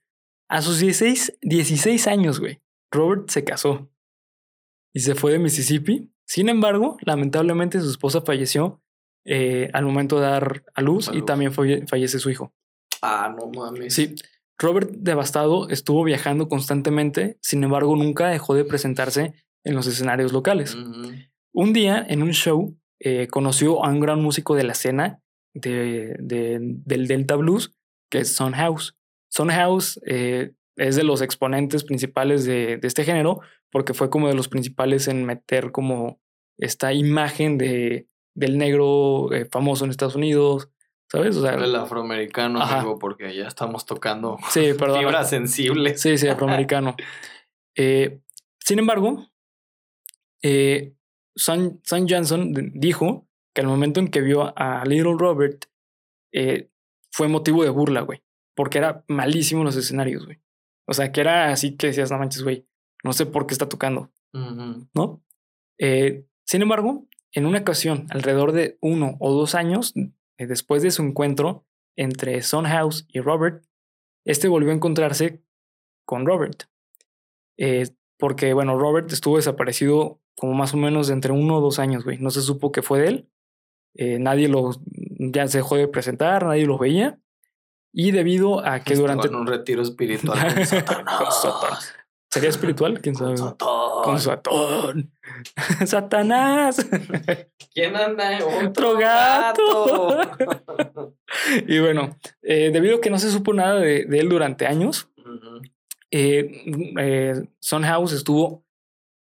A 0.51 0.61
sus 0.61 0.79
16, 0.81 1.39
16 1.41 2.07
años, 2.07 2.41
güey, 2.41 2.61
Robert 2.93 3.29
se 3.31 3.45
casó 3.45 3.89
y 4.93 5.01
se 5.01 5.15
fue 5.15 5.33
de 5.33 5.39
Mississippi. 5.39 6.11
Sin 6.27 6.49
embargo, 6.49 6.97
lamentablemente 7.03 7.81
su 7.81 7.91
esposa 7.91 8.21
falleció 8.23 8.81
eh, 9.27 9.71
al 9.73 9.85
momento 9.85 10.17
de 10.21 10.27
dar 10.27 10.65
a 10.75 10.83
luz 10.83 11.09
A 11.09 11.15
y 11.17 11.23
también 11.23 11.53
falle- 11.53 11.87
fallece 11.89 12.19
su 12.19 12.31
hijo. 12.31 12.53
Ah, 13.03 13.35
no 13.39 13.47
mames. 13.51 13.95
Sí, 13.95 14.15
Robert 14.59 14.91
devastado 14.91 15.69
estuvo 15.69 16.05
viajando 16.05 16.49
constantemente, 16.49 17.39
sin 17.43 17.63
embargo 17.65 17.95
nunca 17.97 18.29
dejó 18.29 18.55
de 18.55 18.65
presentarse 18.65 19.35
en 19.65 19.75
los 19.75 19.87
escenarios 19.87 20.33
locales. 20.33 20.75
Ujú. 20.75 21.11
Un 21.55 21.73
día, 21.73 22.05
en 22.09 22.23
un 22.23 22.33
show, 22.33 22.77
eh, 23.01 23.29
conoció 23.29 23.85
a 23.85 23.88
un 23.88 24.01
gran 24.01 24.21
músico 24.21 24.55
de 24.57 24.64
la 24.64 24.73
escena 24.73 25.21
de, 25.55 26.17
de- 26.19 26.59
del 26.61 27.07
Delta 27.07 27.37
Blues, 27.37 27.73
que 28.11 28.19
es 28.19 28.35
Son 28.35 28.53
House. 28.55 28.97
Son 29.31 29.49
House 29.51 30.01
eh, 30.07 30.53
es 30.77 30.97
de 30.97 31.05
los 31.05 31.23
exponentes 31.23 31.85
principales 31.85 32.45
de, 32.45 32.77
de 32.79 32.88
este 32.88 33.05
género, 33.05 33.40
porque 33.71 33.95
fue 33.95 34.11
como 34.11 34.29
de 34.29 34.35
los 34.35 34.49
principales 34.49 35.07
en 35.09 35.25
meter 35.25 35.71
como 35.71 36.21
esta 36.59 36.93
imagen 36.93 37.57
de, 37.59 38.09
del 38.35 38.59
negro 38.59 39.33
eh, 39.33 39.45
famoso 39.45 39.85
en 39.85 39.90
Estados 39.93 40.17
Unidos, 40.17 40.71
¿sabes? 41.11 41.37
O 41.37 41.43
sea, 41.43 41.55
El 41.55 41.75
afroamericano, 41.77 42.61
amigo, 42.61 42.99
porque 42.99 43.35
ya 43.37 43.47
estamos 43.47 43.87
tocando 43.87 44.38
sí, 44.51 44.73
perdón. 44.79 45.01
fibras 45.01 45.31
sensibles. 45.31 46.01
Sí, 46.01 46.19
sí, 46.19 46.27
afroamericano. 46.27 46.97
Eh, 47.77 48.21
sin 48.61 48.79
embargo, 48.79 49.27
eh, 50.45 50.95
Son, 51.37 51.81
Son 51.85 52.07
Johnson 52.09 52.53
dijo 52.75 53.27
que 53.55 53.61
al 53.61 53.66
momento 53.66 54.01
en 54.01 54.09
que 54.09 54.20
vio 54.20 54.53
a 54.59 54.85
Little 54.85 55.16
Robert 55.18 55.66
eh, 56.33 56.70
fue 57.11 57.29
motivo 57.29 57.62
de 57.62 57.70
burla, 57.70 58.01
güey, 58.03 58.23
porque 58.55 58.79
era 58.79 59.05
malísimo 59.09 59.61
en 59.61 59.66
los 59.66 59.77
escenarios, 59.77 60.27
güey. 60.27 60.40
O 60.87 60.92
sea, 60.92 61.12
que 61.12 61.20
era 61.20 61.51
así 61.51 61.77
que 61.77 61.88
decías, 61.88 62.11
no 62.11 62.18
manches, 62.18 62.42
güey, 62.42 62.66
no 63.03 63.12
sé 63.12 63.27
por 63.27 63.47
qué 63.47 63.55
está 63.55 63.68
tocando. 63.68 64.11
¿no? 64.33 65.23
Eh, 65.79 66.27
sin 66.44 66.62
embargo, 66.62 67.07
en 67.33 67.47
una 67.47 67.61
ocasión, 67.61 68.07
alrededor 68.11 68.53
de 68.53 68.79
uno 68.81 69.16
o 69.20 69.33
dos 69.33 69.55
años 69.55 69.94
eh, 69.94 70.47
después 70.47 70.83
de 70.83 70.90
su 70.90 71.03
encuentro 71.03 71.64
entre 71.97 72.42
Son 72.42 72.64
House 72.64 73.07
y 73.09 73.20
Robert, 73.20 73.64
este 74.25 74.49
volvió 74.49 74.70
a 74.70 74.75
encontrarse 74.75 75.42
con 76.05 76.27
Robert. 76.27 76.64
Eh, 77.57 77.88
porque, 78.18 78.53
bueno, 78.53 78.79
Robert 78.79 79.12
estuvo 79.12 79.37
desaparecido 79.37 80.20
como 80.37 80.55
más 80.55 80.75
o 80.75 80.77
menos 80.77 81.09
de 81.09 81.14
entre 81.14 81.33
uno 81.33 81.57
o 81.59 81.61
dos 81.61 81.79
años, 81.79 82.05
güey. 82.05 82.18
No 82.18 82.31
se 82.31 82.42
supo 82.42 82.73
qué 82.73 82.83
fue 82.83 83.01
de 83.01 83.09
él. 83.09 83.31
Eh, 83.97 84.18
nadie 84.18 84.49
lo, 84.49 84.70
ya 85.18 85.47
se 85.49 85.59
dejó 85.59 85.77
de 85.77 85.88
presentar, 85.88 86.44
nadie 86.44 86.66
lo 86.66 86.79
veía. 86.79 87.18
Y 87.92 88.11
debido 88.11 88.66
a 88.66 88.81
que 88.81 88.97
durante... 88.97 89.29
un 89.29 89.47
retiro 89.47 89.83
espiritual 89.83 90.55
con 90.55 90.66
Satanás. 90.66 91.40
Con. 91.42 91.79
¿Sería 92.29 92.49
espiritual? 92.51 93.01
¿Quién 93.01 93.14
Con 93.14 93.38
sabe? 93.38 93.51
Satán. 93.51 94.03
Con 94.03 94.18
Satán. 94.20 95.12
Satanás. 95.87 96.88
¿Quién 97.73 97.94
anda? 97.94 98.38
Otro 98.66 98.97
gato. 98.99 100.18
y 101.68 101.79
bueno, 101.79 102.16
eh, 102.42 102.70
debido 102.73 102.97
a 102.97 103.01
que 103.01 103.11
no 103.11 103.20
se 103.20 103.31
supo 103.31 103.53
nada 103.55 103.79
de, 103.79 104.05
de 104.07 104.18
él 104.18 104.29
durante 104.29 104.66
años, 104.66 105.09
Ujú. 105.18 105.62
eh, 106.11 106.64
eh, 106.99 107.35
Son 107.61 107.85
House 107.85 108.12
estuvo 108.12 108.63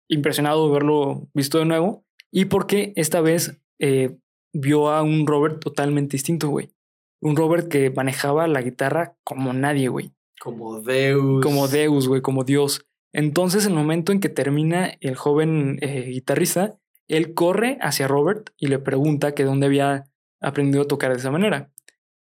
impresionado 0.08 0.68
de 0.68 0.74
verlo 0.74 1.28
visto 1.34 1.60
de 1.60 1.66
nuevo 1.66 2.06
y 2.32 2.46
porque 2.46 2.94
esta 2.96 3.22
vez 3.22 3.62
eh, 3.80 4.18
vio 4.54 4.90
a 4.90 5.04
un 5.04 5.28
Robert 5.28 5.60
totalmente 5.60 6.14
distinto, 6.14 6.50
güey. 6.50 6.72
Un 7.22 7.36
Robert 7.36 7.68
que 7.68 7.90
manejaba 7.92 8.48
la 8.48 8.62
guitarra 8.62 9.16
como 9.24 9.54
nadie, 9.54 9.88
güey. 9.88 10.14
Como 10.40 10.82
Deus. 10.82 11.44
Como 11.44 11.68
Deus, 11.68 12.08
güey, 12.08 12.22
como 12.22 12.44
Dios. 12.44 12.86
Entonces, 13.14 13.66
en 13.66 13.74
el 13.74 13.78
momento 13.78 14.12
en 14.12 14.20
que 14.20 14.30
termina 14.30 14.94
el 15.00 15.16
joven 15.16 15.78
eh, 15.82 16.10
guitarrista, 16.10 16.80
él 17.08 17.34
corre 17.34 17.78
hacia 17.82 18.08
Robert 18.08 18.50
y 18.58 18.68
le 18.68 18.80
pregunta 18.80 19.36
que 19.36 19.44
dónde 19.44 19.68
había 19.68 20.06
aprendido 20.42 20.84
a 20.84 20.88
tocar 20.88 21.12
de 21.12 21.20
esa 21.20 21.32
manera. 21.32 21.72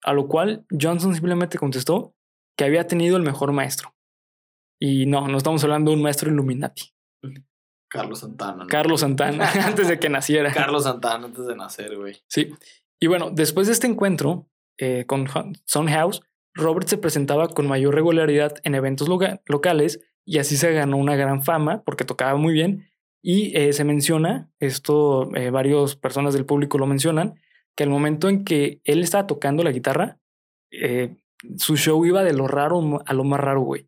A 0.04 0.14
lo 0.14 0.28
cual 0.28 0.66
Johnson 0.70 1.14
simplemente 1.14 1.58
contestó 1.58 2.16
que 2.56 2.64
había 2.64 2.88
tenido 2.88 3.18
el 3.18 3.24
mejor 3.24 3.52
maestro. 3.52 3.96
Y 4.80 5.08
no, 5.08 5.28
no 5.28 5.38
estamos 5.38 5.64
hablando 5.64 5.92
de 5.92 5.98
un 5.98 6.04
maestro 6.04 6.32
Illuminati. 6.32 6.94
Carlos 7.96 8.20
Santana. 8.20 8.64
¿no? 8.64 8.68
Carlos 8.68 9.02
Santana, 9.02 9.50
antes 9.66 9.88
de 9.88 10.00
que 10.00 10.10
naciera. 10.10 10.52
Carlos 10.54 10.84
Santana 10.84 11.26
antes 11.26 11.46
de 11.46 11.56
nacer, 11.56 11.96
güey. 11.98 12.18
Sí. 12.28 12.52
Y 13.00 13.08
bueno, 13.08 13.30
después 13.32 13.68
de 13.68 13.74
este 13.74 13.88
encuentro 13.88 14.48
eh, 14.78 15.06
con 15.08 15.28
Son 15.66 15.88
House, 15.88 16.22
Robert 16.54 16.88
se 16.88 16.98
presentaba 16.98 17.48
con 17.50 17.68
mayor 17.68 17.93
regularidad 17.96 18.56
en 18.64 18.76
eventos 18.76 19.08
loca- 19.10 19.41
locales 19.46 20.00
y 20.26 20.39
así 20.39 20.56
se 20.58 20.72
ganó 20.72 20.98
una 20.98 21.16
gran 21.16 21.43
fama 21.43 21.84
porque 21.86 22.06
tocaba 22.06 22.38
muy 22.38 22.54
bien. 22.54 22.88
Y 23.22 23.58
eh, 23.58 23.74
se 23.74 23.84
menciona, 23.84 24.50
esto 24.60 25.36
eh, 25.36 25.50
varias 25.50 25.96
personas 25.96 26.34
del 26.34 26.46
público 26.46 26.78
lo 26.78 26.86
mencionan, 26.86 27.36
que 27.76 27.84
al 27.84 27.89
momento 27.89 28.30
en 28.30 28.46
que 28.46 28.82
él 28.84 29.02
estaba 29.02 29.26
tocando 29.28 29.64
la 29.64 29.72
guitarra, 29.72 30.20
eh, 30.72 31.16
su 31.58 31.76
show 31.76 32.06
iba 32.06 32.24
de 32.24 32.34
lo 32.34 32.48
raro 32.48 33.02
a 33.06 33.14
lo 33.14 33.24
más 33.24 33.39
raro, 33.39 33.62
güey. 33.62 33.88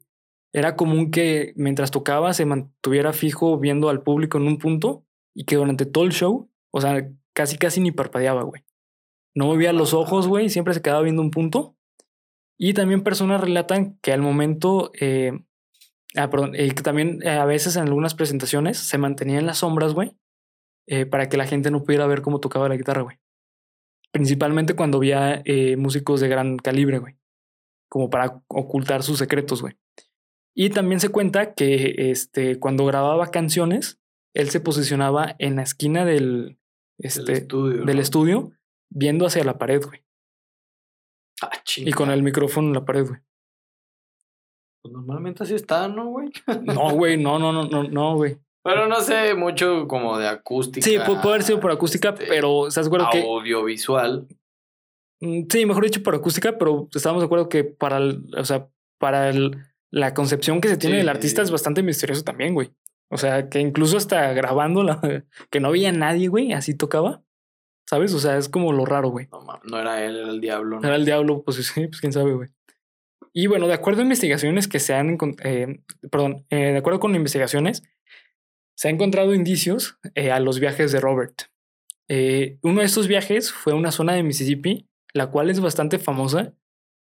Era 0.58 0.76
común 0.76 1.12
que 1.12 1.54
mientras 1.56 1.92
tocaba 1.92 2.34
se 2.34 2.44
mantuviera 2.48 3.14
fijo 3.14 3.60
viendo 3.60 3.90
al 3.90 4.02
público 4.02 4.40
en 4.40 4.48
un 4.48 4.58
punto 4.58 5.06
y 5.36 5.44
que 5.44 5.56
durante 5.56 5.86
todo 5.86 6.04
el 6.04 6.14
show, 6.14 6.50
o 6.72 6.82
sea, 6.82 7.12
casi 7.34 7.60
casi 7.60 7.80
ni 7.80 7.92
parpadeaba, 7.92 8.42
güey. 8.42 8.64
No 9.36 9.46
movía 9.46 9.72
los 9.72 9.94
ojos, 9.94 10.28
güey, 10.28 10.50
siempre 10.50 10.74
se 10.74 10.82
quedaba 10.82 11.04
viendo 11.04 11.22
un 11.22 11.30
punto. 11.30 11.78
Y 12.58 12.74
también 12.74 13.04
personas 13.04 13.40
relatan 13.40 14.00
que 14.02 14.12
al 14.12 14.24
momento, 14.24 14.92
eh, 15.00 15.32
ah, 16.16 16.32
perdón, 16.32 16.56
eh, 16.56 16.74
que 16.74 16.82
también 16.82 17.20
eh, 17.22 17.30
a 17.30 17.46
veces 17.46 17.76
en 17.76 17.84
algunas 17.84 18.16
presentaciones 18.16 18.80
se 18.80 18.98
mantenía 18.98 19.38
en 19.38 19.46
las 19.46 19.60
sombras, 19.60 19.94
güey, 19.94 20.18
para 21.12 21.30
que 21.30 21.38
la 21.38 21.46
gente 21.46 21.70
no 21.70 21.84
pudiera 21.84 22.08
ver 22.08 22.24
cómo 22.24 22.40
tocaba 22.40 22.68
la 22.68 22.78
guitarra, 22.78 23.04
güey. 23.04 23.20
Principalmente 24.12 24.74
cuando 24.74 24.98
había 24.98 25.44
músicos 25.78 26.20
de 26.20 26.30
gran 26.30 26.58
calibre, 26.58 26.98
güey. 26.98 27.16
Como 27.90 28.10
para 28.10 28.42
ocultar 28.48 29.04
sus 29.04 29.20
secretos, 29.20 29.62
güey. 29.62 29.76
Y 30.60 30.72
también 30.72 31.00
se 31.00 31.10
cuenta 31.10 31.54
que 31.54 32.10
este, 32.12 32.58
cuando 32.60 32.86
grababa 32.86 33.30
canciones, 33.30 34.00
él 34.34 34.50
se 34.50 34.60
posicionaba 34.60 35.36
en 35.38 35.56
la 35.58 35.62
esquina 35.62 36.04
del, 36.04 36.58
este, 36.98 37.34
estudio. 37.34 37.86
del 37.86 37.96
¿no? 37.98 38.02
estudio, 38.02 38.52
viendo 38.90 39.28
hacia 39.28 39.44
la 39.44 39.60
pared, 39.60 39.84
güey. 39.86 40.04
Ah, 41.44 41.52
Y 41.76 41.92
con 41.92 42.10
el 42.10 42.24
micrófono 42.24 42.70
en 42.70 42.74
la 42.74 42.86
pared, 42.86 43.08
güey. 43.08 43.20
Pues 44.82 44.94
normalmente 44.94 45.44
así 45.44 45.54
está, 45.54 45.88
¿no, 45.88 46.08
güey? 46.08 46.32
No, 46.64 46.90
güey, 46.92 47.18
no, 47.22 47.38
no, 47.38 47.52
no, 47.54 47.66
no, 47.66 47.84
no, 47.84 48.16
güey. 48.16 48.40
Pero 48.64 48.88
no 48.88 49.00
sé 49.02 49.36
mucho 49.36 49.88
como 49.88 50.18
de 50.18 50.28
acústica. 50.28 50.84
Sí, 50.84 50.98
pu- 50.98 51.22
puede 51.22 51.36
haber 51.36 51.44
sido 51.44 51.60
por 51.60 51.72
acústica, 51.72 52.10
este, 52.10 52.26
pero 52.26 52.68
¿estás 52.68 52.86
de 52.86 52.90
acuerdo 52.90 53.10
que 53.12 53.22
Audiovisual. 53.22 54.28
Mm, 55.22 55.44
Sí, 55.50 55.66
mejor 55.68 55.84
dicho 55.84 56.02
por 56.04 56.16
acústica, 56.16 56.58
pero 56.58 56.88
estamos 56.94 57.22
de 57.22 57.26
acuerdo 57.26 57.48
que 57.48 57.64
para 57.64 57.98
el, 57.98 58.24
o 58.36 58.44
sea, 58.44 58.68
para 59.00 59.30
el- 59.30 59.56
la 59.92 60.14
concepción 60.14 60.62
que 60.62 60.70
se 60.70 60.78
tiene 60.78 60.96
Sí, 60.96 61.00
del 61.00 61.10
artista 61.10 61.42
es 61.42 61.52
bastante 61.52 61.84
misterioso 61.84 62.24
también, 62.24 62.54
güey. 62.54 62.72
O 63.10 63.18
sea, 63.18 63.50
que 63.50 63.60
incluso 63.60 63.98
hasta 63.98 64.34
grabando 64.34 64.84
la, 64.84 65.00
que 65.50 65.60
no 65.60 65.70
había 65.70 65.92
nadie, 65.92 66.28
güey, 66.28 66.54
así 66.54 66.74
tocaba. 66.74 67.24
¿Sabes? 67.90 68.14
O 68.14 68.20
sea, 68.20 68.38
es 68.38 68.50
como 68.50 68.74
lo 68.74 68.86
raro, 68.86 69.10
güey. 69.10 69.30
No, 69.32 69.62
no 69.64 69.80
era 69.80 70.04
él, 70.04 70.18
era 70.18 70.30
el 70.30 70.42
diablo. 70.42 70.80
¿no? 70.80 70.88
Era 70.88 70.98
el 70.98 71.06
diablo, 71.06 71.44
pues 71.44 71.58
sí, 71.74 71.88
pues 71.88 72.02
quién 72.02 72.12
sabe, 72.12 72.34
güey. 72.34 72.50
Y 73.34 73.48
bueno, 73.48 73.68
de 73.68 73.74
acuerdo 73.74 74.02
a 74.02 74.04
investigaciones 74.04 74.68
que 74.68 74.80
se 74.80 74.94
han, 74.94 75.18
eh, 75.44 75.82
perdón, 76.10 76.46
eh, 76.50 76.72
de 76.72 76.78
acuerdo 76.78 77.00
con 77.00 77.16
investigaciones, 77.16 77.84
se 78.76 78.90
han 78.90 78.96
encontrado 78.96 79.34
indicios 79.34 79.98
eh, 80.16 80.32
a 80.32 80.40
los 80.40 80.60
viajes 80.60 80.92
de 80.92 81.00
Robert. 81.00 81.44
Eh, 82.08 82.58
uno 82.62 82.80
de 82.80 82.86
estos 82.86 83.08
viajes 83.08 83.52
fue 83.52 83.74
a 83.74 83.76
una 83.76 83.92
zona 83.92 84.14
de 84.14 84.24
Mississippi, 84.24 84.88
la 85.14 85.28
cual 85.28 85.50
es 85.50 85.60
bastante 85.60 86.00
famosa 86.00 86.54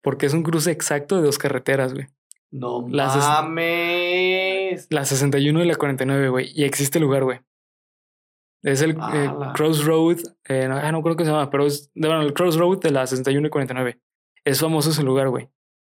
porque 0.02 0.26
es 0.26 0.34
un 0.34 0.42
cruce 0.42 0.70
exacto 0.70 1.16
de 1.16 1.22
dos 1.22 1.38
carreteras, 1.38 1.94
güey. 1.94 2.06
No 2.50 2.86
Las 2.88 3.16
es- 3.16 3.22
mames. 3.24 4.86
La 4.90 5.04
61 5.04 5.62
y 5.64 5.66
la 5.66 5.74
49, 5.76 6.28
güey. 6.28 6.50
Y 6.54 6.64
existe 6.64 6.98
el 6.98 7.04
lugar, 7.04 7.24
güey. 7.24 7.40
Es 8.62 8.80
el 8.80 8.92
eh, 8.92 8.96
Ala. 9.00 9.52
Crossroad. 9.54 10.18
eh, 10.48 10.66
no, 10.68 10.76
ah, 10.76 10.90
no 10.92 11.02
creo 11.02 11.16
que 11.16 11.24
se 11.24 11.30
llama, 11.30 11.50
pero 11.50 11.66
es 11.66 11.90
bueno, 11.94 12.22
el 12.22 12.32
Crossroad 12.32 12.78
de 12.80 12.90
la 12.90 13.06
61 13.06 13.46
y 13.46 13.50
49. 13.50 14.00
Es 14.44 14.60
famoso 14.60 14.90
ese 14.90 15.02
lugar, 15.02 15.28
güey. 15.28 15.48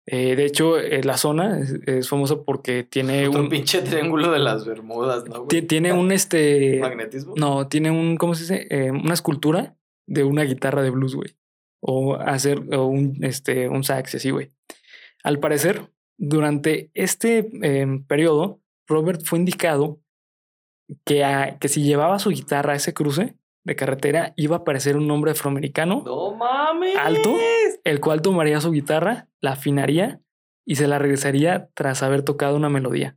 Eh, 0.06 0.36
de 0.36 0.44
hecho, 0.44 0.78
eh, 0.78 1.02
la 1.02 1.16
zona 1.16 1.58
es, 1.60 1.72
es 1.86 2.08
famosa 2.08 2.36
porque 2.42 2.84
tiene 2.84 3.26
Otro 3.28 3.40
un. 3.42 3.48
pinche 3.48 3.80
triángulo 3.82 4.30
de 4.30 4.38
las 4.38 4.64
Bermudas, 4.66 5.24
¿no? 5.26 5.44
güey? 5.44 5.62
Tiene 5.62 5.92
un 5.92 6.12
este. 6.12 6.78
magnetismo. 6.80 7.34
No, 7.36 7.68
tiene 7.68 7.90
un. 7.90 8.16
¿Cómo 8.16 8.34
se 8.34 8.42
dice? 8.42 8.66
Eh, 8.70 8.90
una 8.90 9.14
escultura 9.14 9.76
de 10.06 10.24
una 10.24 10.42
guitarra 10.42 10.82
de 10.82 10.90
blues, 10.90 11.14
güey. 11.14 11.36
O 11.80 12.16
hacer 12.16 12.62
o 12.74 12.84
un, 12.86 13.18
este, 13.22 13.68
un 13.68 13.82
sax, 13.84 14.14
así, 14.14 14.30
güey. 14.30 14.52
Al 15.22 15.38
parecer, 15.38 15.90
durante 16.18 16.90
este 16.94 17.50
eh, 17.62 17.86
periodo, 18.06 18.60
Robert 18.88 19.22
fue 19.24 19.38
indicado 19.38 20.00
que, 21.04 21.24
a- 21.24 21.58
que 21.58 21.68
si 21.68 21.82
llevaba 21.82 22.18
su 22.18 22.30
guitarra 22.30 22.72
a 22.74 22.76
ese 22.76 22.92
cruce 22.94 23.36
de 23.66 23.76
carretera, 23.76 24.34
iba 24.36 24.56
a 24.56 24.58
aparecer 24.60 24.96
un 24.96 25.10
hombre 25.10 25.30
afroamericano, 25.32 26.02
No 26.04 26.34
mames. 26.34 26.96
Alto. 26.98 27.34
el 27.84 28.00
cual 28.00 28.20
tomaría 28.22 28.60
su 28.60 28.70
guitarra, 28.72 29.28
la 29.40 29.52
afinaría 29.52 30.20
y 30.66 30.76
se 30.76 30.86
la 30.86 30.98
regresaría 30.98 31.70
tras 31.74 32.02
haber 32.02 32.22
tocado 32.22 32.56
una 32.56 32.68
melodía. 32.68 33.16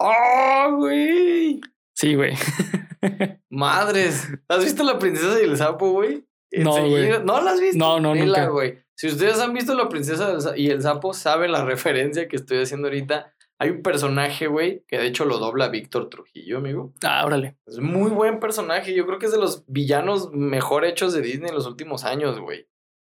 ¡Ah, 0.00 0.70
güey! 0.76 1.60
Sí, 1.94 2.14
güey. 2.14 2.34
Madres. 3.50 4.28
¿Has 4.48 4.64
visto 4.64 4.82
la 4.84 4.98
princesa 4.98 5.40
y 5.40 5.44
el 5.44 5.56
sapo, 5.56 5.90
güey? 5.92 6.24
No, 6.52 6.72
güey. 6.88 7.10
¿No 7.24 7.40
la 7.40 7.52
has 7.52 7.60
visto? 7.60 7.78
No, 7.78 8.00
no, 8.00 8.12
Vela, 8.12 8.24
nunca. 8.26 8.46
güey. 8.48 8.78
Si 8.98 9.06
ustedes 9.06 9.38
han 9.38 9.52
visto 9.52 9.74
la 9.74 9.88
princesa 9.88 10.56
y 10.56 10.70
el 10.70 10.82
sapo, 10.82 11.14
saben 11.14 11.52
la 11.52 11.64
referencia 11.64 12.26
que 12.26 12.34
estoy 12.34 12.58
haciendo 12.62 12.88
ahorita. 12.88 13.32
Hay 13.60 13.70
un 13.70 13.82
personaje, 13.82 14.48
güey, 14.48 14.84
que 14.88 14.98
de 14.98 15.06
hecho 15.06 15.24
lo 15.24 15.38
dobla 15.38 15.68
Víctor 15.68 16.08
Trujillo, 16.08 16.58
amigo. 16.58 16.92
Ah, 17.04 17.24
órale. 17.24 17.56
Es 17.66 17.78
muy 17.78 18.10
buen 18.10 18.40
personaje. 18.40 18.94
Yo 18.94 19.06
creo 19.06 19.20
que 19.20 19.26
es 19.26 19.32
de 19.32 19.38
los 19.38 19.64
villanos 19.68 20.32
mejor 20.32 20.84
hechos 20.84 21.12
de 21.12 21.22
Disney 21.22 21.48
en 21.50 21.54
los 21.54 21.66
últimos 21.68 22.04
años, 22.04 22.40
güey. 22.40 22.66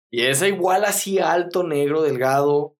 Y 0.09 0.21
ese 0.21 0.47
igual 0.47 0.85
así 0.85 1.19
alto, 1.19 1.63
negro, 1.63 2.01
delgado. 2.01 2.77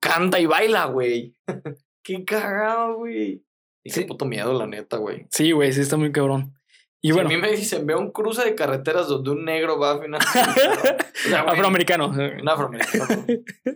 Canta 0.00 0.38
y 0.38 0.46
baila, 0.46 0.84
güey. 0.86 1.34
Qué 2.04 2.24
cagado, 2.24 2.98
güey. 2.98 3.44
Y 3.84 3.90
Sí. 3.90 4.00
qué 4.02 4.06
puto 4.06 4.26
miedo, 4.26 4.52
la 4.52 4.66
neta, 4.68 4.96
güey. 4.98 5.26
Sí, 5.30 5.50
güey, 5.52 5.72
sí 5.72 5.80
está 5.80 5.96
muy 5.96 6.12
cabrón. 6.12 6.57
Y 7.00 7.08
Si 7.08 7.12
bueno, 7.12 7.28
a 7.28 7.32
mí 7.32 7.36
me 7.40 7.50
dicen, 7.52 7.86
veo 7.86 7.98
un 7.98 8.10
cruce 8.10 8.44
de 8.44 8.56
carreteras 8.56 9.06
donde 9.06 9.30
un 9.30 9.44
negro 9.44 9.78
va 9.78 9.92
a 9.92 10.00
final. 10.00 10.20
O 11.26 11.30
sea, 11.30 11.40
afroamericano. 11.40 12.08
Un 12.08 12.48
afroamericano. 12.48 13.06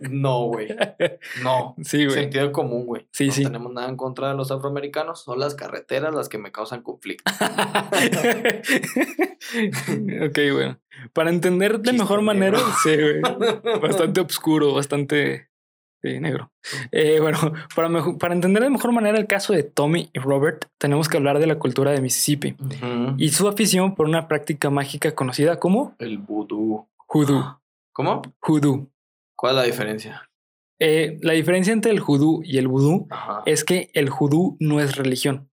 No, 0.09 0.45
güey. 0.45 0.69
No. 1.43 1.75
Sí, 1.83 2.05
güey. 2.05 2.17
Sentido 2.21 2.51
común, 2.53 2.85
güey. 2.85 3.07
Sí, 3.11 3.27
no 3.27 3.33
sí. 3.33 3.43
tenemos 3.43 3.73
nada 3.73 3.89
en 3.89 3.97
contra 3.97 4.29
de 4.29 4.35
los 4.35 4.49
afroamericanos. 4.49 5.23
Son 5.23 5.39
las 5.39 5.53
carreteras 5.53 6.13
las 6.15 6.29
que 6.29 6.37
me 6.37 6.51
causan 6.53 6.81
conflicto. 6.83 7.31
ok, 10.25 10.39
bueno. 10.53 10.79
Para 11.11 11.29
entender 11.29 11.79
de 11.79 11.91
Chiste 11.91 11.97
mejor 12.01 12.21
manera, 12.21 12.57
negro. 12.57 12.73
sí, 12.81 12.95
güey. 12.95 13.21
Bastante 13.81 14.21
oscuro, 14.21 14.73
bastante 14.73 15.49
sí, 16.03 16.19
negro. 16.19 16.51
Eh, 16.91 17.19
bueno, 17.19 17.39
para, 17.75 17.89
para 18.19 18.33
entender 18.33 18.63
de 18.63 18.69
mejor 18.69 18.91
manera 18.91 19.17
el 19.17 19.27
caso 19.27 19.53
de 19.53 19.63
Tommy 19.63 20.09
y 20.13 20.19
Robert, 20.19 20.65
tenemos 20.77 21.07
que 21.07 21.17
hablar 21.17 21.39
de 21.39 21.47
la 21.47 21.57
cultura 21.59 21.91
de 21.91 22.01
Mississippi 22.01 22.55
y 23.17 23.29
su 23.29 23.47
afición 23.47 23.95
por 23.95 24.07
una 24.07 24.27
práctica 24.27 24.69
mágica 24.69 25.15
conocida 25.15 25.59
como 25.59 25.95
El 25.99 26.17
vudú. 26.19 26.87
hoodoo. 27.07 27.59
¿Cómo? 27.93 28.21
Hoodoo. 28.41 28.89
¿Cuál 29.35 29.53
es 29.53 29.57
la 29.57 29.63
diferencia? 29.63 30.29
Eh, 30.79 31.17
la 31.21 31.33
diferencia 31.33 31.71
entre 31.71 31.91
el 31.91 31.99
hoodoo 32.01 32.41
y 32.43 32.57
el 32.57 32.67
vudú 32.67 33.07
Ajá. 33.09 33.43
es 33.45 33.63
que 33.63 33.89
el 33.93 34.09
hoodoo 34.09 34.57
no 34.59 34.79
es 34.81 34.95
religión. 34.95 35.49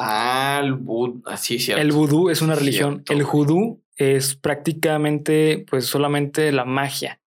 Ah, 0.00 0.60
el 0.64 0.72
vudú. 0.74 1.22
Ah, 1.26 1.36
sí, 1.36 1.58
cierto. 1.58 1.80
El 1.82 1.92
vudú 1.92 2.30
es 2.30 2.42
una 2.42 2.54
religión. 2.54 3.04
cierto, 3.06 3.12
el 3.12 3.22
hoodoo 3.22 3.80
es 3.96 4.34
prácticamente, 4.36 5.64
pues, 5.70 5.86
solamente 5.86 6.50
la 6.50 6.64
magia 6.64 7.20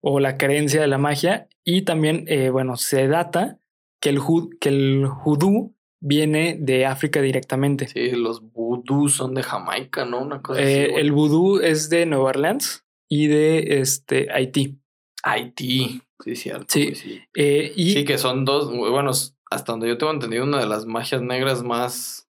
o 0.00 0.20
la 0.20 0.36
creencia 0.36 0.80
de 0.80 0.86
la 0.86 0.98
magia. 0.98 1.48
Y 1.64 1.82
también, 1.82 2.24
eh, 2.28 2.50
bueno, 2.50 2.76
se 2.76 3.08
data 3.08 3.58
que 4.00 4.10
el, 4.10 4.20
que 4.60 4.68
el 4.68 5.06
hoodoo 5.06 5.74
viene 6.00 6.56
de 6.60 6.84
África 6.84 7.22
directamente. 7.22 7.88
Sí, 7.88 8.10
los 8.10 8.42
vudús 8.52 9.14
son 9.14 9.34
de 9.34 9.42
Jamaica, 9.42 10.04
¿no? 10.04 10.20
Una 10.20 10.42
cosa 10.42 10.60
Eh, 10.60 10.82
así. 10.82 10.90
güey. 10.92 11.00
el 11.02 11.12
vudú 11.12 11.60
es 11.60 11.88
de 11.88 12.04
Nueva 12.04 12.24
Orleans 12.30 12.84
y 13.08 13.28
de 13.28 13.80
este, 13.80 14.30
Haití. 14.30 14.78
Haití. 15.22 16.02
Sí, 16.22 16.36
cierto. 16.36 16.66
Sí. 16.68 16.82
güey, 16.84 16.94
sí. 16.94 17.20
Eh, 17.34 17.72
y 17.74 17.92
Sí, 17.94 18.04
que 18.04 18.18
son 18.18 18.44
dos, 18.44 18.70
muy 18.70 18.90
buenos, 18.90 19.34
hasta 19.50 19.72
donde 19.72 19.88
yo 19.88 19.96
tengo 19.96 20.12
entendido, 20.12 20.44
una 20.44 20.60
de 20.60 20.66
las 20.66 20.84
magias 20.84 21.22
negras 21.22 21.62
más 21.62 22.28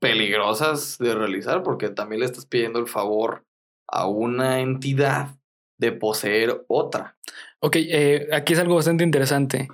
peligrosas 0.00 0.98
de 0.98 1.14
realizar, 1.14 1.62
porque 1.62 1.88
también 1.88 2.20
le 2.20 2.26
estás 2.26 2.44
pidiendo 2.46 2.78
el 2.78 2.86
favor 2.88 3.44
a 3.88 4.06
una 4.06 4.60
entidad 4.60 5.36
de 5.78 5.92
poseer 5.92 6.64
otra. 6.68 7.16
Ok, 7.62 7.76
eh, 7.78 8.28
aquí 8.32 8.54
es 8.54 8.58
algo 8.58 8.74
bastante 8.74 9.04
interesante. 9.04 9.68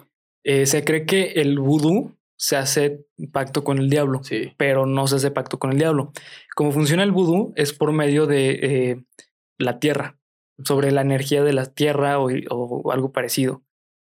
Eh, 0.44 0.66
se 0.66 0.84
cree 0.84 1.06
que 1.06 1.32
el 1.36 1.58
vudú 1.58 2.14
se 2.36 2.56
hace 2.56 3.04
pacto 3.32 3.64
con 3.64 3.78
el 3.78 3.90
diablo, 3.90 4.22
Sí. 4.22 4.52
pero 4.56 4.86
no 4.86 5.06
se 5.08 5.16
hace 5.16 5.30
pacto 5.30 5.58
con 5.58 5.72
el 5.72 5.78
diablo. 5.78 6.12
Como 6.54 6.70
funciona 6.72 7.02
el 7.02 7.12
vudú 7.12 7.52
es 7.56 7.72
por 7.72 7.92
medio 7.92 8.26
de 8.26 8.50
eh, 8.62 9.04
la 9.58 9.80
tierra, 9.80 10.18
sobre 10.64 10.92
la 10.92 11.00
energía 11.00 11.42
de 11.42 11.52
la 11.52 11.66
tierra 11.66 12.18
o, 12.20 12.28
o 12.50 12.92
algo 12.92 13.10
parecido. 13.12 13.62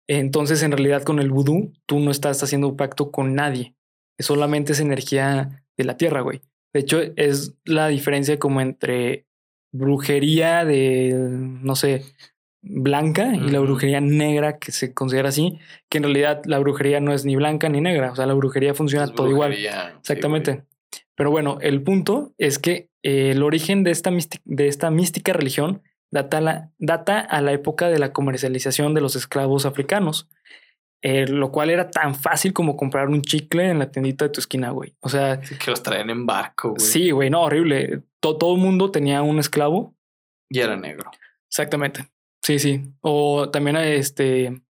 Entonces, 0.07 0.63
en 0.63 0.71
realidad, 0.71 1.03
con 1.03 1.19
el 1.19 1.29
vudú, 1.29 1.71
tú 1.85 1.99
no 1.99 2.09
estás 2.11 2.41
haciendo 2.41 2.67
un 2.69 2.77
pacto 2.77 3.11
con 3.11 3.35
nadie. 3.35 3.75
Es 4.17 4.25
solamente 4.25 4.73
esa 4.73 4.81
energía 4.81 5.63
de 5.77 5.83
la 5.83 5.95
tierra, 5.97 6.21
güey. 6.21 6.41
De 6.73 6.79
hecho, 6.81 6.99
es 7.15 7.53
la 7.63 7.87
diferencia 7.87 8.39
como 8.39 8.59
entre 8.59 9.27
brujería 9.71 10.65
de, 10.65 11.13
no 11.15 11.75
sé, 11.75 12.03
blanca 12.61 13.33
y 13.35 13.49
la 13.49 13.59
brujería 13.59 14.01
negra, 14.01 14.57
que 14.59 14.71
se 14.71 14.93
considera 14.93 15.29
así, 15.29 15.57
que 15.89 15.97
en 15.99 16.03
realidad 16.05 16.41
la 16.45 16.59
brujería 16.59 16.99
no 16.99 17.13
es 17.13 17.25
ni 17.25 17.35
blanca 17.35 17.69
ni 17.69 17.79
negra, 17.81 18.11
o 18.11 18.15
sea, 18.15 18.25
la 18.25 18.33
brujería 18.33 18.73
funciona 18.73 19.05
Es 19.05 19.13
todo 19.13 19.29
igual. 19.29 19.49
brujería, 19.51 19.93
Exactamente. 19.99 20.63
Pero 21.15 21.31
bueno, 21.31 21.57
el 21.61 21.81
punto 21.83 22.33
es 22.37 22.59
que 22.59 22.89
eh, 23.03 23.31
el 23.31 23.43
origen 23.43 23.83
de 23.83 23.91
esta, 23.91 24.09
místi- 24.11 24.41
de 24.45 24.67
esta 24.67 24.89
mística 24.91 25.31
religión 25.33 25.81
data, 26.11 26.41
la- 26.41 26.71
data 26.79 27.19
a 27.19 27.41
la 27.41 27.51
época 27.53 27.87
de 27.89 27.99
la 27.99 28.11
comercialización 28.13 28.93
de 28.93 29.01
los 29.01 29.15
esclavos 29.15 29.65
africanos, 29.65 30.27
eh, 31.01 31.27
lo 31.27 31.51
cual 31.51 31.69
era 31.69 31.89
tan 31.91 32.13
fácil 32.15 32.51
como 32.51 32.75
comprar 32.75 33.07
un 33.07 33.21
chicle 33.21 33.69
en 33.69 33.79
la 33.79 33.89
tiendita 33.91 34.25
de 34.25 34.31
tu 34.31 34.41
esquina, 34.41 34.71
güey. 34.71 34.95
O 34.99 35.07
sea, 35.07 35.41
Sí, 35.43 35.55
que 35.57 35.71
los 35.71 35.81
traen 35.83 36.09
en 36.09 36.25
barco, 36.25 36.69
güey. 36.71 36.81
sí, 36.81 37.11
güey, 37.11 37.29
no, 37.29 37.41
horrible. 37.43 38.01
To- 38.19 38.37
todo 38.37 38.55
el 38.55 38.61
mundo 38.61 38.91
tenía 38.91 39.21
un 39.21 39.39
esclavo. 39.39 39.95
Y 40.49 40.59
era 40.59 40.75
negro. 40.75 41.09
Exactamente. 41.47 42.07
Sí, 42.49 42.57
sí. 42.57 42.81
O 43.01 43.51
también 43.51 43.77
este 43.77 44.63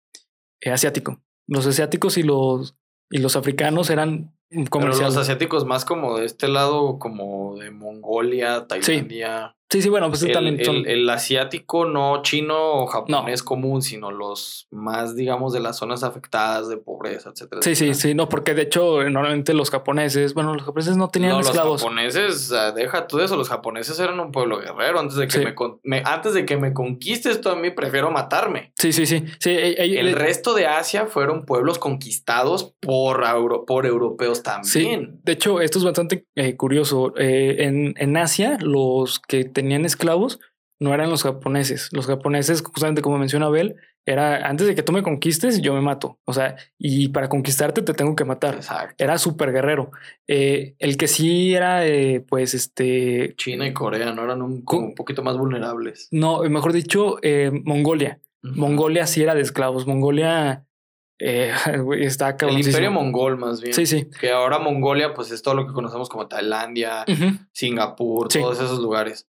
eh, 0.63 0.71
asiático. 0.71 1.21
Los 1.47 1.67
asiáticos 1.67 2.17
y 2.17 2.23
los, 2.23 2.75
y 3.11 3.19
los 3.19 3.37
africanos 3.37 3.91
eran 3.91 4.35
Pero 4.49 4.65
comercial. 4.71 5.09
los 5.09 5.19
asiáticos 5.19 5.67
más 5.67 5.85
como 5.85 6.17
de 6.17 6.25
este 6.25 6.49
lado, 6.49 6.99
como 6.99 7.59
de 7.59 7.71
Mongolia, 7.71 8.67
Tailandia. 8.67 9.56
Sí, 9.69 9.83
sí, 9.83 9.89
bueno, 9.89 10.09
pues 10.11 10.23
El, 10.23 10.33
también 10.33 10.65
son. 10.65 10.77
el- 10.77 10.87
el 10.87 11.11
asiático 11.11 11.87
no 11.87 12.23
chino 12.23 12.55
o 12.83 12.87
japonés 12.87 13.43
común, 13.43 13.83
sino 13.83 14.13
los 14.13 14.69
más, 14.71 15.17
digamos, 15.17 15.53
de 15.53 15.59
las 15.61 15.77
zonas 15.79 16.05
afectadas 16.05 16.69
de 16.69 16.77
pobreza, 16.77 17.31
etcétera. 17.31 17.63
Sí, 17.63 17.75
sí, 17.75 17.85
etcétera. 17.89 17.95
sí, 18.11 18.15
no, 18.15 18.29
porque 18.29 18.55
de 18.55 18.63
hecho, 18.63 19.03
normalmente 19.11 19.55
los 19.55 19.71
japoneses, 19.71 20.35
bueno, 20.35 20.55
los 20.55 20.63
japoneses 20.63 20.97
no 20.97 21.09
tenían 21.09 21.33
No, 21.33 21.41
esclavos. 21.41 21.73
los 21.73 21.83
japoneses, 21.83 22.53
deja 22.77 23.09
tú 23.09 23.17
de 23.19 23.25
eso, 23.25 23.37
los 23.37 23.49
japoneses 23.49 23.99
eran 23.99 24.21
un 24.21 24.31
pueblo 24.31 24.59
guerrero. 24.61 25.01
Antes 25.01 25.17
de 25.17 25.27
que, 25.27 25.39
Sí. 25.41 25.45
me, 25.83 26.03
antes 26.05 26.35
de 26.35 26.47
que 26.47 26.57
me 26.57 26.73
conquistes 26.73 27.41
tú 27.41 27.49
a 27.49 27.57
mí, 27.57 27.71
prefiero 27.71 28.11
matarme. 28.13 28.73
Sí, 28.79 28.93
sí, 28.93 29.05
sí. 29.05 29.25
sí 29.41 29.51
El 29.51 30.13
resto 30.13 30.55
de 30.55 30.67
Asia 30.67 31.07
fueron 31.07 31.45
pueblos 31.45 31.79
conquistados 31.81 32.75
por, 32.81 33.25
euro- 33.25 33.65
por 33.67 33.85
europeos 33.87 34.39
Sí, 34.39 34.43
también. 34.45 35.21
de 35.25 35.33
hecho, 35.33 35.61
esto 35.61 35.79
es 35.79 35.85
bastante 35.85 36.25
eh, 36.37 36.57
curioso. 36.57 37.13
Eh, 37.17 37.57
en, 37.65 37.95
en 37.99 38.17
Asia, 38.17 38.59
los 38.61 39.19
que 39.19 39.56
tenían 39.57 39.85
esclavos 39.87 40.39
no 40.79 40.93
eran 40.93 41.09
los 41.09 41.23
japoneses. 41.23 41.89
Los 41.93 42.07
japoneses, 42.07 42.61
justamente 42.61 43.01
como 43.01 43.17
menciona 43.17 43.47
Abel, 43.47 43.77
era 44.05 44.47
antes 44.47 44.67
de 44.67 44.75
que 44.75 44.83
tú 44.83 44.93
me 44.93 45.03
conquistes, 45.03 45.63
yo 45.63 45.73
me 45.73 45.81
mato. 45.81 46.19
O 46.27 46.35
sea, 46.35 46.57
y 46.79 47.09
para 47.09 47.31
conquistarte 47.31 47.81
te 47.81 47.95
tengo 47.95 48.15
que 48.15 48.27
matar. 48.27 48.57
Exacto. 48.57 48.95
Era 49.03 49.17
súper 49.17 49.53
guerrero. 49.53 49.91
Eh, 50.29 50.75
el 50.79 50.99
que 50.99 51.09
sí 51.09 51.55
era, 51.55 51.87
eh, 51.87 52.21
pues, 52.29 52.53
este, 52.53 53.35
China 53.39 53.67
y 53.67 53.73
Corea 53.73 54.13
no 54.13 54.23
eran 54.25 54.43
un, 54.43 54.61
como 54.63 54.89
un 54.89 54.95
poquito 54.95 55.23
más 55.23 55.39
vulnerables. 55.39 56.09
no, 56.11 56.43
mejor 56.43 56.75
dicho, 56.75 57.17
eh, 57.23 57.51
Mongolia. 57.65 58.21
Mongolia 58.43 59.07
sí 59.07 59.23
era 59.23 59.35
de 59.35 59.41
esclavos. 59.41 59.87
Mongolia 59.87 60.67
está 61.19 62.29
El 62.29 62.37
cabroncísimo. 62.37 62.71
imperio 62.71 62.91
mongol, 62.93 63.39
más 63.39 63.63
bien. 63.63 63.73
Sí, 63.73 63.87
sí. 63.87 64.11
Que 64.21 64.31
ahora 64.31 64.59
Mongolia, 64.59 65.15
pues 65.15 65.31
es 65.31 65.41
todo 65.41 65.55
lo 65.55 65.67
que 65.67 65.73
conocemos 65.73 66.11
como 66.11 66.29
Tailandia, 66.29 67.07
Singapur, 67.53 68.31
Sí. 68.31 68.41
todos 68.41 68.61
esos 68.61 68.79
lugares. 68.81 69.27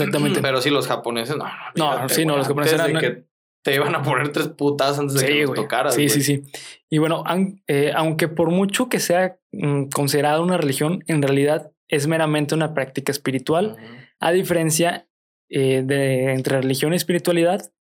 Exactamente. 0.00 0.40
Pero 0.42 0.60
sí, 0.60 0.70
los 0.70 0.86
japoneses, 0.86 1.36
no. 1.36 1.44
no, 1.76 2.02
No, 2.02 2.08
sí, 2.08 2.24
no, 2.24 2.36
los 2.36 2.46
japoneses 2.48 2.80
antes 2.80 2.92
de 2.94 2.98
eran- 3.06 3.14
que 3.22 3.26
te 3.62 3.74
iban 3.74 3.94
a 3.94 4.02
poner 4.02 4.30
tres 4.30 4.48
putas 4.48 4.98
antes 4.98 5.14
de 5.20 5.26
que 5.26 5.42
los 5.46 5.54
tocaras. 5.54 5.94
Sí, 5.94 6.02
güey. 6.06 6.10
sí, 6.10 6.22
sí. 6.22 6.42
Y 6.88 6.98
bueno, 6.98 7.22
an- 7.26 7.62
eh, 7.66 7.92
aunque 7.94 8.28
por 8.28 8.50
mucho 8.50 8.88
que 8.88 9.00
sea 9.00 9.38
mm, 9.52 9.86
considerada 9.88 10.40
una 10.40 10.56
religión, 10.56 11.02
en 11.08 11.20
realidad 11.22 11.72
es 11.88 12.06
meramente 12.06 12.54
una 12.54 12.74
práctica 12.74 13.10
espiritual, 13.12 13.72
Ujú. 13.72 13.82
a 14.20 14.32
diferencia 14.32 15.08
eh, 15.48 15.82
de 15.84 16.32
entre 16.32 16.60
religión 16.60 16.92
y 16.92 16.96
espiritualidad, 16.96 17.72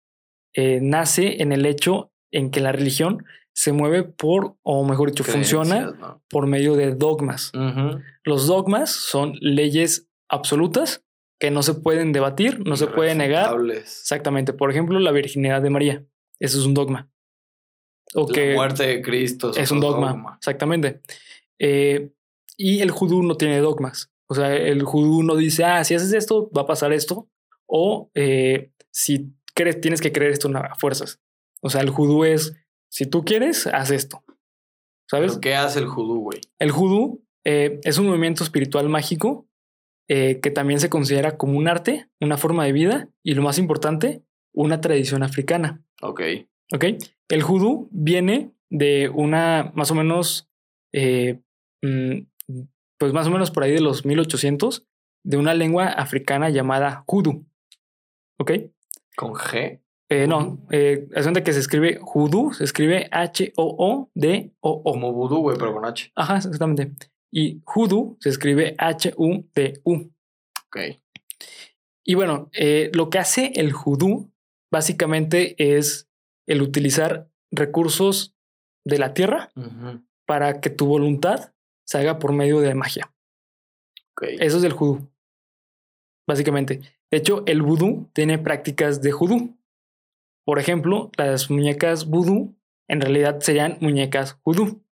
eh, 0.56 0.80
nace 0.82 1.42
en 1.42 1.52
el 1.52 1.66
hecho 1.66 2.12
en 2.32 2.52
que 2.52 2.62
la 2.62 2.72
religión 2.72 3.26
se 3.54 3.72
mueve 3.72 4.04
por, 4.04 4.56
o 4.64 4.84
mejor 4.86 5.10
dicho, 5.12 5.24
funciona 5.24 5.76
Creencias, 5.78 6.00
¿no? 6.00 6.22
por 6.30 6.46
medio 6.46 6.76
de 6.76 6.94
dogmas. 6.94 7.52
Ujú. 7.56 8.02
Los 8.24 8.48
dogmas 8.48 8.90
son 8.92 9.34
leyes 9.40 10.10
absolutas 10.30 11.05
que 11.40 11.52
no 11.52 11.64
se 11.64 11.74
pueden 11.74 12.12
debatir, 12.12 12.66
no 12.66 12.78
se 12.78 12.88
puede 12.88 13.16
negar. 13.16 13.56
Exactamente. 13.72 14.54
Por 14.54 14.72
ejemplo, 14.72 15.00
la 15.00 15.12
virginidad 15.12 15.62
de 15.62 15.70
María. 15.70 16.06
Eso 16.40 16.60
es 16.60 16.66
un 16.66 16.74
dogma. 16.74 17.10
O 18.14 18.28
que 18.28 18.50
La 18.50 18.56
muerte 18.56 18.88
de 18.88 19.02
Cristo 19.02 19.52
es 19.56 19.72
un 19.72 19.80
dogma. 19.80 20.36
Exactamente. 20.38 21.02
Eh, 21.60 22.12
y 22.58 22.80
el 22.82 22.92
judú 22.92 23.24
no 23.24 23.36
tiene 23.36 23.60
dogmas. 23.60 24.12
O 24.28 24.36
sea, 24.36 24.56
el 24.56 24.84
judú 24.84 25.24
no 25.24 25.36
dice, 25.36 25.66
ah, 25.66 25.84
si 25.84 25.94
haces 25.94 26.14
esto, 26.14 26.50
va 26.56 26.62
a 26.62 26.68
pasar 26.68 26.94
esto. 26.94 27.30
O 27.68 28.10
eh, 28.14 28.72
si 28.92 29.34
crees, 29.54 29.82
tienes 29.82 30.02
que 30.02 30.12
creer 30.12 30.32
esto 30.32 30.50
a 30.56 30.76
fuerzas. 30.76 31.20
O 31.62 31.70
sea, 31.70 31.82
el 31.82 31.90
judú 31.90 32.24
es, 32.24 32.56
si 32.90 33.06
tú 33.06 33.26
quieres, 33.26 33.68
haz 33.68 33.92
esto. 33.92 34.24
¿Sabes? 35.10 35.34
¿Pero 35.34 35.42
¿Qué 35.42 35.56
hace 35.56 35.80
el 35.80 35.88
judú, 35.88 36.22
güey? 36.22 36.42
El 36.60 36.72
judú 36.72 37.24
eh, 37.44 37.80
es 37.84 37.98
un 37.98 38.08
movimiento 38.08 38.44
espiritual 38.44 38.90
mágico 38.90 39.48
eh, 40.08 40.40
que 40.40 40.52
también 40.52 40.80
se 40.80 40.90
considera 40.90 41.38
como 41.38 41.58
un 41.58 41.68
arte, 41.68 42.10
una 42.20 42.38
forma 42.38 42.66
de 42.66 42.72
vida 42.72 43.10
y 43.24 43.34
lo 43.34 43.42
más 43.42 43.58
importante, 43.58 44.24
una 44.54 44.82
tradición 44.82 45.24
africana. 45.24 45.84
Ok. 46.02 46.22
¿Ok? 46.74 46.86
El 47.30 47.42
judú 47.42 47.90
viene 47.92 48.52
de 48.70 49.10
una 49.10 49.72
más 49.76 49.92
o 49.92 49.96
menos, 49.96 50.50
eh, 50.94 51.42
mm, 51.82 52.20
pues 52.98 53.14
más 53.14 53.28
o 53.28 53.32
menos 53.32 53.52
por 53.52 53.64
ahí 53.64 53.72
de 53.72 53.82
los 53.82 54.06
1800, 54.06 54.88
de 55.24 55.38
una 55.38 55.54
lengua 55.54 55.88
africana 55.88 56.50
llamada 56.50 57.04
judú. 57.08 57.46
¿Ok? 58.40 58.52
Con 59.16 59.34
G. 59.34 59.82
Eh, 60.08 60.28
no, 60.28 60.60
eh, 60.70 61.08
es 61.16 61.26
donde 61.26 61.42
que 61.42 61.52
se 61.52 61.60
escribe 61.60 61.98
judú, 62.00 62.54
se 62.54 62.64
escribe 62.64 63.08
H-O-O-D-O-O. 63.12 64.84
Como 64.84 65.14
vudú, 65.14 65.38
güey, 65.38 65.58
pero 65.58 65.74
con 65.74 65.86
H. 65.86 66.12
Ajá, 66.16 66.38
exactamente. 66.38 66.92
Y 67.36 67.62
Hudu 67.66 68.16
se 68.22 68.30
escribe 68.30 68.76
H-U-D-U. 68.78 69.94
Ok. 70.68 70.78
Y 72.06 72.16
bueno, 72.16 72.50
eh, 72.54 72.90
lo 72.94 73.10
que 73.10 73.20
hace 73.20 73.52
el 73.56 73.74
Hudu 73.76 74.32
básicamente 74.72 75.56
es 75.58 76.08
el 76.48 76.62
utilizar 76.62 77.30
recursos 77.52 78.34
de 78.86 79.00
la 79.00 79.14
tierra 79.14 79.52
para 80.26 80.62
que 80.62 80.70
tu 80.70 80.86
voluntad 80.86 81.54
se 81.86 81.98
haga 81.98 82.20
por 82.20 82.32
medio 82.32 82.62
de 82.62 82.74
magia. 82.74 83.14
Ok. 84.12 84.28
Eso 84.40 84.60
es 84.60 84.64
el 84.64 84.74
Hudu. 84.74 85.12
Básicamente. 86.26 86.80
De 87.12 87.18
hecho, 87.18 87.44
el 87.48 87.62
vudú 87.62 88.10
tiene 88.14 88.38
prácticas 88.38 89.02
de 89.02 89.14
Hudu. 89.14 89.58
Por 90.46 90.58
ejemplo, 90.58 91.12
las 91.18 91.50
muñecas 91.50 92.06
vudú 92.06 92.56
en 92.88 93.02
realidad 93.02 93.42
serían 93.42 93.78
muñecas 93.82 94.40
Hudu. 94.44 94.85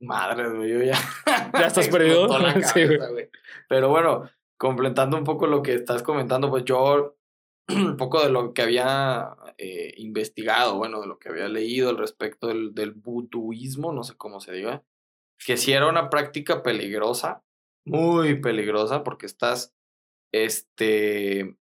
Madre, 0.00 0.48
güey, 0.50 0.70
yo 0.70 0.82
ya. 0.82 0.98
¿Ya 1.52 1.66
estás 1.66 1.88
perdido? 1.90 2.28
Sí, 2.74 2.86
güey. 2.86 3.30
Pero 3.68 3.88
bueno, 3.88 4.28
completando 4.58 5.16
un 5.16 5.24
poco 5.24 5.46
lo 5.46 5.62
que 5.62 5.74
estás 5.74 6.02
comentando, 6.02 6.50
pues 6.50 6.64
yo 6.64 7.16
un 7.68 7.96
poco 7.96 8.22
de 8.22 8.30
lo 8.30 8.52
que 8.52 8.62
había 8.62 9.30
eh, 9.58 9.94
investigado, 9.96 10.76
bueno, 10.76 11.00
de 11.00 11.06
lo 11.06 11.18
que 11.18 11.28
había 11.28 11.48
leído 11.48 11.90
al 11.90 11.98
respecto 11.98 12.48
del, 12.48 12.74
del 12.74 12.92
buduismo, 12.92 13.92
no 13.92 14.02
sé 14.04 14.16
cómo 14.16 14.40
se 14.40 14.52
diga, 14.52 14.84
que 15.44 15.56
sí 15.56 15.72
era 15.72 15.88
una 15.88 16.10
práctica 16.10 16.62
peligrosa, 16.62 17.42
muy 17.84 18.40
peligrosa, 18.40 19.04
porque 19.04 19.26
estás, 19.26 19.74
este, 20.32 21.56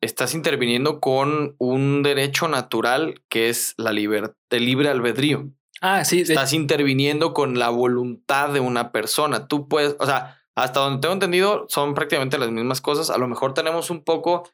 estás 0.00 0.34
interviniendo 0.34 1.00
con 1.00 1.54
un 1.58 2.02
derecho 2.02 2.48
natural 2.48 3.22
que 3.28 3.48
es 3.48 3.74
la 3.76 3.92
libertad, 3.92 4.34
el 4.50 4.64
libre 4.64 4.88
albedrío 4.88 5.52
Ah, 5.80 6.04
sí. 6.04 6.22
estás 6.22 6.52
interviniendo 6.52 7.32
con 7.34 7.58
la 7.58 7.70
voluntad 7.70 8.52
de 8.52 8.60
una 8.60 8.92
persona. 8.92 9.46
Tú 9.46 9.68
puedes, 9.68 9.96
o 9.98 10.06
sea, 10.06 10.42
hasta 10.54 10.80
donde 10.80 11.00
tengo 11.00 11.14
entendido, 11.14 11.66
son 11.68 11.94
prácticamente 11.94 12.38
las 12.38 12.50
mismas 12.50 12.80
cosas. 12.80 13.10
A 13.10 13.18
lo 13.18 13.28
mejor 13.28 13.54
tenemos 13.54 13.90
un 13.90 14.02
poco 14.02 14.50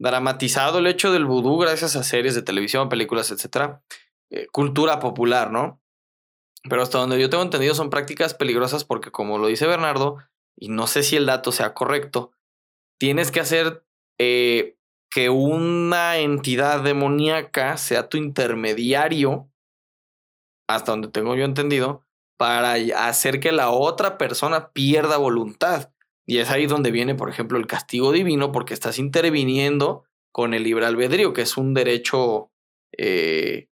dramatizado 0.00 0.78
el 0.80 0.88
hecho 0.88 1.12
del 1.12 1.26
vudú 1.26 1.58
gracias 1.58 1.94
a 1.94 2.02
series 2.02 2.34
de 2.34 2.42
televisión, 2.42 2.88
películas, 2.88 3.30
etcétera. 3.30 3.82
Eh, 4.30 4.48
cultura 4.50 4.98
popular, 4.98 5.52
¿no? 5.52 5.80
Pero 6.68 6.82
hasta 6.82 6.98
donde 6.98 7.20
yo 7.20 7.30
tengo 7.30 7.44
entendido 7.44 7.74
son 7.74 7.90
prácticas 7.90 8.34
peligrosas 8.34 8.84
porque, 8.84 9.12
como 9.12 9.38
lo 9.38 9.46
dice 9.46 9.66
Bernardo, 9.66 10.18
y 10.56 10.68
no 10.68 10.86
sé 10.86 11.02
si 11.02 11.16
el 11.16 11.26
dato 11.26 11.52
sea 11.52 11.74
correcto, 11.74 12.32
tienes 12.98 13.30
que 13.30 13.40
hacer 13.40 13.84
eh, 14.18 14.76
que 15.10 15.28
una 15.30 16.18
entidad 16.18 16.82
demoníaca 16.82 17.76
sea 17.76 18.08
tu 18.08 18.16
intermediario 18.16 19.51
hasta 20.74 20.92
donde 20.92 21.08
tengo 21.08 21.34
yo 21.34 21.44
entendido, 21.44 22.04
para 22.36 22.74
hacer 23.06 23.40
que 23.40 23.52
la 23.52 23.70
otra 23.70 24.18
persona 24.18 24.70
pierda 24.72 25.16
voluntad. 25.16 25.92
Y 26.26 26.38
es 26.38 26.50
ahí 26.50 26.66
donde 26.66 26.90
viene, 26.90 27.14
por 27.14 27.28
ejemplo, 27.28 27.58
el 27.58 27.66
castigo 27.66 28.12
divino, 28.12 28.52
porque 28.52 28.74
estás 28.74 28.98
interviniendo 28.98 30.04
con 30.32 30.54
el 30.54 30.62
libre 30.62 30.86
albedrío, 30.86 31.32
que 31.32 31.42
es 31.42 31.56
un 31.56 31.74
derecho, 31.74 32.50
eh, 32.96 33.68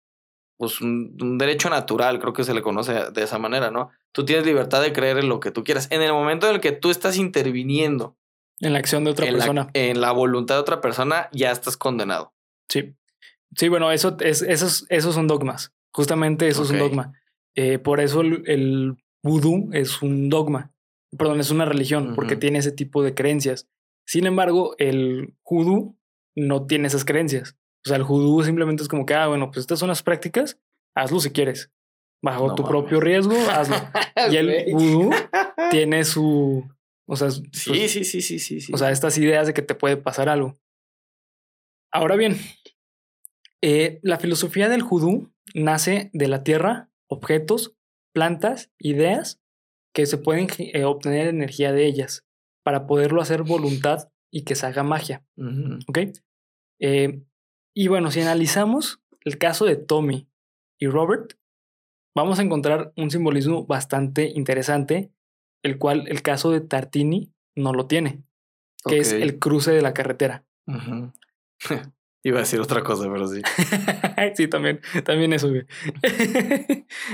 pues 0.59 0.81
un, 0.81 1.17
un 1.21 1.39
derecho 1.39 1.71
natural, 1.71 2.19
creo 2.19 2.33
que 2.33 2.45
se 2.45 2.55
le 2.55 2.63
conoce 2.63 3.11
de 3.13 3.23
esa 3.23 3.39
manera, 3.39 3.71
¿no? 3.71 3.91
Tú 4.13 4.25
tienes 4.25 4.45
libertad 4.45 4.83
de 4.83 4.93
creer 4.93 5.19
en 5.19 5.29
lo 5.29 5.41
que 5.41 5.51
tú 5.51 5.63
quieras. 5.63 5.89
En 5.91 6.03
el 6.03 6.13
momento 6.13 6.49
en 6.49 6.57
el 6.57 6.61
que 6.61 6.73
tú 6.73 6.91
estás 6.91 7.17
interviniendo 7.17 8.17
en 8.61 8.73
la 8.73 8.79
acción 8.79 9.05
de 9.05 9.11
otra 9.11 9.27
en, 9.27 9.35
persona. 9.35 9.71
La, 9.73 9.81
en 9.81 10.01
la 10.01 10.13
voluntad 10.13 10.57
de 10.57 10.61
otra 10.61 10.81
persona, 10.81 11.29
ya 11.33 11.51
estás 11.51 11.77
condenado. 11.77 12.35
Sí. 12.69 12.95
Sí, 13.57 13.69
bueno, 13.69 13.91
eso 13.93 14.17
es, 14.21 14.43
esos, 14.43 14.87
esos 14.89 15.15
son 15.15 15.27
dogmas. 15.27 15.73
Justamente 15.93 16.49
eso 16.49 16.63
es 16.63 16.71
un 16.71 16.79
dogma. 16.79 17.13
Eh, 17.55 17.79
por 17.79 18.01
eso 18.01 18.21
el, 18.21 18.43
el 18.47 18.97
vudú 19.23 19.71
es 19.73 20.03
un 20.03 20.29
dogma. 20.29 20.73
Perdón, 21.17 21.41
es 21.41 21.51
una 21.51 21.65
religión, 21.65 22.15
porque 22.15 22.37
tiene 22.37 22.59
ese 22.59 22.71
tipo 22.73 23.03
de 23.03 23.15
creencias. 23.15 23.67
Sin 24.07 24.27
embargo, 24.27 24.75
el 24.79 25.35
judú 25.43 25.97
no 26.37 26.67
tiene 26.67 26.89
esas 26.89 27.05
creencias. 27.05 27.57
O 27.85 27.89
sea, 27.89 27.97
el 27.97 28.03
judú 28.03 28.43
simplemente 28.43 28.83
es 28.83 28.89
como 28.89 29.07
que, 29.07 29.15
ah, 29.15 29.27
bueno, 29.29 29.47
pues 29.49 29.59
estas 29.59 29.79
son 29.79 29.89
las 29.89 30.03
prácticas, 30.03 30.59
hazlo 30.95 31.21
si 31.21 31.31
quieres. 31.31 31.71
Bajo 32.23 32.49
No 32.49 32.55
tu 32.55 32.63
mames. 32.63 32.71
propio 32.77 33.01
riesgo, 33.01 33.35
hazlo. 33.51 33.77
Y 34.33 34.37
el 34.37 34.73
vudú 34.75 35.11
tiene 35.71 36.05
su. 36.05 36.69
O 37.07 37.17
sea, 37.17 37.31
Sí, 37.31 37.89
sí, 37.89 38.05
sí, 38.05 38.21
sí, 38.21 38.39
sí, 38.39 38.61
sí. 38.61 38.73
o 38.73 38.77
sea, 38.77 38.91
estas 38.91 39.17
ideas 39.17 39.47
de 39.47 39.55
que 39.55 39.63
te 39.63 39.75
puede 39.75 39.97
pasar 39.97 40.29
algo. 40.29 40.55
Ahora 41.91 42.17
bien, 42.17 42.37
eh, 43.63 43.99
la 44.03 44.19
filosofía 44.19 44.69
del 44.69 44.83
judú 44.83 45.31
nace 45.55 46.11
de 46.13 46.29
la 46.29 46.43
tierra, 46.43 46.91
objetos, 47.09 47.77
plantas, 48.13 48.71
ideas 48.79 49.41
que 49.95 50.07
se 50.07 50.19
pueden 50.19 50.49
eh, 50.59 50.85
obtener 50.85 51.29
energía 51.29 51.73
de 51.73 51.87
ellas 51.87 52.27
para 52.63 52.87
poderlo 52.87 53.21
hacer 53.21 53.43
voluntad 53.43 54.11
y 54.31 54.43
que 54.43 54.55
se 54.55 54.67
haga 54.67 54.83
magia. 54.83 55.25
Ujú. 55.37 55.79
¿Ok? 55.89 55.99
Eh, 56.81 57.23
y 57.75 57.89
bueno, 57.89 58.11
si 58.11 58.21
analizamos 58.21 59.01
el 59.25 59.39
caso 59.39 59.65
de 59.65 59.77
Tommy 59.77 60.29
y 60.79 60.87
Robert, 60.87 61.35
vamos 62.15 62.39
a 62.39 62.43
encontrar 62.43 62.93
un 62.97 63.11
simbolismo 63.11 63.67
bastante 63.67 64.33
interesante, 64.35 65.13
el 65.63 65.79
cual 65.79 66.07
el 66.09 66.23
caso 66.23 66.51
de 66.51 66.61
Tartini 66.61 67.33
no 67.57 67.73
lo 67.73 67.87
tiene, 67.87 68.23
que 68.85 68.99
es 68.99 69.13
el 69.13 69.39
cruce 69.39 69.73
de 69.73 69.83
la 69.83 69.95
carretera. 69.95 70.45
Iba 72.25 72.39
a 72.39 72.41
decir 72.41 72.61
otra 72.61 72.83
cosa, 72.83 73.09
pero 73.11 73.27
sí. 73.29 73.41
sí, 74.35 74.49
también, 74.49 74.81
también 75.05 75.33
eso, 75.33 75.49
güey. 75.49 75.65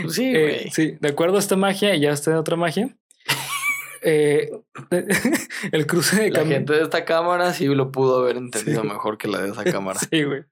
Sí, 0.08 0.24
Eh, 0.34 0.42
güey. 0.42 0.70
sí, 0.70 0.96
de 1.00 1.08
acuerdo 1.08 1.36
a 1.36 1.40
esta 1.40 1.56
magia 1.56 1.94
y 1.94 2.00
ya 2.00 2.10
está 2.10 2.38
otra 2.40 2.56
magia. 2.56 2.96
eh, 4.02 4.50
el 5.72 5.86
cruce 5.86 6.16
de 6.22 6.30
La 6.30 6.44
gente 6.46 6.72
de 6.72 6.82
esta 6.82 7.04
cámara 7.04 7.52
sí 7.52 7.66
lo 7.66 7.90
pudo 7.92 8.18
haber 8.22 8.36
entendido 8.36 8.82
Sí. 8.82 8.88
mejor 8.88 9.18
que 9.18 9.28
la 9.28 9.40
de 9.42 9.50
esa 9.50 9.64
cámara. 9.64 9.98
Sí, 10.00 10.22
güey. 10.24 10.44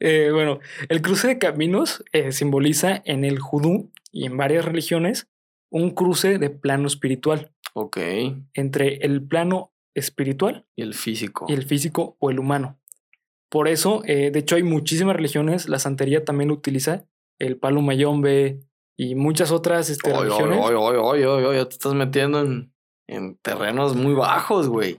Eh, 0.00 0.30
bueno, 0.32 0.60
el 0.88 1.02
cruce 1.02 1.28
de 1.28 1.38
caminos 1.38 2.04
eh, 2.12 2.32
simboliza 2.32 3.02
en 3.04 3.24
el 3.24 3.38
judú 3.38 3.90
y 4.12 4.26
en 4.26 4.36
varias 4.36 4.64
religiones 4.64 5.28
un 5.70 5.90
cruce 5.90 6.38
de 6.38 6.50
plano 6.50 6.86
espiritual 6.86 7.52
Ok. 7.74 7.98
entre 8.54 8.96
el 9.04 9.22
plano 9.26 9.72
espiritual 9.94 10.66
Y 10.76 10.82
el 10.82 10.94
físico. 10.94 11.46
y 11.48 11.52
el 11.54 11.64
físico 11.64 12.16
o 12.20 12.30
el 12.30 12.38
humano. 12.38 12.78
Por 13.54 13.68
eso, 13.68 14.02
eh, 14.04 14.32
de 14.32 14.40
hecho, 14.40 14.56
hay 14.56 14.64
muchísimas 14.64 15.14
religiones. 15.14 15.68
La 15.68 15.78
santería 15.78 16.24
también 16.24 16.50
utiliza 16.50 17.04
el 17.38 17.56
palo 17.56 17.82
mayombe 17.82 18.58
y 18.98 19.14
muchas 19.14 19.52
otras 19.52 19.90
este, 19.90 20.12
religiones. 20.12 20.58
oye, 20.60 20.74
oye, 20.74 20.98
oye, 20.98 21.26
oye, 21.28 21.46
oye, 21.46 21.64
te 21.66 21.74
estás 21.74 21.94
metiendo 21.94 22.40
en, 22.40 22.72
en 23.08 23.36
terrenos 23.36 23.94
muy 23.94 24.12
bajos, 24.12 24.68
güey. 24.68 24.98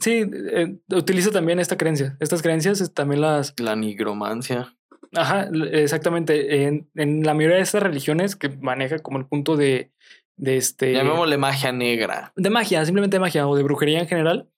Sí, 0.00 0.28
eh, 0.34 0.78
utiliza 0.88 1.30
también 1.30 1.60
esta 1.60 1.76
creencia. 1.76 2.16
Estas 2.18 2.42
creencias 2.42 2.92
también 2.92 3.20
las... 3.20 3.54
La 3.60 3.76
nigromancia. 3.76 4.74
Ajá, 5.14 5.48
exactamente. 5.70 6.64
En, 6.64 6.90
en 6.96 7.22
la 7.22 7.34
mayoría 7.34 7.58
de 7.58 7.62
estas 7.62 7.84
religiones 7.84 8.34
que 8.34 8.48
maneja 8.48 8.98
como 8.98 9.18
el 9.18 9.26
punto 9.26 9.56
de, 9.56 9.92
de 10.36 10.56
este... 10.56 10.92
Llamémosle 10.92 11.38
magia 11.38 11.70
negra. 11.70 12.32
de 12.34 12.50
magia, 12.50 12.84
simplemente 12.84 13.14
de 13.14 13.20
magia 13.20 13.46
o 13.46 13.54
de 13.54 13.62
brujería 13.62 14.00
en 14.00 14.08
general, 14.08 14.48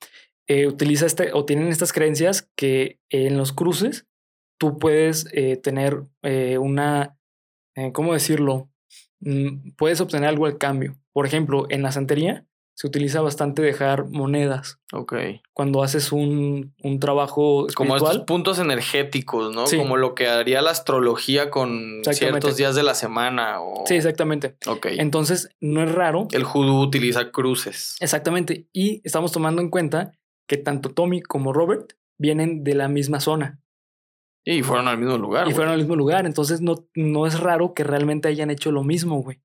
eh, 0.47 0.67
utiliza 0.67 1.07
este 1.07 1.33
o 1.33 1.45
tienen 1.45 1.69
estas 1.69 1.93
creencias 1.93 2.49
que 2.57 3.01
en 3.11 3.37
los 3.37 3.53
cruces 3.53 4.07
tú 4.59 4.79
puedes 4.79 5.27
eh, 5.33 5.57
tener 5.57 6.05
eh, 6.23 6.59
una, 6.59 7.17
eh, 7.77 7.93
¿cómo 7.93 8.13
decirlo? 8.13 8.71
Mm, 9.21 9.73
puedes 9.77 10.01
obtener 10.01 10.29
algo 10.29 10.47
al 10.47 10.59
cambio. 10.59 10.97
Por 11.13 11.27
ejemplo, 11.27 11.67
en 11.71 11.83
la 11.83 11.93
santería 11.93 12.47
se 12.77 12.89
utiliza 12.89 13.21
bastante 13.21 13.63
dejar 13.63 14.07
monedas 14.09 14.81
Ok. 14.93 15.15
cuando 15.53 15.85
haces 15.85 16.11
un, 16.11 16.75
un 16.83 16.99
trabajo 16.99 17.69
Como 17.77 17.97
estos 17.97 18.19
puntos 18.21 18.59
energéticos, 18.59 19.55
¿no? 19.55 19.69
Sí. 19.69 19.77
Como 19.77 19.97
lo 19.97 20.17
que 20.17 20.27
haría 20.27 20.61
la 20.61 20.73
astrología 20.73 21.51
con 21.51 22.03
ciertos 22.11 22.57
días 22.57 22.75
de 22.75 22.83
la 22.83 22.95
semana. 22.95 23.61
O... 23.61 23.85
Sí, 23.87 23.95
exactamente. 23.95 24.57
Ok. 24.67 24.87
Entonces, 24.91 25.51
no 25.61 25.85
es 25.85 25.93
raro. 25.93 26.27
El 26.33 26.43
judú 26.43 26.81
utiliza 26.81 27.31
cruces. 27.31 27.97
Exactamente. 28.01 28.67
Y 28.73 29.01
estamos 29.05 29.31
tomando 29.31 29.63
en 29.63 29.71
cuenta 29.71 30.13
que 30.47 30.57
tanto 30.57 30.91
Tommy 30.91 31.23
como 31.23 31.53
Robert 31.53 31.93
vienen 32.19 32.65
de 32.65 32.75
la 32.75 32.89
misma 32.89 33.21
zona. 33.21 33.61
Y 34.45 34.63
fueron 34.63 34.89
al 34.89 34.99
mismo 34.99 35.17
lugar. 35.17 35.49
y 35.49 35.53
fueron 35.53 35.73
al 35.73 35.79
mismo 35.79 35.97
lugar. 35.97 36.27
Entonces 36.27 36.61
no, 36.61 36.87
no 36.95 37.27
es 37.27 37.41
raro 37.41 37.73
que 37.73 37.83
realmente 37.85 38.29
hayan 38.29 38.51
hecho 38.51 38.71
lo 38.73 38.85
mismo, 38.85 39.23
güey. 39.23 39.41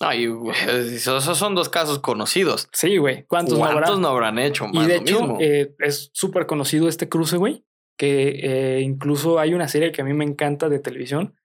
Ay, 0.00 0.26
güey, 0.26 0.56
esos 0.68 1.22
son 1.38 1.54
dos 1.54 1.68
casos 1.68 2.00
conocidos. 2.00 2.68
Sí, 2.72 2.96
güey. 2.96 3.24
¿Cuántos, 3.26 3.56
no 3.58 3.64
habrá? 3.64 3.82
¿Cuántos 3.82 4.00
no 4.00 4.08
habrán 4.08 4.40
hecho? 4.40 4.66
y 4.72 4.76
Más 4.76 4.88
de 4.88 4.96
lo 4.96 5.00
hecho, 5.02 5.20
mismo? 5.20 5.38
eh, 5.40 5.76
es 5.78 6.10
súper 6.12 6.46
conocido 6.46 6.88
este 6.88 7.08
cruce, 7.08 7.36
güey. 7.36 7.64
Que 7.96 8.40
eh, 8.78 8.80
incluso 8.80 9.38
hay 9.38 9.54
una 9.54 9.68
serie 9.68 9.92
que 9.92 10.02
a 10.02 10.04
mí 10.04 10.12
me 10.14 10.24
encanta 10.24 10.68
de 10.68 10.80
televisión. 10.80 11.36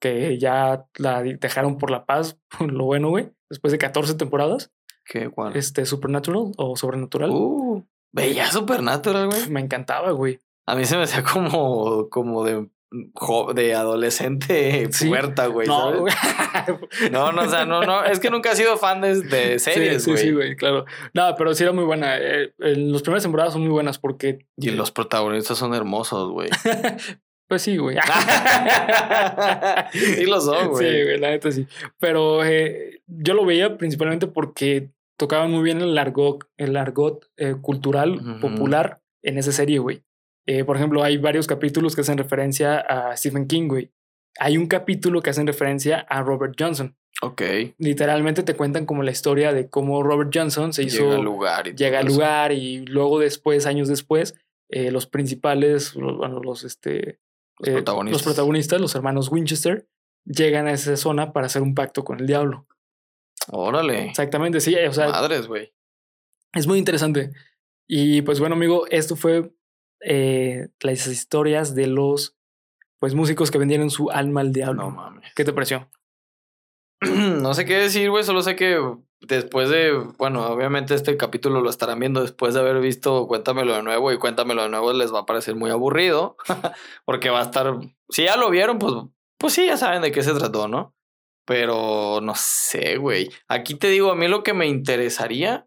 Que 0.00 0.38
ya 0.38 0.86
la 0.98 1.22
dejaron 1.24 1.78
por 1.78 1.90
la 1.90 2.06
paz, 2.06 2.38
lo 2.60 2.84
bueno, 2.84 3.08
güey. 3.08 3.30
Después 3.50 3.72
de 3.72 3.78
14 3.78 4.14
temporadas. 4.14 4.70
¿Qué? 5.04 5.28
¿Cuál? 5.28 5.56
Este, 5.56 5.84
Supernatural 5.84 6.52
o 6.56 6.76
Sobrenatural. 6.76 7.30
Uh, 7.30 7.84
veía 8.16 8.50
Supernatural, 8.50 9.26
güey. 9.28 9.48
Me 9.50 9.60
encantaba, 9.60 10.10
güey. 10.10 10.38
A 10.66 10.74
mí 10.74 10.84
se 10.84 10.96
me 10.96 11.04
hacía 11.04 11.22
como, 11.22 12.08
como 12.10 12.44
de, 12.44 12.66
de 13.54 13.74
adolescente 13.74 14.88
Sí. 14.90 15.08
puerta, 15.08 15.46
güey. 15.46 15.68
no, 15.68 15.80
¿sabes? 15.80 16.00
güey. 16.00 16.14
No, 17.12 17.30
no, 17.32 17.42
o 17.42 17.48
sea, 17.48 17.64
no, 17.66 17.82
no. 17.82 18.04
Es 18.04 18.18
que 18.18 18.30
nunca 18.30 18.52
he 18.52 18.56
sido 18.56 18.76
fan 18.76 19.00
de, 19.00 19.20
de 19.22 19.58
series, 19.58 20.02
sí, 20.02 20.10
güey. 20.10 20.22
sí, 20.22 20.28
sí, 20.28 20.32
güey, 20.34 20.56
claro. 20.56 20.84
No, 21.14 21.34
pero 21.36 21.54
sí 21.54 21.62
era 21.62 21.72
muy 21.72 21.84
buena. 21.84 22.16
Eh, 22.18 22.52
en 22.58 22.92
las 22.92 23.02
primeras 23.02 23.22
temporadas 23.22 23.52
son 23.52 23.62
muy 23.62 23.70
buenas 23.70 23.98
porque, 23.98 24.46
y 24.56 24.70
los 24.70 24.90
protagonistas 24.90 25.58
son 25.58 25.74
hermosos, 25.74 26.32
güey. 26.32 26.48
pues 27.48 27.62
sí, 27.62 27.76
güey. 27.76 27.96
sí 29.92 30.26
lo 30.26 30.40
son, 30.40 30.68
güey. 30.70 30.86
Sí, 30.86 31.02
güey, 31.04 31.18
la 31.18 31.30
neta 31.30 31.50
sí. 31.52 31.66
Pero 31.98 32.44
eh, 32.44 33.02
yo 33.06 33.34
lo 33.34 33.44
veía 33.44 33.76
principalmente 33.76 34.26
porque 34.26 34.90
tocaban 35.16 35.50
muy 35.50 35.62
bien 35.62 35.80
el 35.80 35.96
argot, 35.98 36.48
el 36.56 36.76
argot 36.76 37.26
eh, 37.36 37.54
cultural 37.60 38.38
popular 38.40 39.02
en 39.22 39.38
esa 39.38 39.52
serie, 39.52 39.78
güey. 39.78 40.02
Eh, 40.46 40.64
por 40.64 40.76
ejemplo, 40.76 41.02
hay 41.02 41.16
varios 41.16 41.46
capítulos 41.46 41.94
que 41.94 42.02
hacen 42.02 42.18
referencia 42.18 42.78
a 42.78 43.16
Stephen 43.16 43.46
King, 43.46 43.68
güey. 43.68 43.90
Hay 44.38 44.58
un 44.58 44.66
capítulo 44.66 45.22
que 45.22 45.30
hacen 45.30 45.46
referencia 45.46 46.00
a 46.08 46.22
Robert 46.22 46.54
Johnson. 46.58 46.96
Ok. 47.22 47.42
Literalmente 47.78 48.42
te 48.42 48.54
cuentan 48.54 48.86
como 48.86 49.02
la 49.02 49.10
historia 49.10 49.52
de 49.52 49.68
cómo 49.68 50.02
Robert 50.02 50.30
Johnson 50.32 50.72
se 50.72 50.84
hizo 50.84 51.04
Llega 51.04 51.16
al 51.16 51.24
lugar. 51.24 51.68
Y 51.68 51.74
llega 51.74 51.98
al 52.00 52.06
lugar 52.06 52.52
y 52.52 52.84
luego 52.86 53.18
después, 53.18 53.66
años 53.66 53.88
después, 53.88 54.34
eh, 54.68 54.90
los 54.90 55.06
principales, 55.06 55.96
los, 55.96 56.16
bueno, 56.16 56.40
los, 56.40 56.64
este, 56.64 57.18
Los 57.58 57.70
protagonistas. 57.70 58.12
los 58.12 58.22
protagonistas, 58.22 58.80
los 58.80 58.94
hermanos 58.94 59.30
Winchester, 59.32 59.88
llegan 60.24 60.66
a 60.66 60.72
esa 60.72 60.96
zona 60.96 61.32
para 61.32 61.46
hacer 61.46 61.62
un 61.62 61.74
pacto 61.74 62.04
con 62.04 62.20
el 62.20 62.26
diablo. 62.26 62.66
Órale. 63.48 64.06
Exactamente, 64.06 64.60
sí, 64.60 64.74
o 64.74 64.92
sea, 64.92 65.08
Madres, 65.08 65.46
güey. 65.46 65.72
es 66.54 66.66
muy 66.66 66.78
interesante. 66.78 67.32
Y 67.88 68.22
pues 68.22 68.40
bueno, 68.40 68.56
amigo, 68.56 68.86
esto 68.90 69.16
fue 69.16 69.52
eh, 70.00 70.68
las 70.80 71.06
historias 71.06 71.74
de 71.74 71.86
los 71.86 72.36
pues 72.98 73.14
músicos 73.14 73.50
que 73.50 73.58
vendieron 73.58 73.90
su 73.90 74.10
alma 74.10 74.40
al 74.40 74.52
diablo. 74.52 74.82
No 74.82 74.90
mames. 74.90 75.32
¿Qué 75.34 75.44
te 75.44 75.52
pareció? 75.52 75.88
no 77.00 77.54
sé 77.54 77.64
qué 77.64 77.76
decir, 77.76 78.10
güey. 78.10 78.24
Solo 78.24 78.42
sé 78.42 78.56
que 78.56 78.80
después 79.20 79.68
de. 79.68 79.92
Bueno, 80.18 80.46
obviamente 80.46 80.94
este 80.94 81.16
capítulo 81.16 81.60
lo 81.60 81.70
estarán 81.70 82.00
viendo 82.00 82.22
después 82.22 82.54
de 82.54 82.60
haber 82.60 82.80
visto 82.80 83.26
Cuéntamelo 83.28 83.74
de 83.74 83.82
nuevo. 83.82 84.12
Y 84.12 84.18
Cuéntamelo 84.18 84.62
de 84.62 84.70
nuevo 84.70 84.92
les 84.92 85.12
va 85.12 85.20
a 85.20 85.26
parecer 85.26 85.54
muy 85.54 85.70
aburrido. 85.70 86.36
porque 87.04 87.30
va 87.30 87.40
a 87.40 87.44
estar. 87.44 87.78
Si 88.08 88.24
ya 88.24 88.36
lo 88.36 88.50
vieron, 88.50 88.78
pues. 88.78 88.94
Pues 89.38 89.52
sí, 89.52 89.66
ya 89.66 89.76
saben 89.76 90.00
de 90.00 90.12
qué 90.12 90.22
se 90.22 90.32
trató, 90.32 90.66
¿no? 90.66 90.95
Pero 91.46 92.20
no 92.22 92.34
sé, 92.36 92.96
güey. 92.98 93.30
Aquí 93.48 93.74
te 93.74 93.88
digo, 93.88 94.10
a 94.10 94.16
mí 94.16 94.28
lo 94.28 94.42
que 94.42 94.52
me 94.52 94.66
interesaría. 94.66 95.66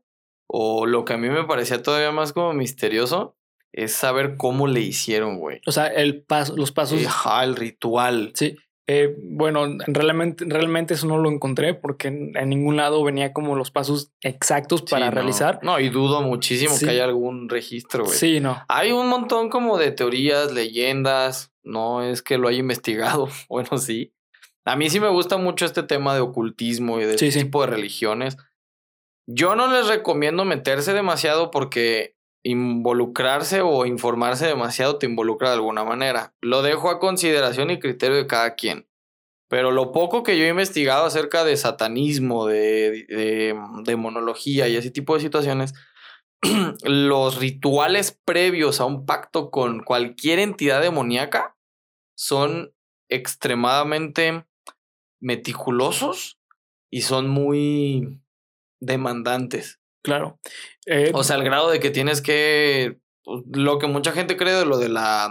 O 0.51 0.85
lo 0.87 1.05
que 1.05 1.13
a 1.13 1.17
mí 1.17 1.29
me 1.29 1.43
parecía 1.45 1.81
todavía 1.81 2.11
más 2.11 2.33
como 2.33 2.53
misterioso. 2.53 3.35
Es 3.71 3.93
saber 3.93 4.35
cómo 4.35 4.67
le 4.67 4.81
hicieron, 4.81 5.37
güey. 5.37 5.61
O 5.67 5.71
sea, 5.71 5.87
el 5.87 6.23
paso, 6.23 6.55
los 6.57 6.71
pasos. 6.71 7.05
Ajá, 7.05 7.43
el 7.43 7.55
ritual. 7.55 8.31
Sí. 8.33 8.55
Eh, 8.87 9.15
bueno, 9.21 9.67
realmente, 9.85 10.45
realmente 10.47 10.95
eso 10.95 11.05
no 11.05 11.19
lo 11.19 11.29
encontré 11.29 11.75
porque 11.75 12.07
en, 12.07 12.35
en 12.35 12.49
ningún 12.49 12.75
lado 12.77 13.03
venía 13.03 13.31
como 13.33 13.55
los 13.55 13.69
pasos 13.69 14.11
exactos 14.21 14.81
para 14.81 15.05
Sí, 15.05 15.09
no. 15.09 15.15
realizar. 15.15 15.59
No, 15.61 15.79
y 15.79 15.89
dudo 15.89 16.23
muchísimo 16.23 16.73
Sí. 16.73 16.85
que 16.85 16.91
haya 16.93 17.03
algún 17.05 17.47
registro, 17.47 18.05
güey. 18.05 18.17
Sí, 18.17 18.39
no. 18.39 18.57
Hay 18.67 18.91
un 18.91 19.07
montón 19.07 19.49
como 19.49 19.77
de 19.77 19.91
teorías, 19.91 20.51
leyendas. 20.51 21.53
No 21.61 22.01
es 22.01 22.23
que 22.23 22.39
lo 22.39 22.47
haya 22.47 22.57
investigado. 22.57 23.29
Bueno, 23.49 23.77
sí. 23.77 24.11
A 24.65 24.75
mí 24.75 24.89
sí 24.89 24.99
me 24.99 25.09
gusta 25.09 25.37
mucho 25.37 25.65
este 25.65 25.83
tema 25.83 26.13
de 26.13 26.21
ocultismo 26.21 26.99
y 26.99 27.05
de 27.05 27.17
Sí, 27.17 27.27
este 27.27 27.39
sí. 27.39 27.45
tipo 27.45 27.61
de 27.61 27.67
religiones. 27.67 28.37
Yo 29.27 29.55
no 29.55 29.71
les 29.71 29.87
recomiendo 29.87 30.45
meterse 30.45 30.93
demasiado 30.93 31.51
porque 31.51 32.15
involucrarse 32.43 33.61
o 33.61 33.85
informarse 33.85 34.47
demasiado 34.47 34.97
te 34.97 35.05
involucra 35.05 35.49
de 35.49 35.55
alguna 35.55 35.83
manera. 35.83 36.33
Lo 36.41 36.61
dejo 36.61 36.89
a 36.89 36.99
consideración 36.99 37.69
y 37.69 37.79
criterio 37.79 38.17
de 38.17 38.27
cada 38.27 38.55
quien. 38.55 38.87
Pero 39.49 39.71
lo 39.71 39.91
poco 39.91 40.23
que 40.23 40.37
yo 40.37 40.45
he 40.45 40.49
investigado 40.49 41.05
acerca 41.05 41.43
de 41.43 41.57
satanismo, 41.57 42.45
de, 42.45 43.05
de 43.09 43.59
demonología 43.83 44.67
y 44.67 44.75
ese 44.75 44.91
tipo 44.91 45.15
de 45.15 45.21
situaciones, 45.21 45.73
los 46.83 47.37
rituales 47.39 48.17
previos 48.25 48.79
a 48.79 48.85
un 48.85 49.05
pacto 49.05 49.49
con 49.49 49.83
cualquier 49.83 50.39
entidad 50.39 50.81
demoníaca 50.81 51.57
son 52.15 52.73
extremadamente 53.09 54.45
meticulosos 55.21 56.39
y 56.91 57.01
son 57.01 57.29
muy 57.29 58.21
demandantes. 58.81 59.79
Claro. 60.03 60.39
Eh, 60.85 61.11
O 61.13 61.23
sea, 61.23 61.35
al 61.35 61.43
grado 61.43 61.69
de 61.69 61.79
que 61.79 61.89
tienes 61.89 62.21
que. 62.21 62.99
pues, 63.23 63.43
Lo 63.53 63.79
que 63.79 63.87
mucha 63.87 64.11
gente 64.13 64.37
cree 64.37 64.53
de 64.53 64.65
lo 64.65 64.77
de 64.77 64.89
la 64.89 65.29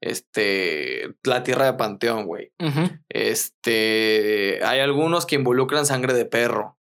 este, 0.00 1.14
la 1.24 1.42
tierra 1.42 1.64
de 1.64 1.74
Panteón, 1.74 2.26
güey. 2.26 2.52
Este, 3.08 4.60
hay 4.64 4.80
algunos 4.80 5.24
que 5.26 5.36
involucran 5.36 5.86
sangre 5.86 6.12
de 6.14 6.26
perro 6.26 6.78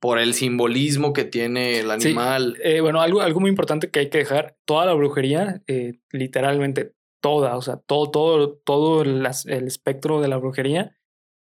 por 0.00 0.18
el 0.18 0.32
simbolismo 0.34 1.12
que 1.12 1.24
tiene 1.24 1.80
el 1.80 1.86
Sí. 2.00 2.08
animal. 2.08 2.56
Eh, 2.62 2.80
bueno, 2.80 3.00
algo, 3.00 3.20
algo 3.20 3.40
muy 3.40 3.50
importante 3.50 3.90
que 3.90 4.00
hay 4.00 4.10
que 4.10 4.18
dejar, 4.18 4.56
toda 4.64 4.86
la 4.86 4.94
brujería, 4.94 5.62
eh, 5.66 5.94
literalmente 6.10 6.92
toda, 7.20 7.56
o 7.56 7.62
sea, 7.62 7.76
todo, 7.76 8.10
todo, 8.10 8.52
todo 8.64 9.02
el 9.02 9.24
espectro 9.26 10.20
de 10.20 10.28
la 10.28 10.38
brujería 10.38 10.96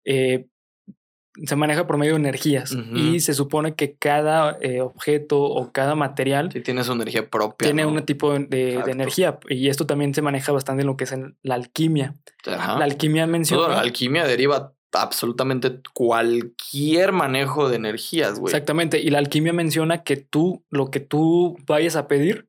eh, 0.04 0.46
se 1.46 1.56
maneja 1.56 1.86
por 1.86 1.96
medio 1.96 2.12
de 2.12 2.20
energías 2.20 2.76
y 2.94 3.20
se 3.20 3.32
supone 3.32 3.74
que 3.74 3.96
cada 3.96 4.58
eh, 4.60 4.82
objeto 4.82 5.40
o 5.40 5.72
cada 5.72 5.94
material 5.94 6.50
Sí, 6.52 6.60
tiene 6.60 6.84
su 6.84 6.92
energía 6.92 7.30
propia. 7.30 7.66
tiene 7.66 7.84
¿no? 7.84 7.88
un 7.88 8.04
tipo 8.04 8.38
de, 8.38 8.74
energía 8.86 9.38
y 9.48 9.68
esto 9.68 9.86
también 9.86 10.12
se 10.12 10.20
maneja 10.20 10.52
bastante 10.52 10.82
en 10.82 10.88
lo 10.88 10.96
que 10.98 11.04
es 11.04 11.12
en 11.12 11.38
la 11.42 11.54
alquimia. 11.54 12.16
Ajá. 12.46 12.78
La 12.78 12.84
alquimia 12.84 13.26
menciona... 13.26 13.68
la 13.68 13.80
alquimia 13.80 14.26
deriva 14.26 14.74
absolutamente 14.92 15.80
cualquier 15.94 17.12
manejo 17.12 17.68
de 17.68 17.76
energías, 17.76 18.38
güey. 18.38 18.52
Exactamente. 18.52 19.00
Y 19.00 19.10
la 19.10 19.18
alquimia 19.18 19.52
menciona 19.52 20.02
que 20.02 20.16
tú, 20.16 20.64
lo 20.70 20.90
que 20.90 21.00
tú 21.00 21.56
vayas 21.66 21.96
a 21.96 22.08
pedir, 22.08 22.48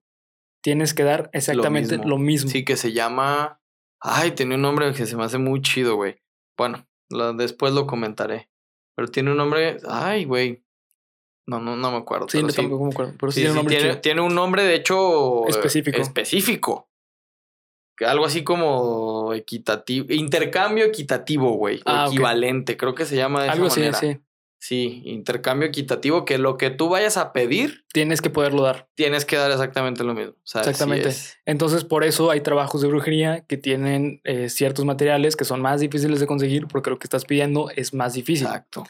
tienes 0.61 0.93
que 0.93 1.03
dar 1.03 1.29
exactamente 1.33 1.97
mismo. 1.97 2.09
lo 2.09 2.17
mismo. 2.17 2.49
Sí, 2.49 2.65
que 2.65 2.75
se 2.75 2.91
llama. 2.91 3.61
Ay, 4.01 4.31
tiene 4.31 4.55
un 4.55 4.61
nombre 4.61 4.91
que 4.93 5.05
se 5.05 5.15
me 5.15 5.23
hace 5.23 5.37
muy 5.37 5.61
chido, 5.61 5.95
güey. 5.95 6.17
Bueno, 6.57 6.85
lo- 7.09 7.33
después 7.33 7.73
lo 7.73 7.85
comentaré. 7.87 8.49
Pero 8.95 9.07
tiene 9.07 9.31
un 9.31 9.37
nombre. 9.37 9.77
Ay, 9.89 10.25
güey. 10.25 10.63
No, 11.47 11.59
no, 11.59 11.75
no 11.75 11.91
me 11.91 11.97
acuerdo. 11.97 12.27
Sí, 12.29 12.37
pero 12.37 12.47
no, 12.47 12.49
sí. 12.53 12.61
tampoco 12.61 12.83
me 12.85 12.91
acuerdo. 12.91 13.13
Pero 13.19 13.31
sí, 13.31 13.35
Sí, 13.35 13.41
tiene 13.41 13.51
un 13.51 13.55
nombre 13.65 13.95
tiene, 13.97 14.21
un 14.21 14.35
nombre, 14.35 14.63
de 14.63 14.75
hecho. 14.75 15.47
Específico. 15.47 16.01
Específico. 16.01 16.89
Algo 17.99 18.25
así 18.25 18.43
como 18.43 19.33
equitativo. 19.33 20.07
Intercambio 20.09 20.85
equitativo, 20.85 21.51
güey. 21.53 21.81
Ah, 21.85 22.05
equivalente. 22.07 22.75
Creo 22.77 22.95
que 22.95 23.05
se 23.05 23.15
llama 23.15 23.43
de 23.43 23.49
Algo 23.49 23.67
esa 23.67 23.73
así, 23.73 23.79
manera. 23.81 23.99
sí. 23.99 24.13
Sí, 24.13 24.19
intercambio 24.71 25.67
equitativo, 25.67 26.25
que 26.25 26.37
lo 26.37 26.57
que 26.57 26.69
tú 26.69 26.89
vayas 26.89 27.17
a 27.17 27.33
pedir, 27.33 27.83
Tienes 27.93 28.21
que 28.21 28.29
poderlo 28.29 28.63
dar. 28.63 28.87
tienes 28.95 29.25
que 29.25 29.35
dar 29.35 29.51
exactamente 29.51 30.03
lo 30.03 30.13
mismo. 30.13 30.33
O 30.33 30.45
sea, 30.45 30.61
así 30.61 30.69
Exactamente. 30.71 31.09
es. 31.09 31.37
Entonces, 31.45 31.83
por 31.83 32.03
eso 32.03 32.31
hay 32.31 32.41
trabajos 32.41 32.81
de 32.81 32.87
brujería 32.87 33.41
que 33.45 33.57
tienen 33.57 34.21
eh, 34.23 34.49
ciertos 34.49 34.85
materiales 34.85 35.35
que 35.35 35.45
son 35.45 35.61
más 35.61 35.81
difíciles 35.81 36.19
de 36.19 36.27
conseguir 36.27 36.67
porque 36.67 36.89
lo 36.89 36.97
que 36.99 37.05
estás 37.05 37.25
pidiendo 37.25 37.69
es 37.75 37.93
más 37.93 38.13
difícil. 38.13 38.47
Exacto. 38.47 38.85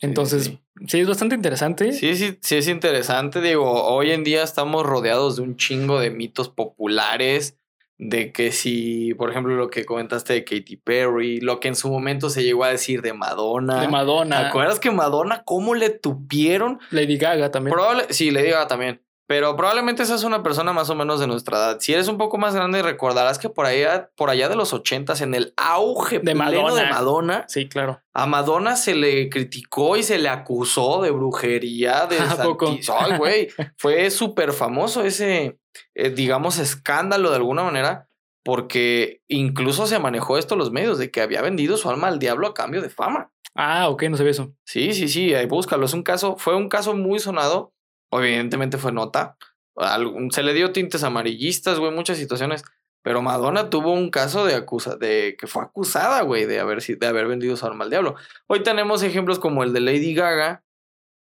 Sí, 0.00 0.06
Entonces, 0.06 0.44
sí. 0.44 0.60
sí, 0.86 1.00
es 1.00 1.08
bastante 1.08 1.34
interesante. 1.34 1.92
Sí, 1.92 2.14
sí, 2.16 2.38
sí 2.40 2.56
es 2.56 2.68
interesante. 2.68 3.40
Digo, 3.40 3.84
hoy 3.84 4.12
en 4.12 4.22
día 4.22 4.44
estamos 4.44 4.86
rodeados 4.86 5.36
de 5.36 5.42
un 5.42 5.56
chingo 5.56 5.98
de 5.98 6.10
mitos 6.10 6.48
populares. 6.48 7.57
De 8.00 8.32
que 8.32 8.52
si, 8.52 9.12
por 9.14 9.30
ejemplo, 9.30 9.56
lo 9.56 9.70
que 9.70 9.84
comentaste 9.84 10.32
de 10.32 10.44
Katy 10.44 10.76
Perry, 10.76 11.40
lo 11.40 11.58
que 11.58 11.66
en 11.66 11.74
su 11.74 11.90
momento 11.90 12.30
se 12.30 12.44
llegó 12.44 12.62
a 12.62 12.70
decir 12.70 13.02
de 13.02 13.12
Madonna. 13.12 13.80
De 13.80 13.86
¿Te 13.86 13.92
Madonna, 13.92 14.48
acuerdas 14.48 14.78
que 14.78 14.92
Madonna, 14.92 15.42
cómo 15.44 15.74
le 15.74 15.90
tupieron? 15.90 16.78
Lady 16.90 17.18
Gaga 17.18 17.50
también. 17.50 17.74
Probable, 17.74 18.06
sí, 18.10 18.30
le 18.30 18.42
diga 18.44 18.68
también. 18.68 19.02
Pero 19.28 19.54
probablemente 19.56 20.02
esa 20.02 20.14
es 20.14 20.24
una 20.24 20.42
persona 20.42 20.72
más 20.72 20.88
o 20.88 20.94
menos 20.94 21.20
de 21.20 21.26
nuestra 21.26 21.58
edad. 21.58 21.76
Si 21.80 21.92
eres 21.92 22.08
un 22.08 22.16
poco 22.16 22.38
más 22.38 22.54
grande, 22.54 22.80
recordarás 22.80 23.38
que 23.38 23.50
por 23.50 23.66
allá, 23.66 24.10
por 24.16 24.30
allá 24.30 24.48
de 24.48 24.56
los 24.56 24.72
ochentas, 24.72 25.20
en 25.20 25.34
el 25.34 25.52
auge 25.58 26.18
De 26.18 26.32
pleno 26.32 26.50
de 26.50 26.56
Madonna. 26.56 26.90
Madonna, 26.90 27.44
Sí, 27.46 27.68
claro. 27.68 28.00
a 28.14 28.24
Madonna 28.24 28.74
se 28.74 28.94
le 28.94 29.28
criticó 29.28 29.98
y 29.98 30.02
se 30.02 30.16
le 30.18 30.30
acusó 30.30 31.02
de 31.02 31.10
brujería, 31.10 32.06
de 32.06 32.18
¿A 32.18 32.42
poco? 32.42 32.74
Ay, 32.98 33.18
güey. 33.18 33.48
Fue 33.76 34.10
súper 34.10 34.52
famoso 34.52 35.02
ese, 35.02 35.58
eh, 35.94 36.08
digamos, 36.08 36.58
escándalo 36.58 37.28
de 37.28 37.36
alguna 37.36 37.62
manera, 37.62 38.08
porque 38.42 39.20
incluso 39.28 39.86
se 39.86 39.98
manejó 39.98 40.38
esto 40.38 40.54
en 40.54 40.60
los 40.60 40.72
medios, 40.72 40.96
de 40.96 41.10
que 41.10 41.20
había 41.20 41.42
vendido 41.42 41.76
su 41.76 41.90
alma 41.90 42.08
al 42.08 42.18
diablo 42.18 42.46
a 42.46 42.54
cambio 42.54 42.80
de 42.80 42.88
fama. 42.88 43.30
Ah, 43.54 43.90
ok, 43.90 44.04
no 44.04 44.16
sabía 44.16 44.30
eso. 44.30 44.54
Sí, 44.64 44.94
sí, 44.94 45.06
sí, 45.06 45.34
ahí 45.34 45.44
búscalo. 45.44 45.84
Es 45.84 45.92
un 45.92 46.02
caso, 46.02 46.36
fue 46.38 46.56
un 46.56 46.70
caso 46.70 46.94
muy 46.94 47.18
sonado. 47.18 47.74
Evidentemente 48.12 48.78
fue 48.78 48.92
nota. 48.92 49.36
Algún- 49.76 50.30
Se 50.32 50.42
le 50.42 50.54
dio 50.54 50.72
tintes 50.72 51.02
amarillistas, 51.04 51.78
güey, 51.78 51.92
muchas 51.92 52.18
situaciones. 52.18 52.64
Pero 53.02 53.22
Madonna 53.22 53.70
tuvo 53.70 53.92
un 53.92 54.10
caso 54.10 54.44
de 54.44 54.54
acusa, 54.56 54.96
de 54.96 55.36
que 55.38 55.46
fue 55.46 55.62
acusada, 55.62 56.20
güey, 56.22 56.46
de 56.46 56.58
haber, 56.58 56.82
de 56.82 57.06
haber 57.06 57.28
vendido 57.28 57.56
su 57.56 57.64
alma 57.64 57.84
al 57.84 57.90
diablo. 57.90 58.16
Hoy 58.48 58.62
tenemos 58.64 59.02
ejemplos 59.02 59.38
como 59.38 59.62
el 59.62 59.72
de 59.72 59.80
Lady 59.80 60.14
Gaga, 60.14 60.64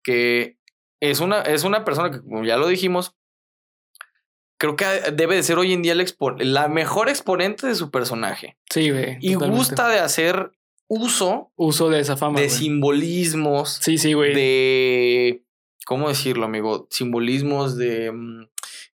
que 0.05 0.59
es 1.01 1.21
una, 1.21 1.41
es 1.41 1.65
una 1.65 1.85
persona 1.85 2.11
que, 2.11 2.21
como 2.21 2.45
ya 2.45 2.59
lo 2.59 2.69
dijimos, 2.69 3.17
creo 4.61 4.77
que 4.77 4.85
debe 5.13 5.35
de 5.35 5.43
ser 5.43 5.59
hoy 5.59 5.73
en 5.73 5.83
día 5.83 5.93
el 5.95 6.07
la 6.53 6.69
mejor 6.69 7.09
exponente 7.09 7.67
de 7.67 7.75
su 7.75 7.91
personaje. 7.91 8.59
Sí, 8.71 8.91
güey. 8.91 9.17
Y 9.21 9.33
totalmente. 9.33 9.59
gusta 9.59 9.89
de 9.89 9.99
hacer 9.99 10.53
uso 10.89 11.51
Uso 11.57 11.89
de 11.89 12.01
esa 12.01 12.17
fama. 12.17 12.39
de 12.39 12.51
simbolismos 12.51 13.79
Sí, 13.81 13.97
sí, 13.99 14.13
güey. 14.13 14.35
de 14.35 15.45
¿cómo 15.87 16.09
decirlo, 16.09 16.45
amigo? 16.47 16.87
Simbolismos 16.91 17.77
de 17.77 18.13
mm, 18.13 18.43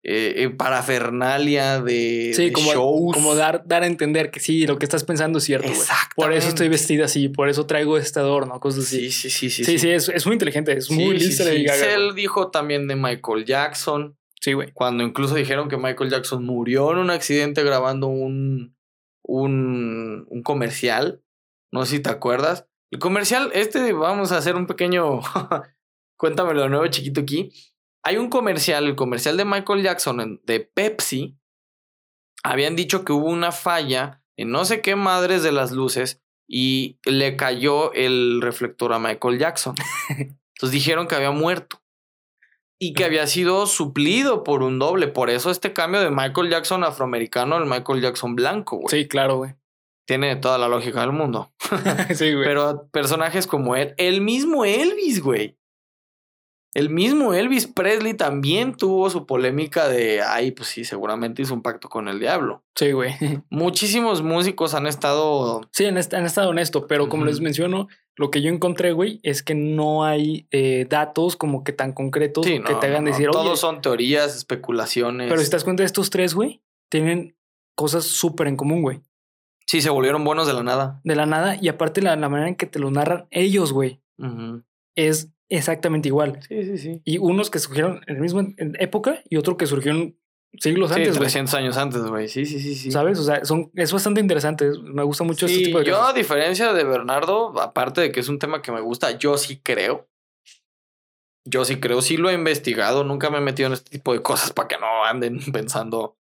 eh, 0.04 0.34
eh, 0.36 0.50
parafernalia, 0.50 1.80
de, 1.82 2.32
Sí, 2.34 2.46
de 2.46 2.52
como, 2.52 2.72
shows. 2.72 3.14
como 3.14 3.34
dar, 3.34 3.62
dar 3.66 3.82
a 3.82 3.86
entender 3.86 4.30
que 4.30 4.40
sí, 4.40 4.66
lo 4.66 4.78
que 4.78 4.84
estás 4.86 5.04
pensando 5.04 5.38
es 5.38 5.44
cierto, 5.44 5.68
güey. 5.68 5.80
Por 6.16 6.32
eso 6.32 6.48
estoy 6.48 6.68
vestida 6.68 7.06
así, 7.06 7.28
por 7.28 7.48
eso 7.48 7.66
traigo 7.66 7.98
este 7.98 8.20
adorno, 8.20 8.58
cosas 8.60 8.84
así. 8.84 9.10
Sí, 9.10 9.30
sí, 9.30 9.30
sí, 9.30 9.50
sí. 9.50 9.64
Sí, 9.64 9.78
sí, 9.78 9.90
es, 9.90 10.08
es 10.08 10.24
muy 10.26 10.34
inteligente, 10.34 10.72
es 10.72 10.90
muy 10.90 11.18
lista. 11.18 11.44
Lady 11.44 11.64
Gaga. 11.64 11.94
Él 11.94 12.14
dijo 12.14 12.50
también 12.50 12.88
de 12.88 12.96
Michael 12.96 13.44
Jackson, 13.44 14.16
Sí, 14.40 14.52
güey. 14.52 14.70
cuando 14.72 15.02
incluso 15.02 15.34
dijeron 15.34 15.68
que 15.68 15.76
Michael 15.76 16.10
Jackson 16.10 16.44
murió 16.44 16.92
en 16.92 16.98
un 16.98 17.10
accidente 17.10 17.64
grabando 17.64 18.06
un, 18.06 18.76
un, 19.22 20.26
un 20.28 20.42
comercial. 20.42 21.22
No 21.72 21.84
sé 21.84 21.96
si 21.96 22.02
te 22.02 22.10
acuerdas. 22.10 22.66
El 22.90 23.00
comercial, 23.00 23.50
este, 23.52 23.92
vamos 23.92 24.32
a 24.32 24.38
hacer 24.38 24.54
un 24.56 24.66
pequeño. 24.66 25.20
Cuéntamelo 26.18 26.62
de 26.62 26.68
nuevo, 26.68 26.86
chiquito 26.88 27.20
aquí. 27.20 27.50
Hay 28.02 28.16
un 28.16 28.28
comercial, 28.28 28.84
el 28.84 28.96
comercial 28.96 29.36
de 29.36 29.44
Michael 29.44 29.82
Jackson 29.82 30.40
de 30.44 30.60
Pepsi. 30.60 31.38
Habían 32.42 32.76
dicho 32.76 33.04
que 33.04 33.12
hubo 33.12 33.28
una 33.28 33.52
falla 33.52 34.22
en 34.36 34.50
no 34.50 34.64
sé 34.64 34.82
qué 34.82 34.96
madres 34.96 35.42
de 35.42 35.52
las 35.52 35.72
luces 35.72 36.22
y 36.48 36.98
le 37.04 37.36
cayó 37.36 37.92
el 37.92 38.40
reflector 38.40 38.92
a 38.92 38.98
Michael 38.98 39.38
Jackson. 39.38 39.74
Entonces 40.08 40.72
dijeron 40.72 41.06
que 41.06 41.14
había 41.14 41.30
muerto 41.30 41.80
y 42.80 42.94
que 42.94 43.04
había 43.04 43.26
sido 43.26 43.66
suplido 43.66 44.44
por 44.44 44.62
un 44.62 44.78
doble. 44.78 45.08
Por 45.08 45.30
eso 45.30 45.50
este 45.50 45.72
cambio 45.72 46.00
de 46.00 46.10
Michael 46.10 46.50
Jackson 46.50 46.84
afroamericano 46.84 47.56
al 47.56 47.66
Michael 47.66 48.00
Jackson 48.00 48.34
blanco, 48.34 48.78
güey. 48.78 48.88
Sí, 48.88 49.06
claro, 49.06 49.36
güey. 49.36 49.54
Tiene 50.06 50.36
toda 50.36 50.56
la 50.58 50.68
lógica 50.68 51.02
del 51.02 51.12
mundo. 51.12 51.52
sí, 52.14 52.32
güey. 52.32 52.44
Pero 52.44 52.88
personajes 52.90 53.46
como 53.46 53.76
él, 53.76 53.94
el 53.98 54.20
mismo 54.20 54.64
Elvis, 54.64 55.22
güey. 55.22 55.57
El 56.74 56.90
mismo 56.90 57.32
Elvis 57.34 57.66
Presley 57.66 58.14
también 58.14 58.74
tuvo 58.74 59.08
su 59.10 59.26
polémica 59.26 59.88
de, 59.88 60.22
ay, 60.22 60.50
pues 60.52 60.68
sí, 60.68 60.84
seguramente 60.84 61.42
hizo 61.42 61.54
un 61.54 61.62
pacto 61.62 61.88
con 61.88 62.08
el 62.08 62.20
diablo. 62.20 62.62
Sí, 62.76 62.92
güey. 62.92 63.14
Muchísimos 63.50 64.22
músicos 64.22 64.74
han 64.74 64.86
estado... 64.86 65.62
Sí, 65.72 65.86
han, 65.86 65.96
est- 65.98 66.12
han 66.14 66.26
estado 66.26 66.50
en 66.52 66.58
esto, 66.58 66.86
pero 66.86 67.08
como 67.08 67.24
les 67.24 67.40
menciono, 67.40 67.88
lo 68.16 68.30
que 68.30 68.42
yo 68.42 68.50
encontré, 68.50 68.92
güey, 68.92 69.18
es 69.22 69.42
que 69.42 69.54
no 69.54 70.04
hay 70.04 70.46
eh, 70.50 70.86
datos 70.88 71.36
como 71.36 71.64
que 71.64 71.72
tan 71.72 71.92
concretos 71.92 72.44
Sí, 72.46 72.60
que 72.62 72.74
te 72.74 72.86
hagan 72.86 73.04
no, 73.04 73.10
no. 73.10 73.16
decir, 73.16 73.28
oye, 73.28 73.38
Todos 73.38 73.60
son 73.60 73.80
teorías, 73.80 74.36
especulaciones. 74.36 75.28
pero 75.30 75.40
si 75.40 75.48
te 75.50 75.56
das 75.56 75.64
cuenta 75.64 75.84
estos 75.84 76.10
tres, 76.10 76.34
güey, 76.34 76.62
tienen 76.90 77.34
cosas 77.74 78.04
súper 78.04 78.46
en 78.46 78.56
común, 78.56 78.82
güey. 78.82 79.00
Sí, 79.66 79.80
se 79.82 79.90
volvieron 79.90 80.22
buenos 80.24 80.46
de 80.46 80.52
la 80.54 80.62
nada. 80.62 81.00
De 81.04 81.14
la 81.16 81.26
nada, 81.26 81.56
y 81.60 81.68
aparte 81.68 82.02
la, 82.02 82.14
la 82.16 82.28
manera 82.28 82.48
en 82.48 82.56
que 82.56 82.66
te 82.66 82.78
lo 82.78 82.90
narran 82.90 83.26
ellos, 83.30 83.72
güey, 83.72 84.00
es 84.96 85.30
exactamente 85.48 86.08
igual. 86.08 86.40
Sí, 86.48 86.64
sí, 86.64 86.78
sí. 86.78 87.02
Y 87.04 87.18
unos 87.18 87.50
que 87.50 87.58
surgieron 87.58 88.00
en 88.06 88.14
la 88.16 88.20
misma 88.20 88.46
época 88.78 89.22
y 89.28 89.36
otro 89.36 89.56
que 89.56 89.66
surgieron 89.66 90.16
siglos 90.58 90.88
Sí, 90.90 90.96
antes, 90.96 91.10
güey. 91.16 91.20
300 91.20 91.54
años 91.54 91.76
antes, 91.76 92.02
güey. 92.02 92.28
Sí, 92.28 92.44
sí, 92.46 92.58
sí, 92.60 92.74
sí. 92.74 92.90
¿Sabes? 92.90 93.18
O 93.18 93.24
sea, 93.24 93.44
son, 93.44 93.70
es 93.74 93.92
bastante 93.92 94.20
interesante. 94.20 94.68
es- 94.68 94.78
Me 94.80 95.02
gusta 95.02 95.24
mucho 95.24 95.46
este 95.46 95.62
tipo 95.64 95.78
de 95.80 95.84
yo 95.86 95.94
cosas. 95.96 96.10
a 96.10 96.12
diferencia 96.14 96.72
de 96.72 96.84
Bernardo, 96.84 97.58
aparte 97.60 98.00
de 98.00 98.12
que 98.12 98.20
es 98.20 98.28
un 98.28 98.38
tema 98.38 98.62
que 98.62 98.72
me 98.72 98.80
gusta, 98.80 99.12
yo 99.18 99.36
sí 99.38 99.60
creo. 99.62 100.08
Yo 101.44 101.64
sí 101.64 101.80
creo, 101.80 102.02
sí 102.02 102.18
lo 102.18 102.28
he 102.28 102.34
investigado, 102.34 103.04
nunca 103.04 103.30
me 103.30 103.38
he 103.38 103.40
metido 103.40 103.68
en 103.68 103.72
este 103.72 103.90
tipo 103.90 104.12
de 104.12 104.20
cosas 104.20 104.52
para 104.52 104.68
que 104.68 104.76
no 104.76 105.04
anden 105.04 105.38
pensando 105.52 106.17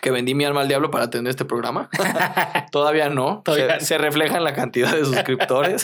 que 0.00 0.10
vendí 0.10 0.34
mi 0.34 0.44
alma 0.44 0.62
al 0.62 0.68
diablo 0.68 0.90
para 0.90 1.10
tener 1.10 1.30
este 1.30 1.44
programa. 1.44 1.88
Todavía 2.72 3.08
no. 3.08 3.42
Todavía 3.44 3.80
se, 3.80 3.98
refleja 3.98 4.36
en 4.36 4.44
la 4.44 4.52
cantidad 4.54 4.92
de 4.92 5.04
suscriptores. 5.04 5.82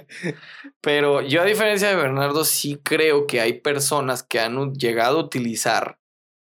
Pero 0.80 1.20
yo, 1.20 1.42
a 1.42 1.44
diferencia 1.44 1.88
de 1.88 1.96
Bernardo, 1.96 2.44
sí 2.44 2.80
creo 2.82 3.26
que 3.26 3.40
hay 3.40 3.60
personas 3.60 4.22
que 4.22 4.40
han 4.40 4.74
llegado 4.74 5.18
a 5.20 5.24
utilizar. 5.24 5.98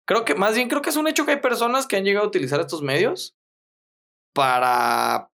Creo 0.06 0.26
que, 0.26 0.36
más 0.36 0.56
bien, 0.56 0.70
creo 0.70 0.82
que 0.82 0.90
es 0.92 0.96
un 0.96 1.08
hecho 1.08 1.26
que 1.26 1.32
hay 1.32 1.42
personas 1.42 1.88
que 1.88 1.98
han 1.98 2.04
llegado 2.04 2.26
a 2.26 2.30
utilizar 2.30 2.60
estos 2.60 2.82
medios 2.82 3.36
para 4.34 5.32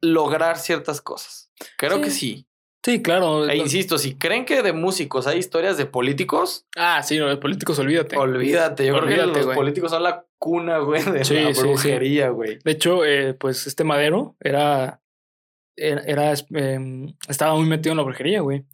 lograr 0.00 0.58
ciertas 0.58 1.00
cosas. 1.00 1.50
Creo 1.78 1.96
Sí. 1.96 2.02
que 2.02 2.10
sí. 2.10 2.45
Sí, 2.86 3.02
claro. 3.02 3.48
E 3.48 3.56
insisto, 3.56 3.98
si 3.98 4.14
creen 4.14 4.44
que 4.44 4.62
de 4.62 4.72
músicos 4.72 5.26
hay 5.26 5.38
historias 5.38 5.76
de 5.76 5.86
políticos, 5.86 6.66
Ah, 6.76 7.02
sí, 7.02 7.18
no, 7.18 7.26
de 7.26 7.36
políticos, 7.36 7.78
olvídate. 7.80 8.16
olvídate. 8.16 8.86
Yo 8.86 8.92
creo 8.94 9.04
Olvídate, 9.04 9.40
que 9.40 9.46
los 9.46 9.54
políticos 9.56 9.90
son 9.90 10.04
la 10.04 10.24
cuna, 10.38 10.78
güey, 10.78 11.02
de 11.02 11.24
Sí, 11.24 11.34
la 11.34 11.48
sí, 11.48 11.54
sí. 11.54 11.60
brujería, 11.62 12.28
güey. 12.30 12.58
De 12.64 12.70
hecho, 12.70 13.04
eh, 13.04 13.34
pues 13.34 13.66
este 13.66 13.82
madero 13.84 14.36
era. 14.40 15.00
Era. 15.76 16.32
em, 16.54 17.14
estaba 17.28 17.54
muy 17.56 17.66
metido 17.66 17.90
en 17.92 17.96
la 17.98 18.04
brujería, 18.04 18.40
güey. 18.40 18.64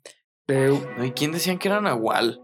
De 0.46 0.78
¿Y 1.02 1.10
quién 1.12 1.32
decían 1.32 1.58
que 1.58 1.68
era 1.68 1.80
Nahual? 1.80 2.40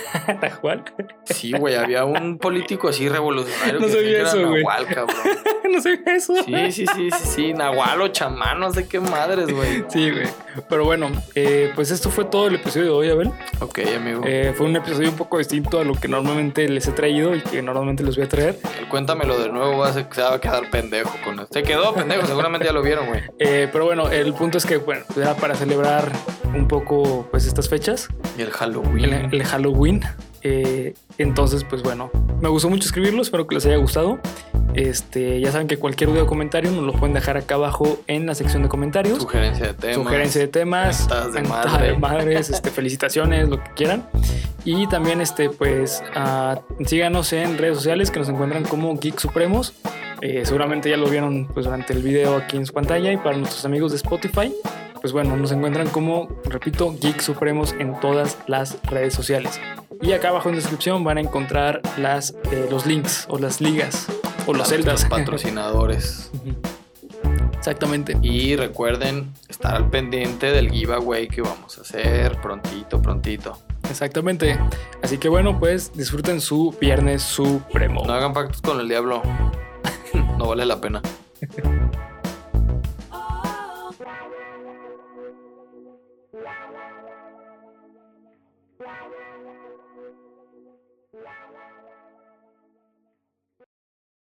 Juan. 0.60 0.84
Sí, 1.24 1.52
güey, 1.52 1.74
había 1.74 2.04
un 2.04 2.38
político 2.38 2.88
así 2.88 3.08
revolucionario 3.08 3.80
No 3.80 3.86
que 3.86 3.92
sabía 3.92 4.08
que 4.10 4.22
eso, 4.22 4.38
era 4.38 4.48
güey. 4.48 4.62
Nahual, 4.62 4.86
cabrón. 4.86 5.16
no 5.72 5.80
sé 5.80 6.00
eso. 6.06 6.34
Sí, 6.44 6.72
sí, 6.72 6.86
sí, 6.94 7.10
sí, 7.10 7.26
sí, 7.26 7.52
Nahual 7.54 8.00
o 8.02 8.08
chamán, 8.08 8.58
no 8.60 8.72
sé 8.72 8.86
qué 8.88 9.00
madres, 9.00 9.52
güey. 9.52 9.84
Sí, 9.88 10.10
güey. 10.10 10.26
Pero 10.68 10.84
bueno, 10.84 11.10
eh, 11.34 11.72
pues 11.74 11.90
esto 11.90 12.10
fue 12.10 12.24
todo 12.24 12.46
el 12.48 12.56
episodio 12.56 12.84
de 12.86 12.90
hoy, 12.90 13.10
Abel. 13.10 13.30
Ok, 13.60 13.80
amigo. 13.96 14.22
Eh, 14.26 14.52
fue 14.56 14.66
un 14.66 14.76
episodio 14.76 15.08
un 15.08 15.16
poco 15.16 15.38
distinto 15.38 15.80
a 15.80 15.84
lo 15.84 15.94
que 15.94 16.08
normalmente 16.08 16.68
les 16.68 16.86
he 16.88 16.92
traído 16.92 17.34
y 17.34 17.40
que 17.40 17.62
normalmente 17.62 18.02
les 18.02 18.16
voy 18.16 18.24
a 18.26 18.28
traer. 18.28 18.58
Cuéntamelo 18.88 19.38
de 19.38 19.48
nuevo, 19.50 19.78
va 19.78 19.88
a 19.88 19.92
ser- 19.92 20.06
se 20.10 20.22
va 20.22 20.34
a 20.34 20.40
quedar 20.40 20.70
pendejo 20.70 21.16
con 21.24 21.38
esto. 21.40 21.52
Se 21.54 21.62
quedó 21.62 21.94
pendejo, 21.94 22.26
seguramente 22.26 22.66
ya 22.66 22.72
lo 22.72 22.82
vieron, 22.82 23.06
güey. 23.06 23.22
Eh, 23.38 23.68
pero 23.72 23.84
bueno, 23.86 24.08
el 24.10 24.32
punto 24.34 24.58
es 24.58 24.64
que, 24.66 24.76
bueno, 24.76 25.04
era 25.16 25.34
para 25.34 25.54
celebrar 25.54 26.12
un 26.54 26.68
poco 26.68 27.26
pues 27.30 27.46
estas 27.46 27.68
fechas, 27.68 28.08
Y 28.38 28.42
el 28.42 28.50
Halloween. 28.50 29.04
el, 29.12 29.34
el 29.34 29.44
Halloween. 29.44 29.81
Eh, 30.42 30.94
entonces, 31.18 31.64
pues 31.64 31.82
bueno, 31.82 32.10
me 32.40 32.48
gustó 32.48 32.68
mucho 32.68 32.84
escribirlo, 32.84 33.22
espero 33.22 33.46
que 33.46 33.54
les 33.54 33.66
haya 33.66 33.76
gustado. 33.76 34.18
Este, 34.74 35.38
ya 35.40 35.52
saben 35.52 35.68
que 35.68 35.76
cualquier 35.76 36.10
duda 36.10 36.22
o 36.22 36.26
comentario 36.26 36.70
nos 36.70 36.84
lo 36.84 36.92
pueden 36.92 37.12
dejar 37.12 37.36
acá 37.36 37.56
abajo 37.56 38.00
en 38.06 38.26
la 38.26 38.34
sección 38.34 38.62
de 38.62 38.68
comentarios. 38.68 39.18
Sugerencia 39.18 39.66
de 39.66 39.74
temas. 39.74 39.96
Sugerencia 39.96 40.40
de 40.40 40.48
temas, 40.48 41.08
de 41.32 41.42
madre. 41.42 41.86
de 41.88 41.98
madres, 41.98 42.48
este, 42.48 42.70
felicitaciones, 42.80 43.48
lo 43.48 43.62
que 43.62 43.70
quieran. 43.74 44.08
Y 44.64 44.86
también, 44.86 45.20
este, 45.20 45.50
pues, 45.50 46.02
ah, 46.14 46.60
síganos 46.86 47.32
en 47.32 47.58
redes 47.58 47.76
sociales 47.76 48.10
que 48.10 48.20
nos 48.20 48.28
encuentran 48.28 48.62
como 48.62 48.96
Geek 48.96 49.18
Supremos. 49.18 49.74
Eh, 50.22 50.42
seguramente 50.46 50.88
ya 50.88 50.96
lo 50.96 51.08
vieron 51.08 51.48
pues, 51.48 51.66
durante 51.66 51.92
el 51.92 52.02
video 52.02 52.36
aquí 52.36 52.56
en 52.56 52.64
su 52.64 52.72
pantalla. 52.72 53.12
Y 53.12 53.18
para 53.18 53.36
nuestros 53.36 53.64
amigos 53.64 53.90
de 53.92 53.96
Spotify, 53.96 54.54
pues 55.02 55.12
bueno, 55.12 55.36
nos 55.36 55.50
encuentran 55.50 55.88
como, 55.88 56.28
repito, 56.44 56.94
Geek 56.98 57.20
Supremos 57.20 57.74
en 57.78 57.98
todas 57.98 58.38
las 58.46 58.80
redes 58.84 59.12
sociales. 59.12 59.60
Y 60.00 60.12
acá 60.12 60.28
abajo 60.28 60.48
en 60.48 60.54
descripción 60.54 61.02
van 61.02 61.18
a 61.18 61.20
encontrar 61.20 61.82
las, 61.98 62.34
eh, 62.52 62.68
los 62.70 62.86
links 62.86 63.26
o 63.28 63.38
las 63.38 63.60
ligas 63.60 64.06
o 64.46 64.54
los 64.54 64.68
a 64.68 64.70
celdas. 64.70 65.00
nuestros 65.00 65.10
patrocinadores. 65.10 66.30
Exactamente. 67.58 68.16
Y 68.22 68.54
recuerden 68.54 69.32
estar 69.48 69.74
al 69.74 69.90
pendiente 69.90 70.52
del 70.52 70.70
giveaway 70.70 71.26
que 71.26 71.42
vamos 71.42 71.78
a 71.78 71.80
hacer 71.80 72.40
prontito, 72.40 73.02
prontito. 73.02 73.58
Exactamente. 73.90 74.58
Así 75.02 75.18
que 75.18 75.28
bueno, 75.28 75.58
pues 75.58 75.92
disfruten 75.94 76.40
su 76.40 76.76
Viernes 76.80 77.22
Supremo. 77.22 78.04
No 78.06 78.12
hagan 78.12 78.32
pactos 78.32 78.62
con 78.62 78.80
el 78.80 78.88
diablo. 78.88 79.22
No 80.38 80.48
vale 80.48 80.66
la 80.66 80.80
pena. 80.80 81.00